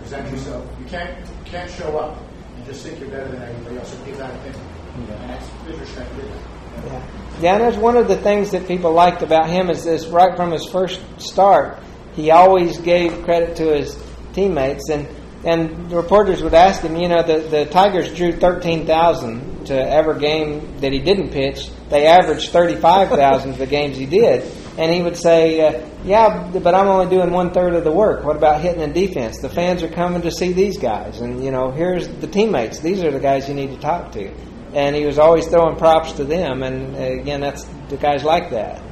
present 0.00 0.30
yourself. 0.30 0.66
You 0.80 0.86
can't 0.86 1.18
you 1.20 1.44
can't 1.44 1.70
show 1.70 1.98
up 1.98 2.16
and 2.56 2.64
just 2.64 2.82
think 2.82 2.98
you're 2.98 3.10
better 3.10 3.28
than 3.28 3.42
everybody 3.42 3.76
else. 3.76 3.92
So 3.92 4.02
give 4.06 4.16
that 4.16 4.32
thing. 4.40 4.58
And 4.96 5.28
that's 5.28 5.50
did 5.66 5.78
that. 5.78 6.53
Yeah. 6.86 7.06
yeah, 7.40 7.58
that's 7.58 7.76
one 7.76 7.96
of 7.96 8.08
the 8.08 8.16
things 8.16 8.50
that 8.52 8.66
people 8.66 8.92
liked 8.92 9.22
about 9.22 9.48
him 9.48 9.70
is 9.70 9.84
this 9.84 10.06
right 10.06 10.36
from 10.36 10.50
his 10.50 10.66
first 10.66 11.00
start, 11.18 11.78
he 12.14 12.30
always 12.30 12.78
gave 12.78 13.24
credit 13.24 13.56
to 13.56 13.74
his 13.74 14.02
teammates 14.32 14.88
and 14.90 15.08
and 15.44 15.90
the 15.90 15.96
reporters 15.96 16.42
would 16.42 16.54
ask 16.54 16.80
him, 16.80 16.96
you 16.96 17.08
know, 17.08 17.22
the, 17.22 17.40
the 17.40 17.66
Tigers 17.66 18.14
drew 18.14 18.32
13,000 18.32 19.66
to 19.66 19.74
every 19.74 20.18
game 20.18 20.80
that 20.80 20.92
he 20.92 21.00
didn't 21.00 21.30
pitch. 21.30 21.68
They 21.90 22.06
averaged 22.06 22.50
35,000 22.50 23.52
for 23.52 23.58
the 23.58 23.66
games 23.66 23.98
he 23.98 24.06
did. 24.06 24.50
And 24.78 24.92
he 24.92 25.02
would 25.02 25.16
say, 25.16 25.60
uh, 25.60 25.86
yeah, 26.04 26.50
but 26.50 26.74
I'm 26.74 26.88
only 26.88 27.14
doing 27.14 27.30
one 27.30 27.52
third 27.52 27.74
of 27.74 27.84
the 27.84 27.92
work. 27.92 28.24
What 28.24 28.36
about 28.36 28.62
hitting 28.62 28.82
and 28.82 28.94
defense? 28.94 29.38
The 29.38 29.50
fans 29.50 29.82
are 29.82 29.88
coming 29.88 30.22
to 30.22 30.30
see 30.30 30.52
these 30.52 30.78
guys. 30.78 31.20
And, 31.20 31.44
you 31.44 31.50
know, 31.50 31.70
here's 31.70 32.08
the 32.08 32.26
teammates. 32.26 32.78
These 32.80 33.04
are 33.04 33.10
the 33.10 33.20
guys 33.20 33.46
you 33.46 33.54
need 33.54 33.70
to 33.70 33.78
talk 33.78 34.12
to 34.12 34.30
and 34.74 34.96
he 34.96 35.06
was 35.06 35.18
always 35.18 35.46
throwing 35.46 35.76
props 35.76 36.12
to 36.12 36.24
them. 36.24 36.62
And 36.62 36.94
uh, 36.96 37.20
again, 37.20 37.40
that's 37.40 37.64
the 37.88 37.96
guys 37.96 38.24
like 38.24 38.50
that. 38.50 38.82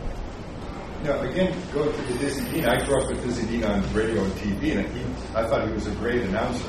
Now, 1.03 1.21
again, 1.21 1.53
going 1.73 1.93
to 1.93 2.03
the 2.03 2.19
Dizzy 2.19 2.49
Dean, 2.53 2.65
I 2.65 2.85
grew 2.85 3.03
up 3.03 3.09
with 3.11 3.25
Dizzy 3.25 3.47
Dean 3.47 3.65
on 3.65 3.83
radio 3.93 4.23
and 4.23 4.33
TV, 4.35 4.77
and 4.79 4.87
he, 4.97 5.03
I 5.35 5.45
thought 5.49 5.67
he 5.67 5.75
was 5.75 5.89
a 5.89 5.95
great 5.97 6.23
announcer. 6.23 6.65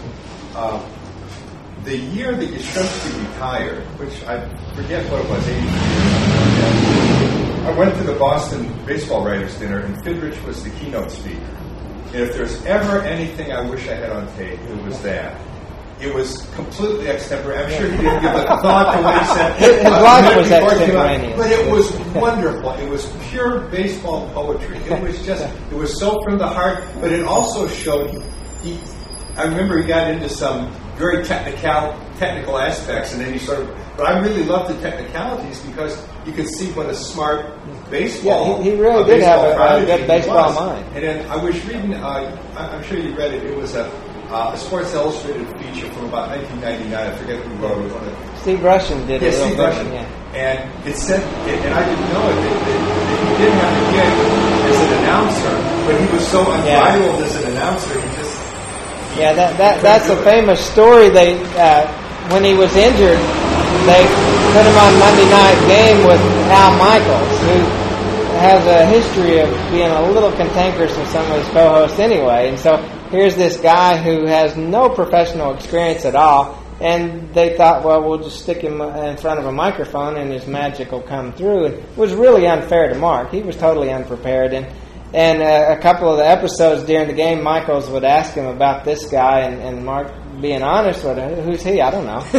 Uh, 0.56 0.84
the 1.84 1.98
year 1.98 2.36
that 2.36 2.50
Yastrzemski 2.50 3.30
retired, 3.30 3.84
which 4.00 4.24
I 4.24 4.40
forget 4.76 5.06
what 5.12 5.24
it 5.24 5.30
was, 5.30 5.48
83 5.48 5.64
I 7.64 7.72
went 7.78 7.96
to 7.98 8.04
the 8.04 8.16
Boston 8.16 8.74
Baseball 8.86 9.24
Writers 9.24 9.58
Dinner, 9.60 9.80
and 9.80 9.96
Fidrych 10.04 10.44
was 10.46 10.64
the 10.64 10.70
keynote 10.72 11.12
speaker. 11.12 11.40
And 12.08 12.16
if 12.16 12.34
there's 12.34 12.64
ever 12.66 13.02
anything 13.02 13.52
I 13.52 13.62
wish 13.70 13.88
I 13.88 13.96
had 13.96 14.10
on 14.10 14.28
tape, 14.36 14.60
it 14.60 14.84
was 14.84 15.02
that. 15.04 15.40
It 16.04 16.14
was 16.14 16.46
completely 16.56 17.08
extemporaneous. 17.08 17.74
I'm 17.74 17.80
sure 17.80 17.92
he 17.92 17.98
didn't 17.98 18.22
give 18.22 18.36
a 18.36 18.44
thought 18.62 18.96
to 18.98 19.04
what 19.04 19.20
he 19.20 19.26
said. 19.34 19.56
His- 19.60 19.76
his 19.76 19.84
life 19.84 20.36
was 20.36 20.50
before 20.50 20.72
he 20.72 20.86
came 20.86 20.96
out. 20.98 21.10
extemporaneous. 21.12 21.38
But 21.38 21.52
it 21.52 21.72
was 21.72 21.92
wonderful. 22.22 22.72
It 22.74 22.90
was 22.90 23.06
pure 23.30 23.60
baseball 23.70 24.30
poetry. 24.34 24.78
It 24.80 25.02
was 25.02 25.26
just, 25.26 25.44
it 25.72 25.76
was 25.76 25.98
so 26.00 26.22
from 26.24 26.38
the 26.38 26.48
heart, 26.48 26.84
but 27.00 27.12
it 27.12 27.24
also 27.26 27.68
showed, 27.68 28.12
he, 28.64 28.78
I 29.38 29.44
remember 29.44 29.78
he 29.82 29.88
got 29.88 30.12
into 30.12 30.28
some 30.30 30.72
very 30.98 31.24
technical, 31.24 31.98
technical 32.20 32.58
aspects, 32.60 33.14
and 33.14 33.22
then 33.22 33.34
he 33.34 33.40
sort 33.40 33.62
of, 33.62 33.68
but 33.98 34.06
I 34.06 34.20
really 34.20 34.44
loved 34.44 34.76
the 34.76 34.80
technicalities 34.82 35.60
because 35.62 35.98
you 36.26 36.34
could 36.34 36.48
see 36.48 36.72
what 36.74 36.88
a 36.88 36.94
smart 36.96 37.46
baseball. 37.90 38.58
Yeah, 38.58 38.64
he- 38.64 38.70
he 38.72 38.76
really 38.76 39.04
did 39.06 39.24
have 39.24 39.40
a- 39.40 39.78
a 39.82 39.86
good 39.86 40.06
baseball 40.08 40.54
mind. 40.54 40.86
And 40.96 41.04
then 41.04 41.32
I 41.32 41.36
was 41.38 41.56
reading, 41.66 41.94
uh, 41.96 42.38
I- 42.58 42.68
I'm 42.76 42.84
sure 42.84 42.98
you 43.00 43.16
read 43.16 43.34
it, 43.34 43.44
it 43.44 43.56
was 43.58 43.74
a, 43.76 43.90
uh, 44.30 44.52
a 44.54 44.58
Sports 44.58 44.94
Illustrated 44.94 45.48
feature 45.60 45.90
from 45.92 46.06
about 46.06 46.30
1999. 46.30 46.94
I 46.94 47.16
forget 47.18 47.44
who 47.44 47.54
wrote 47.60 47.86
it. 47.86 48.40
Steve 48.42 48.60
Rushin 48.60 49.08
did 49.08 49.22
yeah, 49.22 49.30
a 49.30 49.32
real 49.32 49.48
Steve 49.48 49.58
Rushin. 49.58 49.94
yeah. 49.94 50.24
And 50.34 50.88
it 50.88 50.96
said, 50.98 51.22
and 51.22 51.74
I 51.74 51.86
didn't 51.86 52.10
know 52.10 52.26
it, 52.26 52.38
that, 52.42 52.58
that, 52.66 52.80
he 53.22 53.32
didn't 53.38 53.60
have 53.62 53.74
the 53.78 53.86
gig 53.94 54.14
as 54.66 54.78
an 54.82 54.92
announcer, 55.06 55.54
but 55.86 55.96
he 56.02 56.08
was 56.10 56.28
so 56.28 56.42
unbridled 56.42 57.22
as 57.22 57.36
an 57.44 57.52
announcer, 57.52 57.94
he 58.02 58.08
just. 58.18 58.34
Yeah, 59.14 59.34
that, 59.34 59.58
that 59.62 59.82
that's 59.84 60.10
a 60.10 60.18
famous 60.24 60.60
story. 60.60 61.10
They 61.10 61.38
uh, 61.54 61.86
when 62.34 62.44
he 62.44 62.56
was 62.58 62.74
injured, 62.74 63.22
they 63.86 64.02
put 64.58 64.66
him 64.66 64.78
on 64.80 64.92
Monday 64.98 65.30
night 65.30 65.60
game 65.70 66.02
with 66.02 66.22
Al 66.50 66.74
Michaels, 66.82 67.38
who 67.46 67.84
has 68.42 68.66
a 68.66 68.86
history 68.88 69.38
of 69.40 69.50
being 69.70 69.92
a 69.92 70.10
little 70.10 70.32
cantankerous 70.32 70.98
with 70.98 71.08
some 71.10 71.30
of 71.32 71.38
his 71.38 71.48
co-hosts 71.54 72.00
anyway. 72.00 72.50
And 72.50 72.58
so 72.58 72.82
here's 73.14 73.36
this 73.36 73.58
guy 73.58 73.96
who 73.98 74.26
has 74.26 74.58
no 74.58 74.90
professional 74.90 75.54
experience 75.54 76.04
at 76.04 76.16
all. 76.16 76.60
And 76.82 77.34
they 77.34 77.56
thought, 77.56 77.84
well, 77.86 78.02
we'll 78.04 78.18
just 78.18 78.42
stick 78.42 78.58
him 78.58 78.82
in 78.82 79.16
front 79.18 79.40
of 79.40 79.46
a 79.46 79.52
microphone 79.52 80.18
and 80.18 80.32
his 80.32 80.48
magic 80.48 80.92
will 80.92 81.04
come 81.04 81.32
through. 81.32 81.66
And 81.66 81.76
it 81.76 81.98
was 81.98 82.14
really 82.14 82.48
unfair 82.48 82.90
to 82.90 82.96
Mark. 82.96 83.32
He 83.32 83.44
was 83.44 83.56
totally 83.56 83.92
unprepared. 83.92 84.54
And 84.54 84.66
and 85.14 85.44
uh, 85.44 85.76
a 85.78 85.80
couple 85.80 86.10
of 86.10 86.18
the 86.18 86.28
episodes 86.28 86.86
during 86.86 87.08
the 87.08 87.14
game, 87.14 87.44
Michaels 87.44 87.88
would 87.88 88.04
ask 88.04 88.34
him 88.34 88.48
about 88.48 88.84
this 88.84 89.12
guy, 89.12 89.42
and, 89.42 89.62
and 89.62 89.86
Mark, 89.86 90.12
being 90.44 90.62
honest, 90.62 91.04
would, 91.06 91.18
who's 91.18 91.64
he? 91.64 91.82
I 91.82 91.90
don't 91.90 92.06
know. 92.06 92.20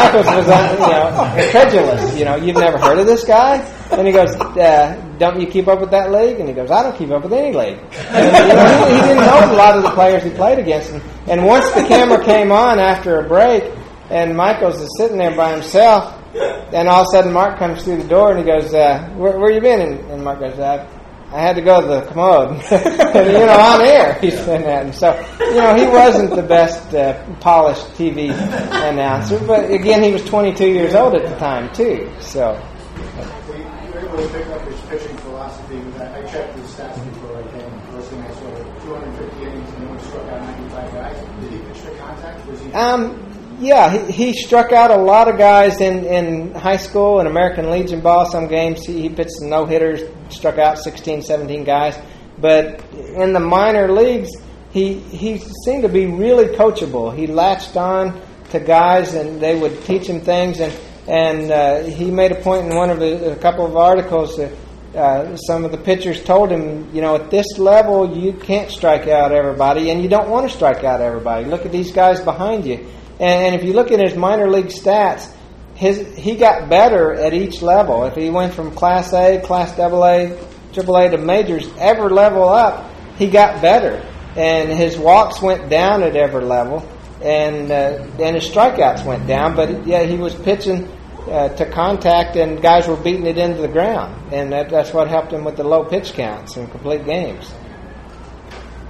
Michaels 0.00 0.26
was, 0.26 0.48
uh, 0.48 0.76
you 0.80 0.88
know, 0.88 1.44
incredulous. 1.44 2.18
You 2.18 2.24
know, 2.24 2.36
you've 2.36 2.56
never 2.56 2.78
heard 2.78 2.98
of 2.98 3.06
this 3.06 3.22
guy? 3.24 3.58
And 3.92 4.06
he 4.06 4.12
goes, 4.12 4.34
uh, 4.34 5.14
"Don't 5.18 5.38
you 5.38 5.46
keep 5.46 5.68
up 5.68 5.80
with 5.80 5.90
that 5.90 6.10
league?" 6.10 6.40
And 6.40 6.48
he 6.48 6.54
goes, 6.54 6.70
"I 6.70 6.82
don't 6.82 6.96
keep 6.96 7.10
up 7.10 7.22
with 7.22 7.32
any 7.34 7.56
league." 7.56 7.78
And, 8.08 8.48
you 8.48 8.54
know, 8.54 8.86
he, 8.88 8.94
he 8.94 9.00
didn't 9.02 9.26
know 9.26 9.52
a 9.52 9.56
lot 9.56 9.76
of 9.76 9.82
the 9.84 9.90
players 9.90 10.24
he 10.24 10.30
played 10.30 10.58
against. 10.58 10.90
And, 10.90 11.02
and 11.28 11.44
once 11.44 11.70
the 11.72 11.84
camera 11.84 12.24
came 12.24 12.50
on 12.50 12.78
after 12.80 13.20
a 13.20 13.28
break, 13.28 13.70
and 14.10 14.36
Michaels 14.36 14.80
is 14.80 14.88
sitting 14.98 15.18
there 15.18 15.36
by 15.36 15.52
himself, 15.52 16.18
and 16.34 16.88
all 16.88 17.02
of 17.02 17.06
a 17.12 17.16
sudden 17.16 17.32
Mark 17.32 17.58
comes 17.58 17.84
through 17.84 17.98
the 18.02 18.08
door 18.08 18.30
and 18.32 18.40
he 18.40 18.44
goes, 18.44 18.74
uh, 18.74 19.06
where, 19.16 19.38
"Where 19.38 19.52
you 19.52 19.60
been?" 19.60 19.80
And, 19.80 20.10
and 20.10 20.24
Mark 20.24 20.40
goes, 20.40 20.58
uh, 20.58 20.88
I 21.34 21.40
had 21.40 21.56
to 21.56 21.62
go 21.62 21.80
to 21.80 21.86
the 21.88 22.02
commode. 22.02 22.50
and, 22.70 23.26
you 23.26 23.44
know, 23.44 23.58
on 23.58 23.84
air, 23.84 24.14
he's 24.20 24.38
saying 24.38 24.62
that. 24.62 24.86
And 24.86 24.94
so, 24.94 25.18
you 25.40 25.56
know, 25.56 25.74
he 25.74 25.84
wasn't 25.84 26.30
the 26.30 26.44
best 26.44 26.94
uh, 26.94 27.24
polished 27.40 27.86
TV 27.94 28.30
announcer, 28.30 29.40
but 29.44 29.68
again, 29.68 30.04
he 30.04 30.12
was 30.12 30.24
22 30.26 30.64
years 30.64 30.94
old 30.94 31.16
at 31.16 31.28
the 31.28 31.36
time, 31.36 31.74
too. 31.74 32.08
So, 32.20 32.54
We 32.94 33.02
were 33.02 33.98
able 33.98 34.16
to 34.18 34.28
pick 34.28 34.46
up 34.46 34.62
his 34.62 34.80
pitching 34.82 35.16
philosophy. 35.18 35.78
I 35.98 36.22
checked 36.22 36.54
his 36.54 36.70
stats 36.70 37.04
before 37.04 37.36
I 37.36 37.42
came. 37.50 37.80
First 37.90 38.10
thing 38.10 38.22
I 38.22 38.30
saw, 38.34 38.84
250 38.84 39.42
innings 39.42 39.74
and 39.74 39.88
only 39.88 40.02
struck 40.04 40.28
out 40.28 40.40
95 40.40 40.92
guys. 40.92 41.40
Did 41.40 41.50
he 41.50 41.58
pitch 41.58 41.82
to 41.82 41.98
contact? 41.98 42.46
Was 42.46 42.60
he? 42.60 42.72
um, 42.74 43.34
yeah, 43.60 44.06
he, 44.06 44.12
he 44.12 44.32
struck 44.34 44.72
out 44.72 44.90
a 44.90 44.96
lot 44.96 45.28
of 45.28 45.38
guys 45.38 45.80
in, 45.80 46.04
in 46.04 46.54
high 46.54 46.76
school 46.76 47.18
and 47.20 47.28
American 47.28 47.70
Legion 47.70 48.00
ball. 48.00 48.26
Some 48.26 48.48
games 48.48 48.84
he, 48.84 49.02
he 49.02 49.08
pitched 49.08 49.40
no 49.40 49.64
hitters, 49.64 50.02
struck 50.34 50.58
out 50.58 50.78
16, 50.78 51.22
17 51.22 51.64
guys. 51.64 51.98
But 52.38 52.84
in 52.94 53.32
the 53.32 53.40
minor 53.40 53.90
leagues, 53.92 54.30
he 54.70 54.94
he 54.94 55.38
seemed 55.64 55.82
to 55.82 55.88
be 55.88 56.06
really 56.06 56.46
coachable. 56.56 57.16
He 57.16 57.26
latched 57.26 57.76
on 57.76 58.20
to 58.50 58.60
guys, 58.60 59.14
and 59.14 59.40
they 59.40 59.58
would 59.58 59.84
teach 59.84 60.06
him 60.06 60.20
things. 60.20 60.60
And 60.60 60.72
and 61.06 61.50
uh, 61.50 61.82
he 61.84 62.10
made 62.10 62.32
a 62.32 62.40
point 62.40 62.66
in 62.66 62.76
one 62.76 62.90
of 62.90 62.98
the, 62.98 63.32
a 63.32 63.36
couple 63.36 63.66
of 63.66 63.76
articles 63.76 64.36
that 64.36 64.52
uh, 64.96 65.36
some 65.36 65.64
of 65.64 65.72
the 65.72 65.78
pitchers 65.78 66.22
told 66.22 66.50
him, 66.50 66.88
you 66.94 67.00
know, 67.00 67.16
at 67.16 67.30
this 67.30 67.58
level, 67.58 68.16
you 68.16 68.32
can't 68.32 68.70
strike 68.70 69.08
out 69.08 69.32
everybody, 69.32 69.90
and 69.90 70.02
you 70.02 70.08
don't 70.08 70.28
want 70.28 70.48
to 70.48 70.54
strike 70.54 70.84
out 70.84 71.00
everybody. 71.00 71.44
Look 71.44 71.66
at 71.66 71.72
these 71.72 71.92
guys 71.92 72.20
behind 72.20 72.64
you. 72.64 72.76
And, 73.20 73.20
and 73.20 73.54
if 73.54 73.64
you 73.64 73.72
look 73.72 73.90
at 73.90 74.00
his 74.00 74.16
minor 74.16 74.48
league 74.48 74.66
stats, 74.66 75.30
his 75.74 76.16
he 76.16 76.36
got 76.36 76.68
better 76.68 77.14
at 77.14 77.34
each 77.34 77.62
level. 77.62 78.04
If 78.04 78.14
he 78.14 78.30
went 78.30 78.54
from 78.54 78.70
Class 78.74 79.12
A, 79.12 79.40
Class 79.40 79.76
Double 79.76 80.04
A, 80.04 80.38
Triple 80.72 80.96
A 80.96 81.10
to 81.10 81.18
majors, 81.18 81.68
every 81.78 82.10
level 82.10 82.48
up, 82.48 82.90
he 83.16 83.28
got 83.28 83.60
better. 83.60 84.04
And 84.36 84.70
his 84.70 84.98
walks 84.98 85.40
went 85.40 85.68
down 85.68 86.02
at 86.02 86.16
every 86.16 86.44
level, 86.44 86.88
and 87.22 87.70
uh, 87.70 88.06
and 88.20 88.36
his 88.36 88.48
strikeouts 88.48 89.04
went 89.04 89.26
down. 89.26 89.54
But 89.54 89.86
yeah, 89.86 90.02
he 90.02 90.16
was 90.16 90.34
pitching 90.34 90.88
uh, 91.28 91.48
to 91.50 91.70
contact, 91.70 92.36
and 92.36 92.60
guys 92.60 92.86
were 92.86 92.96
beating 92.96 93.26
it 93.26 93.38
into 93.38 93.62
the 93.62 93.68
ground, 93.68 94.32
and 94.32 94.52
that, 94.52 94.70
that's 94.70 94.92
what 94.92 95.08
helped 95.08 95.32
him 95.32 95.44
with 95.44 95.56
the 95.56 95.64
low 95.64 95.84
pitch 95.84 96.12
counts 96.12 96.56
and 96.56 96.70
complete 96.70 97.04
games. 97.04 97.50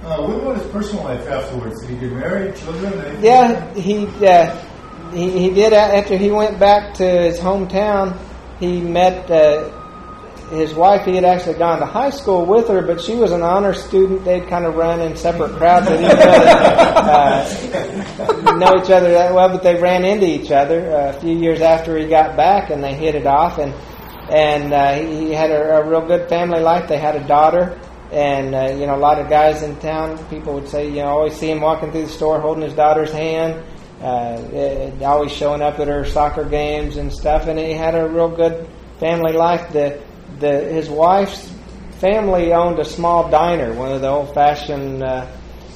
Uh, 0.03 0.21
what 0.21 0.39
about 0.39 0.57
his 0.57 0.71
personal 0.71 1.03
life 1.03 1.27
afterwards? 1.27 1.81
Did 1.81 1.89
he 1.91 1.95
get 1.97 2.11
married, 2.11 2.55
children? 2.55 2.93
anything? 2.93 3.23
Yeah, 3.23 3.73
he, 3.73 4.05
uh, 4.25 4.55
he 5.11 5.31
he 5.31 5.49
did. 5.49 5.73
After 5.73 6.17
he 6.17 6.31
went 6.31 6.59
back 6.59 6.93
to 6.95 7.03
his 7.03 7.39
hometown, 7.39 8.17
he 8.59 8.81
met 8.81 9.29
uh, 9.29 9.69
his 10.49 10.73
wife. 10.73 11.05
He 11.05 11.15
had 11.15 11.25
actually 11.25 11.57
gone 11.57 11.79
to 11.79 11.85
high 11.85 12.11
school 12.11 12.45
with 12.45 12.67
her, 12.67 12.81
but 12.81 13.01
she 13.01 13.15
was 13.15 13.31
an 13.31 13.41
honor 13.41 13.73
student. 13.73 14.23
They'd 14.23 14.47
kind 14.47 14.65
of 14.65 14.75
run 14.75 15.01
in 15.01 15.15
separate 15.15 15.55
crowds. 15.57 15.87
They 15.87 15.97
didn't 15.97 16.17
really 16.17 16.47
uh, 18.47 18.57
know 18.57 18.73
each 18.81 18.91
other 18.91 19.11
that 19.11 19.33
well, 19.33 19.49
but 19.49 19.63
they 19.63 19.75
ran 19.75 20.05
into 20.05 20.25
each 20.25 20.51
other 20.51 20.95
uh, 20.95 21.15
a 21.15 21.19
few 21.19 21.35
years 21.35 21.61
after 21.61 21.97
he 21.97 22.07
got 22.07 22.37
back, 22.37 22.69
and 22.69 22.83
they 22.83 22.93
hit 22.93 23.15
it 23.15 23.25
off. 23.25 23.57
And 23.57 23.73
and 24.29 24.73
uh, 24.73 24.93
he 24.93 25.27
he 25.27 25.31
had 25.31 25.51
a, 25.51 25.77
a 25.77 25.87
real 25.87 26.01
good 26.01 26.29
family 26.29 26.61
life. 26.61 26.87
They 26.87 26.99
had 26.99 27.15
a 27.15 27.27
daughter. 27.27 27.79
And 28.11 28.53
uh, 28.53 28.69
you 28.69 28.85
know, 28.85 28.95
a 28.95 29.01
lot 29.01 29.19
of 29.19 29.29
guys 29.29 29.63
in 29.63 29.75
town, 29.77 30.23
people 30.29 30.53
would 30.53 30.69
say, 30.69 30.87
you 30.87 30.97
know, 30.97 31.07
always 31.07 31.35
see 31.35 31.49
him 31.49 31.59
walking 31.59 31.91
through 31.91 32.05
the 32.05 32.09
store 32.09 32.39
holding 32.39 32.63
his 32.63 32.73
daughter's 32.73 33.11
hand, 33.11 33.63
uh, 34.01 34.41
eh, 34.53 34.91
always 35.03 35.31
showing 35.31 35.61
up 35.61 35.79
at 35.79 35.87
her 35.87 36.05
soccer 36.05 36.43
games 36.43 36.97
and 36.97 37.11
stuff. 37.11 37.47
And 37.47 37.57
he 37.57 37.71
had 37.71 37.95
a 37.95 38.07
real 38.07 38.29
good 38.29 38.67
family 38.99 39.33
life. 39.33 39.71
The 39.71 40.01
the 40.39 40.59
his 40.59 40.89
wife's 40.89 41.51
family 41.99 42.53
owned 42.53 42.79
a 42.79 42.85
small 42.85 43.29
diner, 43.29 43.73
one 43.73 43.91
of 43.91 44.01
the 44.01 44.09
old-fashioned 44.09 45.01
uh, 45.01 45.27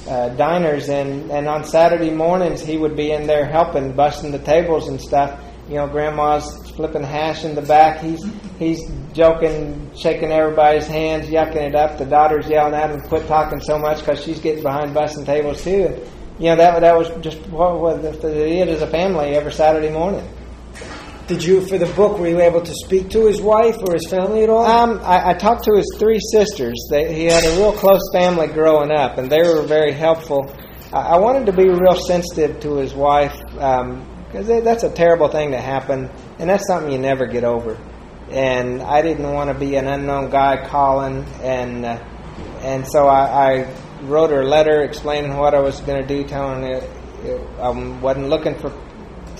uh, 0.08 0.28
diners, 0.30 0.88
and 0.88 1.30
and 1.30 1.48
on 1.48 1.64
Saturday 1.64 2.10
mornings 2.10 2.60
he 2.60 2.76
would 2.76 2.96
be 2.96 3.12
in 3.12 3.26
there 3.26 3.46
helping, 3.46 3.92
busting 3.92 4.32
the 4.32 4.38
tables 4.38 4.88
and 4.88 5.00
stuff. 5.00 5.40
You 5.68 5.76
know, 5.76 5.86
grandma's 5.86 6.70
flipping 6.70 7.04
hash 7.04 7.44
in 7.44 7.54
the 7.54 7.62
back. 7.62 8.00
He's 8.00 8.24
he's 8.58 8.90
joking, 9.12 9.90
shaking 9.96 10.32
everybody's 10.32 10.86
hands, 10.86 11.26
yucking 11.26 11.68
it 11.68 11.74
up. 11.74 11.96
The 11.96 12.06
daughter's 12.06 12.48
yelling 12.48 12.74
at 12.74 12.90
him, 12.90 13.00
"Quit 13.02 13.26
talking 13.28 13.60
so 13.60 13.78
much," 13.78 14.00
because 14.00 14.22
she's 14.22 14.40
getting 14.40 14.62
behind 14.62 14.92
busting 14.94 15.24
tables 15.24 15.62
too. 15.62 15.96
You 16.40 16.46
know 16.46 16.56
that 16.56 16.80
that 16.80 16.96
was 16.96 17.10
just 17.22 17.36
what, 17.48 17.78
what 17.78 18.02
they 18.02 18.32
did 18.32 18.70
as 18.70 18.80
a 18.80 18.86
family 18.86 19.36
every 19.36 19.52
Saturday 19.52 19.90
morning. 19.90 20.26
Did 21.26 21.44
you, 21.44 21.60
for 21.60 21.76
the 21.76 21.86
book, 21.94 22.18
were 22.18 22.28
you 22.28 22.40
able 22.40 22.62
to 22.62 22.74
speak 22.86 23.10
to 23.10 23.26
his 23.26 23.42
wife 23.42 23.76
or 23.86 23.92
his 23.92 24.08
family 24.08 24.42
at 24.44 24.48
all? 24.48 24.64
Um, 24.64 25.00
I, 25.02 25.30
I 25.30 25.34
talked 25.34 25.64
to 25.64 25.76
his 25.76 25.86
three 25.98 26.18
sisters. 26.32 26.74
They, 26.90 27.14
he 27.14 27.26
had 27.26 27.44
a 27.44 27.56
real 27.58 27.72
close 27.74 28.00
family 28.14 28.46
growing 28.46 28.90
up, 28.90 29.18
and 29.18 29.30
they 29.30 29.42
were 29.42 29.60
very 29.62 29.92
helpful. 29.92 30.50
I, 30.94 31.00
I 31.00 31.18
wanted 31.18 31.44
to 31.44 31.52
be 31.52 31.68
real 31.68 31.94
sensitive 31.94 32.58
to 32.60 32.76
his 32.78 32.94
wife 32.94 33.38
because 33.52 34.46
that's 34.46 34.82
a 34.82 34.90
terrible 34.90 35.28
thing 35.28 35.50
to 35.50 35.60
happen, 35.60 36.10
and 36.38 36.48
that's 36.48 36.66
something 36.66 36.90
you 36.90 36.98
never 36.98 37.26
get 37.26 37.44
over. 37.44 37.78
And 38.30 38.80
I 38.80 39.02
didn't 39.02 39.30
want 39.30 39.50
to 39.50 39.58
be 39.58 39.76
an 39.76 39.86
unknown 39.86 40.30
guy 40.30 40.66
calling, 40.66 41.22
and 41.42 41.84
uh, 41.84 42.02
and 42.62 42.88
so 42.88 43.06
I, 43.06 43.60
I 43.60 43.74
wrote 44.02 44.30
her 44.30 44.40
a 44.40 44.46
letter 44.46 44.82
explaining 44.82 45.36
what 45.36 45.54
I 45.54 45.60
was 45.60 45.80
going 45.80 46.00
to 46.00 46.08
do, 46.08 46.26
telling 46.26 46.62
her 46.62 46.82
I 47.60 47.70
wasn't 47.70 48.28
looking 48.28 48.54
for 48.54 48.72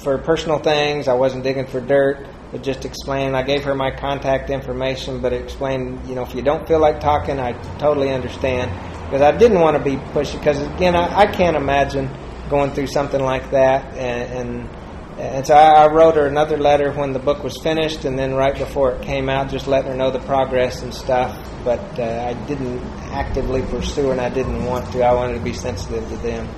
for 0.02 0.16
personal 0.18 0.58
things. 0.58 1.08
I 1.08 1.12
wasn't 1.12 1.44
digging 1.44 1.66
for 1.66 1.80
dirt, 1.80 2.26
but 2.52 2.62
just 2.62 2.84
explaining. 2.84 3.34
I 3.34 3.42
gave 3.42 3.64
her 3.64 3.74
my 3.74 3.90
contact 3.90 4.50
information, 4.50 5.20
but 5.20 5.32
explained, 5.32 6.08
you 6.08 6.14
know, 6.14 6.22
if 6.22 6.34
you 6.34 6.42
don't 6.42 6.66
feel 6.66 6.80
like 6.80 7.00
talking, 7.00 7.38
I 7.38 7.52
totally 7.78 8.10
understand. 8.10 8.70
Because 9.04 9.22
I 9.22 9.36
didn't 9.36 9.60
want 9.60 9.76
to 9.76 9.82
be 9.82 9.96
pushy. 10.12 10.38
Because 10.38 10.60
again, 10.74 10.96
I, 10.96 11.20
I 11.20 11.26
can't 11.26 11.56
imagine 11.56 12.08
going 12.48 12.72
through 12.72 12.86
something 12.86 13.22
like 13.22 13.50
that. 13.50 13.84
And 13.96 14.32
and, 14.32 14.79
and 15.20 15.46
so 15.46 15.54
I, 15.54 15.84
I 15.84 15.86
wrote 15.88 16.14
her 16.16 16.26
another 16.26 16.56
letter 16.56 16.92
when 16.92 17.12
the 17.12 17.18
book 17.18 17.42
was 17.44 17.56
finished, 17.62 18.04
and 18.04 18.18
then 18.18 18.34
right 18.34 18.56
before 18.56 18.92
it 18.92 19.02
came 19.02 19.28
out, 19.28 19.50
just 19.50 19.66
letting 19.66 19.90
her 19.90 19.96
know 19.96 20.10
the 20.10 20.20
progress 20.20 20.82
and 20.82 20.92
stuff. 20.94 21.36
But 21.64 21.80
uh, 21.98 22.26
I 22.28 22.46
didn't 22.46 22.78
actively 23.12 23.62
pursue 23.62 24.06
her, 24.06 24.12
and 24.12 24.20
I 24.20 24.30
didn't 24.30 24.64
want 24.64 24.90
to. 24.92 25.02
I 25.02 25.12
wanted 25.14 25.34
to 25.34 25.40
be 25.44 25.52
sensitive 25.52 26.08
to 26.08 26.16
them. 26.18 26.48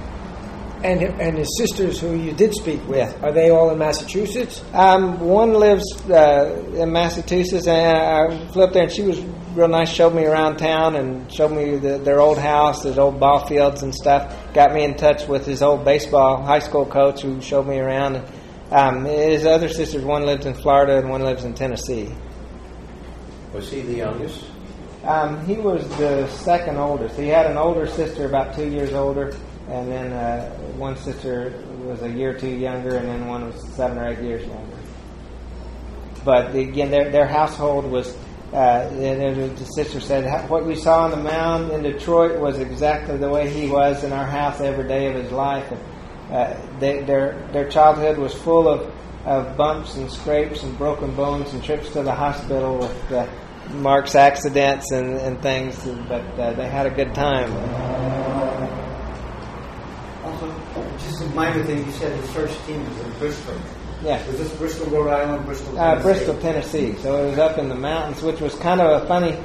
and 0.84 1.02
and 1.20 1.38
his 1.38 1.48
sisters, 1.58 2.00
who 2.00 2.14
you 2.14 2.32
did 2.32 2.54
speak 2.54 2.86
with, 2.88 2.98
Yeah. 2.98 3.26
are 3.26 3.32
they 3.32 3.50
all 3.50 3.70
in 3.70 3.78
Massachusetts? 3.78 4.62
Um, 4.72 5.18
one 5.20 5.54
lives 5.54 5.84
uh, 6.10 6.64
in 6.74 6.92
Massachusetts, 6.92 7.66
and 7.66 7.96
I 8.32 8.46
flew 8.52 8.64
up 8.64 8.72
there, 8.72 8.84
and 8.84 8.92
she 8.92 9.02
was 9.02 9.20
real 9.54 9.68
nice. 9.68 9.90
Showed 9.90 10.14
me 10.14 10.24
around 10.24 10.56
town 10.58 10.96
and 10.96 11.30
showed 11.32 11.52
me 11.52 11.76
the, 11.78 11.98
their 11.98 12.20
old 12.20 12.38
house, 12.38 12.82
their 12.84 12.98
old 13.00 13.18
ball 13.20 13.46
fields 13.46 13.82
and 13.82 13.94
stuff. 13.94 14.34
Got 14.54 14.72
me 14.72 14.84
in 14.84 14.94
touch 14.96 15.26
with 15.28 15.46
his 15.46 15.62
old 15.62 15.84
baseball 15.84 16.42
high 16.42 16.60
school 16.60 16.86
coach, 16.86 17.22
who 17.22 17.40
showed 17.40 17.66
me 17.66 17.78
around. 17.78 18.22
Um, 18.72 19.04
his 19.04 19.44
other 19.44 19.68
sisters, 19.68 20.02
one 20.02 20.24
lives 20.24 20.46
in 20.46 20.54
Florida 20.54 20.96
and 20.96 21.10
one 21.10 21.22
lives 21.22 21.44
in 21.44 21.52
Tennessee. 21.52 22.08
Was 23.52 23.70
he 23.70 23.82
the 23.82 23.96
youngest? 23.96 24.46
Um, 25.04 25.44
he 25.44 25.56
was 25.56 25.86
the 25.98 26.26
second 26.28 26.78
oldest. 26.78 27.18
He 27.18 27.28
had 27.28 27.44
an 27.44 27.58
older 27.58 27.86
sister, 27.86 28.24
about 28.24 28.54
two 28.54 28.70
years 28.70 28.94
older, 28.94 29.36
and 29.68 29.92
then 29.92 30.12
uh, 30.14 30.48
one 30.78 30.96
sister 30.96 31.62
was 31.84 32.00
a 32.00 32.08
year 32.08 32.30
or 32.30 32.38
two 32.38 32.48
younger, 32.48 32.96
and 32.96 33.06
then 33.06 33.26
one 33.26 33.44
was 33.44 33.62
seven 33.74 33.98
or 33.98 34.08
eight 34.08 34.20
years 34.20 34.46
younger. 34.46 34.78
But 36.24 36.54
again, 36.54 36.90
their 36.90 37.10
their 37.10 37.26
household 37.26 37.84
was. 37.84 38.16
Uh, 38.54 38.88
the 38.90 39.70
sister 39.74 40.00
said, 40.00 40.48
"What 40.48 40.64
we 40.64 40.76
saw 40.76 41.04
on 41.04 41.10
the 41.10 41.16
mound 41.16 41.72
in 41.72 41.82
Detroit 41.82 42.38
was 42.38 42.58
exactly 42.58 43.16
the 43.18 43.28
way 43.28 43.50
he 43.50 43.68
was 43.68 44.04
in 44.04 44.12
our 44.12 44.26
house 44.26 44.60
every 44.60 44.88
day 44.88 45.08
of 45.08 45.14
his 45.14 45.30
life." 45.30 45.70
And, 45.70 45.80
uh, 46.32 46.54
they, 46.80 47.02
their 47.02 47.46
their 47.52 47.68
childhood 47.68 48.18
was 48.18 48.32
full 48.34 48.66
of, 48.68 48.90
of 49.26 49.56
bumps 49.56 49.96
and 49.96 50.10
scrapes 50.10 50.62
and 50.62 50.76
broken 50.78 51.14
bones 51.14 51.52
and 51.52 51.62
trips 51.62 51.90
to 51.92 52.02
the 52.02 52.12
hospital 52.14 52.78
with 52.78 53.12
uh, 53.12 53.26
Mark's 53.74 54.14
accidents 54.14 54.90
and, 54.92 55.16
and 55.18 55.40
things, 55.42 55.84
but 56.08 56.22
uh, 56.38 56.52
they 56.54 56.68
had 56.68 56.86
a 56.86 56.90
good 56.90 57.14
time. 57.14 57.50
Also, 60.24 60.54
just 60.98 61.22
a 61.22 61.26
minor 61.34 61.62
thing, 61.64 61.84
you 61.84 61.92
said 61.92 62.16
the 62.22 62.28
first 62.28 62.58
team 62.66 62.84
was 62.88 62.98
in 63.00 63.10
Bristol. 63.18 63.54
Yeah. 64.02 64.26
Was 64.26 64.38
this 64.38 64.52
Bristol, 64.56 64.86
Rhode 64.90 65.10
Island, 65.10 65.44
Bristol, 65.46 65.78
Uh, 65.78 65.94
Tennessee? 65.94 66.02
Bristol, 66.02 66.40
Tennessee. 66.40 66.94
So 67.02 67.24
it 67.24 67.30
was 67.30 67.38
up 67.38 67.58
in 67.58 67.68
the 67.68 67.74
mountains, 67.76 68.22
which 68.22 68.40
was 68.40 68.54
kind 68.56 68.80
of 68.80 69.02
a 69.02 69.06
funny 69.06 69.36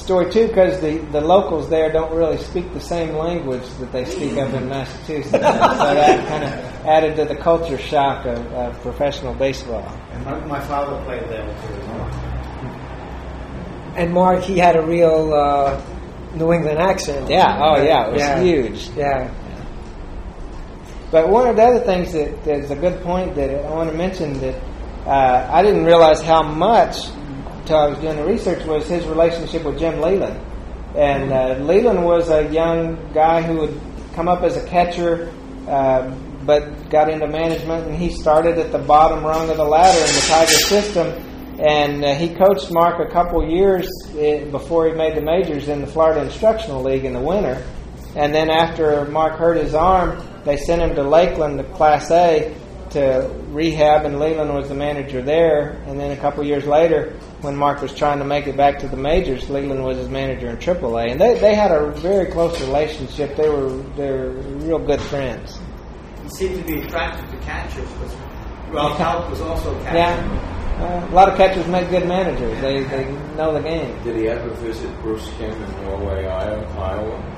story 0.00 0.30
too, 0.32 0.48
because 0.48 0.80
the, 0.80 0.98
the 1.12 1.20
locals 1.20 1.68
there 1.68 1.92
don't 1.92 2.12
really 2.14 2.38
speak 2.38 2.72
the 2.72 2.80
same 2.80 3.14
language 3.14 3.62
that 3.78 3.92
they 3.92 4.04
speak 4.04 4.36
up 4.38 4.52
in 4.54 4.68
Massachusetts. 4.68 5.30
so 5.30 5.38
that 5.38 6.28
kind 6.28 6.44
of 6.44 6.50
added 6.86 7.16
to 7.16 7.24
the 7.26 7.36
culture 7.36 7.78
shock 7.78 8.24
of, 8.26 8.38
of 8.52 8.80
professional 8.80 9.34
baseball. 9.34 9.86
And 10.12 10.24
my, 10.24 10.40
my 10.46 10.60
father 10.60 11.02
played 11.04 11.22
there 11.28 11.44
too. 11.44 11.74
as 11.74 11.86
well. 11.88 12.10
And 13.96 14.12
Mark, 14.12 14.42
he 14.42 14.56
had 14.58 14.76
a 14.76 14.82
real 14.82 15.34
uh, 15.34 15.80
New 16.34 16.52
England 16.52 16.78
accent. 16.78 17.28
Yeah. 17.28 17.58
Oh, 17.60 17.82
yeah. 17.82 18.06
It 18.08 18.12
was 18.12 18.20
Yeah. 18.22 18.40
huge. 18.40 18.88
Yeah. 18.96 19.34
But 21.10 21.28
one 21.28 21.48
of 21.48 21.56
the 21.56 21.62
other 21.62 21.80
things 21.80 22.12
that, 22.12 22.44
that 22.44 22.60
is 22.60 22.70
a 22.70 22.76
good 22.76 23.02
point 23.02 23.34
that 23.34 23.50
I 23.50 23.70
want 23.70 23.90
to 23.90 23.96
mention 23.96 24.38
that 24.40 24.54
uh, 25.06 25.48
I 25.52 25.60
didn't 25.62 25.84
realize 25.84 26.22
how 26.22 26.42
much 26.42 27.08
until 27.70 27.86
I 27.86 27.88
was 27.90 27.98
doing 27.98 28.16
the 28.16 28.24
research 28.24 28.66
was 28.66 28.88
his 28.88 29.06
relationship 29.06 29.62
with 29.62 29.78
Jim 29.78 30.00
Leyland. 30.00 30.44
And 30.96 31.32
uh, 31.32 31.64
Leyland 31.64 32.04
was 32.04 32.28
a 32.28 32.50
young 32.52 33.12
guy 33.12 33.42
who 33.42 33.58
would 33.58 33.80
come 34.12 34.26
up 34.26 34.42
as 34.42 34.56
a 34.56 34.66
catcher, 34.66 35.32
uh, 35.68 36.10
but 36.44 36.90
got 36.90 37.08
into 37.08 37.28
management, 37.28 37.86
and 37.86 37.94
he 37.94 38.10
started 38.10 38.58
at 38.58 38.72
the 38.72 38.78
bottom 38.78 39.24
rung 39.24 39.48
of 39.50 39.56
the 39.56 39.64
ladder 39.64 40.00
in 40.00 40.14
the 40.16 40.26
Tiger 40.28 40.50
system. 40.50 41.06
And 41.60 42.04
uh, 42.04 42.14
he 42.14 42.34
coached 42.34 42.72
Mark 42.72 42.98
a 42.98 43.12
couple 43.12 43.48
years 43.48 43.88
eh, 44.18 44.50
before 44.50 44.88
he 44.88 44.92
made 44.94 45.16
the 45.16 45.22
majors 45.22 45.68
in 45.68 45.80
the 45.80 45.86
Florida 45.86 46.22
Instructional 46.22 46.82
League 46.82 47.04
in 47.04 47.12
the 47.12 47.20
winter. 47.20 47.64
And 48.16 48.34
then 48.34 48.50
after 48.50 49.04
Mark 49.04 49.38
hurt 49.38 49.58
his 49.58 49.74
arm, 49.74 50.20
they 50.44 50.56
sent 50.56 50.82
him 50.82 50.96
to 50.96 51.04
Lakeland, 51.04 51.58
to 51.58 51.64
Class 51.74 52.10
A, 52.10 52.52
to 52.90 53.30
rehab, 53.50 54.06
and 54.06 54.18
Leyland 54.18 54.52
was 54.52 54.68
the 54.68 54.74
manager 54.74 55.22
there. 55.22 55.80
And 55.86 56.00
then 56.00 56.10
a 56.10 56.16
couple 56.16 56.42
years 56.42 56.66
later, 56.66 57.16
when 57.42 57.56
Mark 57.56 57.80
was 57.80 57.94
trying 57.94 58.18
to 58.18 58.24
make 58.24 58.46
it 58.46 58.56
back 58.56 58.78
to 58.80 58.88
the 58.88 58.96
majors, 58.96 59.48
Leyland 59.48 59.82
was 59.84 59.96
his 59.96 60.08
manager 60.08 60.48
in 60.50 60.56
AAA, 60.58 61.12
and 61.12 61.20
they, 61.20 61.38
they 61.38 61.54
had 61.54 61.70
a 61.72 61.90
very 61.92 62.26
close 62.30 62.60
relationship. 62.60 63.36
They 63.36 63.48
were 63.48 63.70
they 63.96 64.10
were 64.10 64.30
real 64.66 64.78
good 64.78 65.00
friends. 65.00 65.58
He 66.22 66.28
seemed 66.30 66.56
to 66.58 66.64
be 66.64 66.80
attracted 66.80 67.30
to 67.30 67.36
catchers. 67.44 67.88
But 68.00 68.72
Ralph 68.74 68.98
Houk 68.98 69.30
was 69.30 69.40
also 69.40 69.74
a 69.78 69.82
catcher. 69.84 69.96
Yeah, 69.96 71.06
uh, 71.08 71.10
a 71.10 71.14
lot 71.14 71.28
of 71.28 71.36
catchers 71.36 71.66
make 71.66 71.88
good 71.90 72.06
managers. 72.06 72.60
They 72.60 72.82
they 72.84 73.10
know 73.36 73.52
the 73.54 73.60
game. 73.62 74.02
Did 74.04 74.16
he 74.16 74.28
ever 74.28 74.48
visit 74.56 74.90
Bruce 75.02 75.28
Kimm 75.38 75.50
in 75.52 75.70
Norway, 75.84 76.26
Iowa? 76.26 76.66
Iowa? 76.78 77.36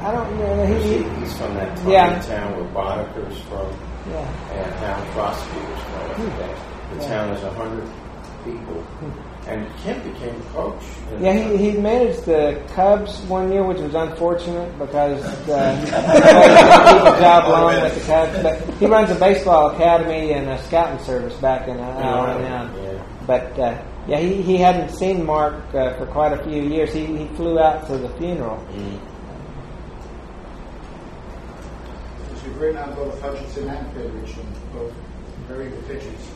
I 0.00 0.10
don't 0.12 0.36
know. 0.38 0.66
He, 0.66 0.98
He, 0.98 1.20
he's 1.20 1.38
from 1.38 1.54
that 1.54 1.76
tiny 1.78 1.92
Yeah. 1.92 2.20
town 2.20 2.56
where 2.56 2.64
Boddicker's 2.74 3.38
from 3.48 3.70
yeah. 4.10 4.52
and 4.52 4.74
Hal 4.74 5.00
Trosky 5.14 5.70
was 5.70 5.82
from. 5.84 6.26
I 6.26 6.94
The 6.94 7.00
Yeah. 7.00 7.08
town 7.08 7.30
is 7.34 7.42
a 7.42 7.50
hundred 7.54 7.88
people. 8.44 8.84
And 9.46 9.68
Kimm 9.78 10.02
became 10.10 10.42
coach. 10.54 10.82
Yeah, 11.20 11.32
he, 11.34 11.56
he 11.72 11.72
managed 11.78 12.24
the 12.24 12.62
Cubs 12.74 13.20
one 13.22 13.52
year, 13.52 13.62
which 13.62 13.78
was 13.78 13.94
unfortunate 13.94 14.78
because 14.78 15.22
uh, 15.48 15.76
he 15.76 15.84
couldn't 15.84 17.04
keep 17.04 17.14
a 17.14 17.20
job 17.20 17.48
long 17.50 17.82
with 17.82 17.94
the 17.94 18.00
Cubs. 18.06 18.42
But 18.42 18.74
he 18.78 18.86
runs 18.86 19.10
a 19.10 19.14
baseball 19.16 19.70
academy 19.70 20.32
and 20.32 20.48
a 20.48 20.58
scouting 20.64 21.04
service 21.04 21.34
back 21.34 21.68
in 21.68 21.78
uh, 21.78 21.82
Alabama. 21.82 22.72
Yeah. 22.82 23.06
But 23.26 23.58
uh, 23.58 23.84
yeah, 24.08 24.18
he, 24.18 24.40
he 24.40 24.56
hadn't 24.56 24.90
seen 24.90 25.24
Mark 25.24 25.74
uh, 25.74 25.94
for 25.98 26.06
quite 26.06 26.32
a 26.32 26.42
few 26.44 26.62
years. 26.62 26.92
He, 26.92 27.04
he 27.04 27.26
flew 27.36 27.58
out 27.58 27.86
to 27.88 27.98
the 27.98 28.08
funeral. 28.16 28.56
Mm. 28.72 29.00
you've 32.44 32.60
written 32.60 32.76
on 32.76 32.94
both 32.94 33.20
Hutchinson 33.20 33.68
and 33.68 33.94
Goodrich, 33.94 34.36
and 34.36 34.72
both 34.72 34.92
very 35.48 35.70
good 35.70 35.86
pitchers. 35.86 36.30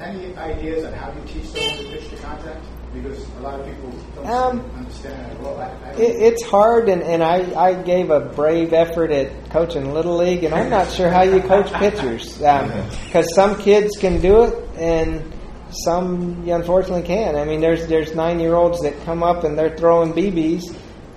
Any 0.00 0.34
ideas 0.36 0.84
on 0.84 0.92
how 0.92 1.12
you 1.12 1.20
teach 1.26 1.46
someone 1.46 1.76
to 1.76 1.84
pitch 1.90 2.08
to 2.10 2.16
contact? 2.16 2.64
Because 2.94 3.26
a 3.38 3.40
lot 3.40 3.60
of 3.60 3.66
people 3.66 3.90
don't 4.14 4.26
Um, 4.26 4.70
understand 4.76 5.32
it. 5.32 5.40
Well, 5.40 5.58
I, 5.58 5.64
I 5.88 5.92
It, 5.94 6.16
it's 6.22 6.44
hard, 6.44 6.88
and, 6.88 7.02
and 7.02 7.22
I, 7.22 7.38
I 7.60 7.74
gave 7.82 8.10
a 8.10 8.20
brave 8.20 8.72
effort 8.72 9.10
at 9.10 9.50
coaching 9.50 9.92
Little 9.92 10.16
League, 10.16 10.44
and 10.44 10.54
I'm 10.54 10.70
not 10.70 10.90
sure 10.90 11.10
how 11.10 11.22
you 11.22 11.40
coach 11.42 11.70
pitchers. 11.74 12.38
Because 13.06 13.34
some 13.34 13.58
kids 13.58 13.96
can 13.98 14.20
do 14.20 14.44
it, 14.44 14.54
and 14.78 15.32
some 15.84 16.44
you 16.46 16.54
unfortunately 16.54 17.02
can't. 17.02 17.36
I 17.36 17.44
mean, 17.44 17.60
there's 17.60 17.86
there's 17.86 18.14
nine 18.14 18.38
year 18.40 18.54
olds 18.54 18.80
that 18.82 18.94
come 19.04 19.22
up 19.22 19.44
and 19.44 19.58
they're 19.58 19.76
throwing 19.76 20.12
BBs, 20.12 20.74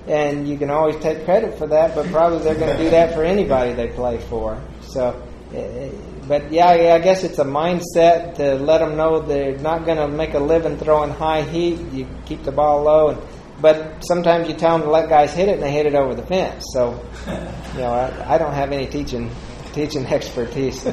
and 0.07 0.47
you 0.47 0.57
can 0.57 0.69
always 0.71 0.95
take 0.97 1.23
credit 1.23 1.57
for 1.57 1.67
that, 1.67 1.95
but 1.95 2.07
probably 2.07 2.39
they're 2.39 2.55
going 2.55 2.75
to 2.75 2.83
do 2.83 2.89
that 2.89 3.13
for 3.13 3.23
anybody 3.23 3.73
they 3.73 3.87
play 3.89 4.17
for. 4.17 4.59
So, 4.81 5.21
but 6.29 6.51
yeah, 6.51 6.75
yeah, 6.75 6.93
I 6.93 6.99
guess 6.99 7.23
it's 7.23 7.39
a 7.39 7.43
mindset 7.43 8.35
to 8.35 8.53
let 8.53 8.77
them 8.77 8.95
know 8.95 9.19
they're 9.19 9.57
not 9.57 9.83
going 9.83 9.97
to 9.97 10.07
make 10.07 10.35
a 10.35 10.39
living 10.39 10.77
throwing 10.77 11.09
high 11.09 11.41
heat. 11.41 11.79
You 11.91 12.07
keep 12.27 12.43
the 12.43 12.51
ball 12.51 12.83
low, 12.83 13.09
and 13.09 13.21
but 13.59 14.03
sometimes 14.05 14.47
you 14.47 14.53
tell 14.53 14.77
them 14.77 14.85
to 14.85 14.91
let 14.91 15.09
guys 15.09 15.33
hit 15.33 15.49
it, 15.49 15.53
and 15.55 15.63
they 15.63 15.71
hit 15.71 15.87
it 15.87 15.95
over 15.95 16.13
the 16.13 16.21
fence. 16.21 16.63
So, 16.71 17.03
you 17.73 17.79
know, 17.79 17.91
I, 17.91 18.35
I 18.35 18.37
don't 18.37 18.53
have 18.53 18.71
any 18.71 18.85
teaching 18.85 19.31
teaching 19.73 20.05
expertise. 20.13 20.85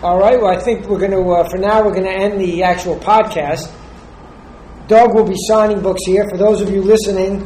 All 0.00 0.20
right. 0.20 0.40
Well, 0.40 0.56
I 0.56 0.60
think 0.60 0.86
we're 0.86 1.00
going 1.00 1.10
to, 1.10 1.28
uh, 1.32 1.48
for 1.48 1.58
now, 1.58 1.84
we're 1.84 1.94
going 1.94 2.04
to 2.04 2.12
end 2.12 2.40
the 2.40 2.62
actual 2.62 2.96
podcast. 2.96 3.74
Doug 4.86 5.12
will 5.16 5.26
be 5.26 5.34
signing 5.48 5.82
books 5.82 6.02
here. 6.06 6.24
For 6.30 6.36
those 6.36 6.60
of 6.60 6.70
you 6.70 6.80
listening, 6.80 7.44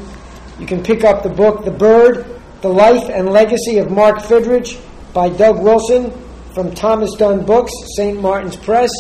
you 0.60 0.66
can 0.66 0.82
pick 0.82 1.04
up 1.04 1.22
the 1.22 1.30
book, 1.30 1.64
The 1.64 1.70
Bird, 1.70 2.31
The 2.62 2.68
Life 2.68 3.10
and 3.10 3.28
Legacy 3.28 3.78
of 3.78 3.90
Mark 3.90 4.18
Fidrych 4.18 4.80
by 5.12 5.28
Doug 5.28 5.60
Wilson 5.60 6.12
from 6.54 6.72
Thomas 6.72 7.12
Dunne 7.16 7.44
Books, 7.44 7.72
St. 7.96 8.20
Martin's 8.20 8.54
Press. 8.54 8.90